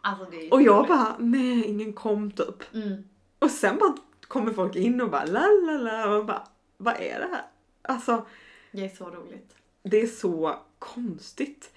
Alltså 0.00 0.26
Och 0.50 0.62
jag 0.62 0.76
roligt. 0.78 0.88
bara, 0.88 1.16
nej 1.18 1.64
ingen 1.64 1.92
kom 1.92 2.30
typ. 2.30 2.74
Mm. 2.74 3.04
Och 3.38 3.50
sen 3.50 3.78
bara 3.78 3.94
kommer 4.28 4.52
folk 4.52 4.76
in 4.76 5.00
och 5.00 5.10
bara 5.10 5.24
la 5.24 5.40
la 5.66 5.72
la. 5.72 6.06
Man 6.06 6.26
bara, 6.26 6.48
vad 6.76 6.94
är 6.94 7.18
det 7.20 7.28
här? 7.32 7.44
Alltså 7.82 8.26
Det 8.72 8.84
är 8.84 8.88
så 8.96 9.10
roligt. 9.10 9.54
det 9.82 10.00
är 10.02 10.06
så 10.06 10.56
konstigt. 10.78 11.72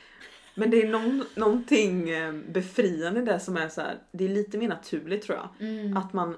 Men 0.55 0.70
det 0.70 0.82
är 0.84 0.89
någon, 0.89 1.24
någonting 1.36 2.10
eh, 2.10 2.34
befriande 2.34 3.22
där 3.22 3.39
som 3.39 3.58
är 3.58 3.70
så 3.70 3.82
här, 3.82 3.99
det 4.12 4.26
är 4.26 4.30
lite 4.30 4.58
mer 4.58 4.68
naturligt 4.70 5.22
tror 5.24 5.38
jag. 5.38 5.68
Mm. 5.70 5.97
Att 5.97 6.14
man, 6.14 6.38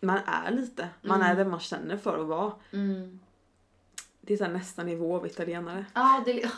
man 0.00 0.18
är 0.26 0.50
lite, 0.50 0.88
man 1.02 1.20
Mm. 1.20 1.30
är 1.32 1.36
den 1.36 1.50
man 1.50 1.60
känner 1.60 1.96
för 1.96 2.20
att 2.20 2.26
vara. 2.26 2.52
Mm. 2.72 3.20
Det 4.26 4.34
är 4.34 4.38
så 4.38 4.46
nästa 4.46 4.82
nivå 4.82 5.16
av 5.16 5.26
italienare. 5.26 5.84
Ja, 5.94 6.22
det... 6.24 6.50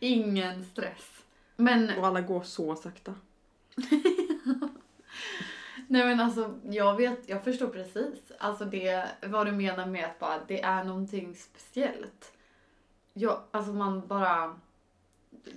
Ingen 0.06 0.64
stress. 0.64 1.22
Men 1.56 1.98
Och 1.98 2.06
alla 2.06 2.20
går 2.20 2.42
så 2.42 2.76
sakta. 2.76 3.14
Nej 5.86 6.04
men 6.04 6.20
alltså 6.20 6.54
jag 6.70 6.96
vet, 6.96 7.28
jag 7.28 7.44
förstår 7.44 7.68
precis. 7.68 8.32
Alltså 8.38 8.64
det, 8.64 9.08
vad 9.22 9.46
du 9.46 9.52
menar 9.52 9.86
med 9.86 10.04
att 10.04 10.18
bara 10.18 10.40
det 10.48 10.62
är 10.62 10.84
någonting 10.84 11.34
speciellt. 11.34 12.32
Jag, 13.12 13.40
alltså 13.50 13.72
man 13.72 14.06
bara, 14.06 14.60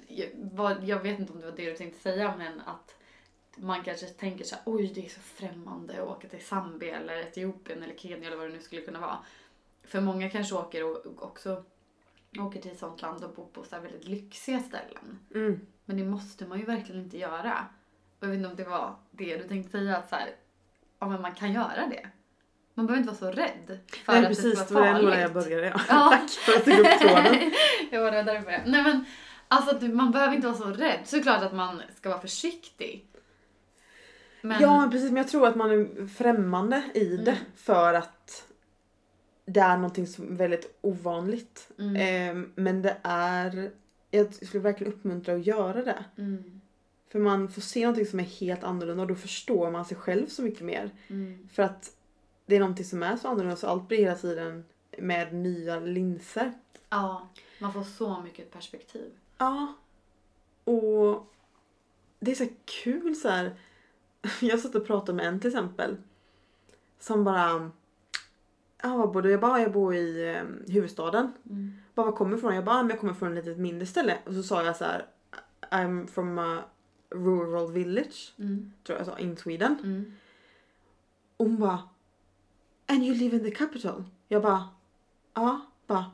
jag, 0.08 0.30
vad, 0.36 0.84
jag 0.84 1.00
vet 1.00 1.20
inte 1.20 1.34
om 1.34 1.40
det 1.40 1.46
var 1.46 1.58
det 1.58 1.70
du 1.72 1.78
tänkte 1.78 2.00
säga 2.02 2.34
men 2.38 2.62
att 2.62 2.96
man 3.56 3.84
kanske 3.84 4.06
tänker 4.06 4.46
så 4.46 4.56
här, 4.56 4.64
oj 4.66 4.92
det 4.96 5.06
är 5.06 5.10
så 5.10 5.20
främmande 5.20 6.02
att 6.02 6.10
åka 6.10 6.28
till 6.28 6.46
Zambia 6.46 6.98
eller 6.98 7.18
Etiopien 7.18 7.84
eller 7.84 7.96
Kenya 7.96 8.28
eller 8.28 8.38
vad 8.38 8.48
det 8.48 8.54
nu 8.54 8.62
skulle 8.62 8.82
kunna 8.82 9.00
vara. 9.00 9.18
För 9.84 10.02
många 10.02 10.30
kanske 10.30 10.56
åker 10.56 10.84
och 10.84 11.24
också 11.24 11.64
åker 12.40 12.62
till 12.62 12.72
ett 12.72 12.80
sånt 12.80 13.02
land 13.02 13.24
och 13.24 13.34
bor 13.34 13.46
på 13.54 13.64
så 13.64 13.80
väldigt 13.80 14.08
lyxiga 14.08 14.60
ställen. 14.60 15.20
Mm. 15.36 15.62
Men 15.86 15.98
det 15.98 16.04
måste 16.04 16.46
man 16.46 16.60
ju 16.60 16.66
verkligen 16.66 17.02
inte 17.02 17.18
göra. 17.18 17.66
Och 18.20 18.28
jag 18.28 18.28
vet 18.28 18.38
inte 18.38 18.50
om 18.50 18.56
det 18.56 18.64
var 18.64 18.96
det 19.12 19.38
du 19.38 19.48
tänkte 19.48 19.72
säga 19.72 19.98
att 19.98 20.10
så 20.10 20.16
här, 20.16 20.30
ja 21.00 21.08
men 21.10 21.22
man 21.22 21.36
kan 21.36 21.54
göra 21.54 21.88
det. 21.90 22.08
Man 22.74 22.86
behöver 22.88 23.02
inte 23.10 23.22
vara 23.22 23.34
så 23.34 23.40
rädd 23.40 23.80
för 24.06 24.14
Nej 24.14 24.22
att 24.22 24.28
precis, 24.28 24.44
det 24.44 24.50
det 24.62 24.66
ska 24.66 24.74
var 24.74 24.82
vara 24.82 24.90
ändå 24.90 25.10
där 25.10 25.12
farligt. 25.12 25.22
jag 25.22 25.44
började. 25.44 25.68
Ja. 25.68 25.82
Ja. 25.90 26.10
Tack 26.10 26.30
för 26.30 26.54
att 26.58 26.66
du 26.66 26.72
tog 26.72 26.80
upp 26.86 27.00
tråden. 27.00 27.52
jag 27.92 28.02
var 28.02 28.12
rädd 28.12 28.26
för 28.44 28.52
det. 28.52 28.64
Nej 28.66 28.84
men 28.84 29.06
alltså 29.48 29.86
man 29.86 30.12
behöver 30.12 30.36
inte 30.36 30.48
vara 30.48 30.58
så 30.58 30.66
rädd. 30.66 31.00
Såklart 31.04 31.44
att 31.44 31.54
man 31.54 31.82
ska 31.98 32.10
vara 32.10 32.22
försiktig. 32.22 33.08
Men, 34.42 34.62
Ja 34.62 34.80
men 34.80 34.92
precis, 34.92 35.10
men 35.12 35.18
jag 35.18 35.28
tror 35.28 35.48
att 35.48 35.56
man 35.56 35.72
är 35.72 36.08
främmande 36.08 36.84
i 36.94 37.18
det 37.18 37.32
Mm. 37.32 37.44
för 37.56 37.94
att 37.94 38.48
det 39.54 39.60
är 39.60 39.76
någonting 39.78 40.08
som 40.08 40.32
är 40.32 40.36
väldigt 40.36 40.78
ovanligt. 40.82 41.70
mm, 41.80 41.96
Eh, 41.96 42.48
men 42.56 42.82
det 42.82 42.98
är, 43.04 43.72
jag 44.12 44.34
skulle 44.34 44.64
verkligen 44.64 44.94
uppmuntra 44.94 45.36
att 45.36 45.46
göra 45.46 45.84
det. 45.84 46.04
mm, 46.18 46.62
För 47.10 47.20
man 47.20 47.50
får 47.50 47.62
se 47.62 47.80
någonting 47.82 48.06
som 48.06 48.20
är 48.20 48.24
helt 48.24 48.64
annorlunda 48.64 49.04
och 49.04 49.10
då 49.10 49.16
förstår 49.16 49.72
man 49.72 49.86
sig 49.86 49.98
själv 49.98 50.28
så 50.28 50.42
mycket 50.42 50.62
mer. 50.66 50.92
mm, 51.08 51.50
För 51.54 51.64
att 51.64 51.92
det 52.46 52.56
är 52.56 52.60
någonting 52.60 52.86
som 52.86 53.04
är 53.04 53.18
så 53.18 53.28
annorlunda 53.28 53.56
så 53.56 53.68
allt 53.68 53.88
blir 53.88 53.98
hela 53.98 54.16
tiden 54.16 54.66
med 54.98 55.34
nya 55.34 55.80
linser. 55.80 56.52
ja, 56.90 57.28
man 57.60 57.74
får 57.74 57.84
så 57.84 58.22
mycket 58.22 58.52
perspektiv. 58.52 59.12
Ja. 59.38 59.74
Och 60.64 61.28
det 62.20 62.32
är 62.32 62.36
så 62.36 62.48
kul 62.84 63.16
så 63.16 63.30
här. 63.30 63.56
Jag 64.42 64.60
satt 64.60 64.76
och 64.76 64.88
pratade 64.88 65.16
med 65.16 65.26
en 65.28 65.40
till 65.40 65.50
exempel. 65.50 65.98
Som 67.00 67.24
bara... 67.24 67.72
Ja, 68.84 69.06
var 69.06 69.22
du? 69.22 69.32
Jag 69.32 69.40
bara, 69.42 69.62
jag 69.62 69.72
bor 69.72 69.96
i 69.96 70.30
eh, 70.36 70.74
huvudstaden. 70.74 71.32
Mm, 71.50 71.74
Bara, 71.96 72.06
var 72.06 72.14
kommer 72.14 72.32
du 72.32 72.38
ifrån? 72.38 72.56
Jag 72.56 72.66
bara, 72.66 72.78
men 72.84 72.90
jag 72.90 73.00
kommer 73.00 73.14
från 73.14 73.38
ett 73.38 73.46
litet 73.46 73.60
mindre 73.60 73.86
ställe. 73.86 74.18
Och 74.26 74.34
så 74.34 74.44
sa 74.44 74.64
jag 74.64 74.76
så 74.78 74.84
här. 74.86 75.06
I'm 75.72 76.08
from 76.08 76.38
a 76.40 76.64
rural 77.10 77.72
village. 77.72 78.34
mm, 78.40 78.74
Tror 78.84 78.98
jag 78.98 79.08
sa, 79.08 79.18
in 79.20 79.38
Sweden. 79.38 79.76
mm. 79.84 80.12
Och 81.38 81.46
hon 81.46 81.60
bara. 81.60 81.80
And 82.88 83.04
you 83.04 83.16
live 83.16 83.36
in 83.38 83.44
the 83.44 83.52
capital? 83.52 84.04
Jag 84.28 84.42
bara. 84.42 84.70
Ja. 85.34 85.62
Bara. 85.88 86.06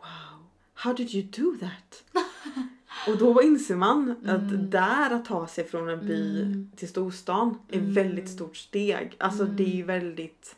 Wow. 0.00 0.44
How 0.74 0.92
did 0.92 1.14
you 1.14 1.22
do 1.24 1.56
that? 1.60 2.04
Och 3.08 3.18
då 3.18 3.42
inser 3.42 3.76
man 3.76 4.10
att 4.10 4.52
Mm. 4.52 4.70
där 4.70 5.10
att 5.10 5.24
ta 5.24 5.46
sig 5.46 5.64
från 5.64 5.88
en 5.88 6.06
by 6.06 6.40
Mm. 6.42 6.70
till 6.76 6.88
storstan 6.88 7.58
är 7.68 7.78
Mm. 7.78 7.92
väldigt 7.94 8.28
stort 8.30 8.56
steg. 8.56 9.16
Alltså 9.18 9.42
Mm. 9.42 9.56
det 9.56 9.62
är 9.64 9.76
ju 9.76 9.82
väldigt... 9.82 10.56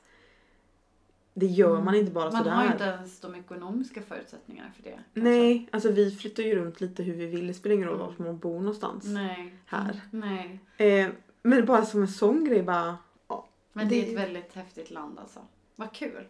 Det 1.39 1.47
gör 1.47 1.80
man 1.82 1.95
inte 1.95 2.12
bara 2.12 2.24
Man 2.30 2.32
sådär. 2.45 2.51
har 2.57 2.64
ju 2.64 2.72
inte 2.72 2.84
ens 2.84 3.20
de 3.20 3.34
ekonomiska 3.34 4.03
förutsättningarna 4.03 4.70
för 4.76 4.82
det. 4.82 4.91
kanske. 4.91 5.20
Nej, 5.20 5.68
alltså 5.72 5.91
vi 5.93 6.11
flyttar 6.11 6.43
ju 6.43 6.55
runt 6.57 6.80
lite 6.80 7.03
hur 7.03 7.14
vi 7.14 7.26
vill. 7.26 7.47
Det 7.47 7.55
spelar 7.55 7.74
ingen 7.76 7.89
roll 7.89 8.01
Mm. 8.01 8.14
var 8.18 8.24
man 8.26 8.39
bor 8.39 8.59
någonstans. 8.61 9.05
Nej. 9.05 9.55
Här. 9.66 10.01
Nej. 10.11 10.61
Eh, 10.76 11.09
men 11.43 11.66
bara 11.66 11.84
som 11.84 12.01
en 12.03 12.09
sån 12.09 12.45
grej 12.45 12.62
bara, 12.62 12.97
Men 13.72 13.89
det 13.89 14.05
är 14.05 14.09
ett 14.12 14.18
väldigt 14.18 14.55
häftigt 14.55 14.91
land 14.91 15.18
alltså. 15.18 15.41
Vad 15.76 15.93
kul. 15.93 16.26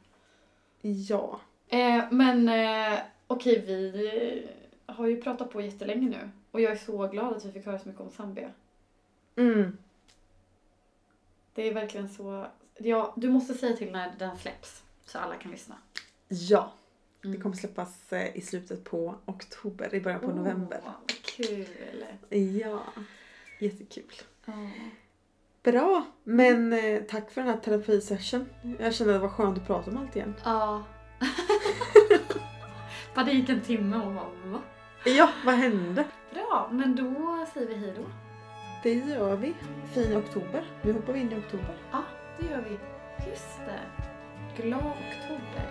ja. 0.81 1.41
Eh, 1.69 2.05
men 2.11 2.49
eh, 2.49 2.99
okej, 3.27 3.65
vi 3.67 4.47
eh, 4.87 4.95
har 4.95 5.07
ju 5.07 5.23
pratat 5.23 5.51
på 5.51 5.61
jättelänge 5.61 6.09
nu. 6.09 6.31
Och 6.51 6.61
jag 6.61 6.73
är 6.73 6.77
så 6.77 7.07
glad 7.09 7.37
att 7.37 7.45
vi 7.45 7.53
fick 7.53 7.67
höra 7.67 7.79
så 7.79 7.89
mycket 7.89 8.03
om 8.03 8.11
Zambia. 8.11 8.51
Mm. 9.37 9.77
Det 11.55 11.69
är 11.69 11.75
verkligen 11.75 12.09
så... 12.09 12.47
Ja, 12.79 13.13
du 13.17 13.29
måste 13.31 13.55
säga 13.55 13.77
till 13.77 13.93
när 13.93 14.13
den 14.19 14.37
släpps. 14.37 14.83
Så 15.07 15.19
alla 15.19 15.35
kan 15.35 15.51
lyssna. 15.51 15.75
Ja. 16.29 16.73
Det 17.23 17.29
Mm. 17.29 17.41
kommer 17.41 17.57
släppas 17.57 18.13
eh, 18.13 18.37
i 18.37 18.41
slutet 18.41 18.85
på 18.85 19.15
oktober, 19.27 19.95
i 19.95 20.01
början 20.01 20.21
på 20.21 20.27
Åh, 20.27 20.35
november. 20.35 20.81
vad 20.85 20.95
kul. 21.23 21.67
Ja. 22.61 22.83
Jättekul. 23.59 24.13
Ja. 24.45 24.53
Bra, 25.63 26.05
men 26.25 26.73
eh, 26.73 27.03
tack 27.03 27.31
för 27.31 27.41
den 27.41 27.51
här 27.51 27.59
terapisession. 27.59 28.47
Jag 28.79 28.95
kände 28.95 29.15
att 29.15 29.21
det 29.21 29.27
var 29.27 29.35
skönt 29.35 29.59
att 29.59 29.67
prata 29.67 29.91
om 29.91 29.97
allt 29.97 30.17
igen. 30.17 30.35
Ja. 30.45 30.85
Bara 33.15 33.25
det 33.25 33.33
gick 33.33 33.49
en 33.49 33.61
timme 33.61 33.97
och 33.97 34.13
bara 34.15 34.25
va? 34.53 34.61
Ja, 35.05 35.31
vad 35.45 35.55
hände? 35.55 36.05
Bra, 36.35 36.69
men 36.73 36.97
då 36.97 37.47
säger 37.55 37.67
vi 37.67 37.75
hej 37.75 37.95
då. 37.97 38.03
Det 38.83 38.93
gör 38.95 39.37
vi. 39.37 39.55
Fin 39.95 40.17
oktober. 40.17 40.65
Nu 40.83 40.93
hoppar 40.93 41.13
vi 41.13 41.21
in 41.21 41.33
i 41.33 41.37
oktober. 41.37 41.77
Ja, 41.93 42.03
det 42.41 42.47
gör 42.47 42.65
vi. 42.69 42.79
Just 43.31 43.59
det. 43.59 43.81
Glad 44.57 44.81
oktober. 44.81 45.69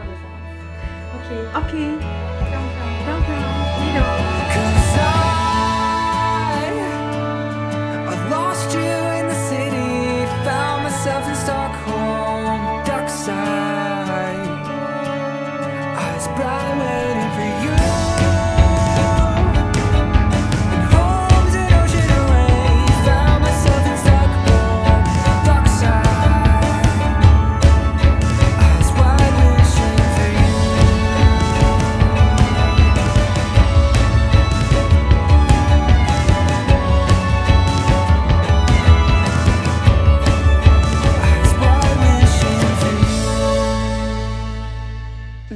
Allesammans. 0.00 0.60
Okej, 1.16 1.42
Okej, 1.54 1.98
kram 2.50 2.65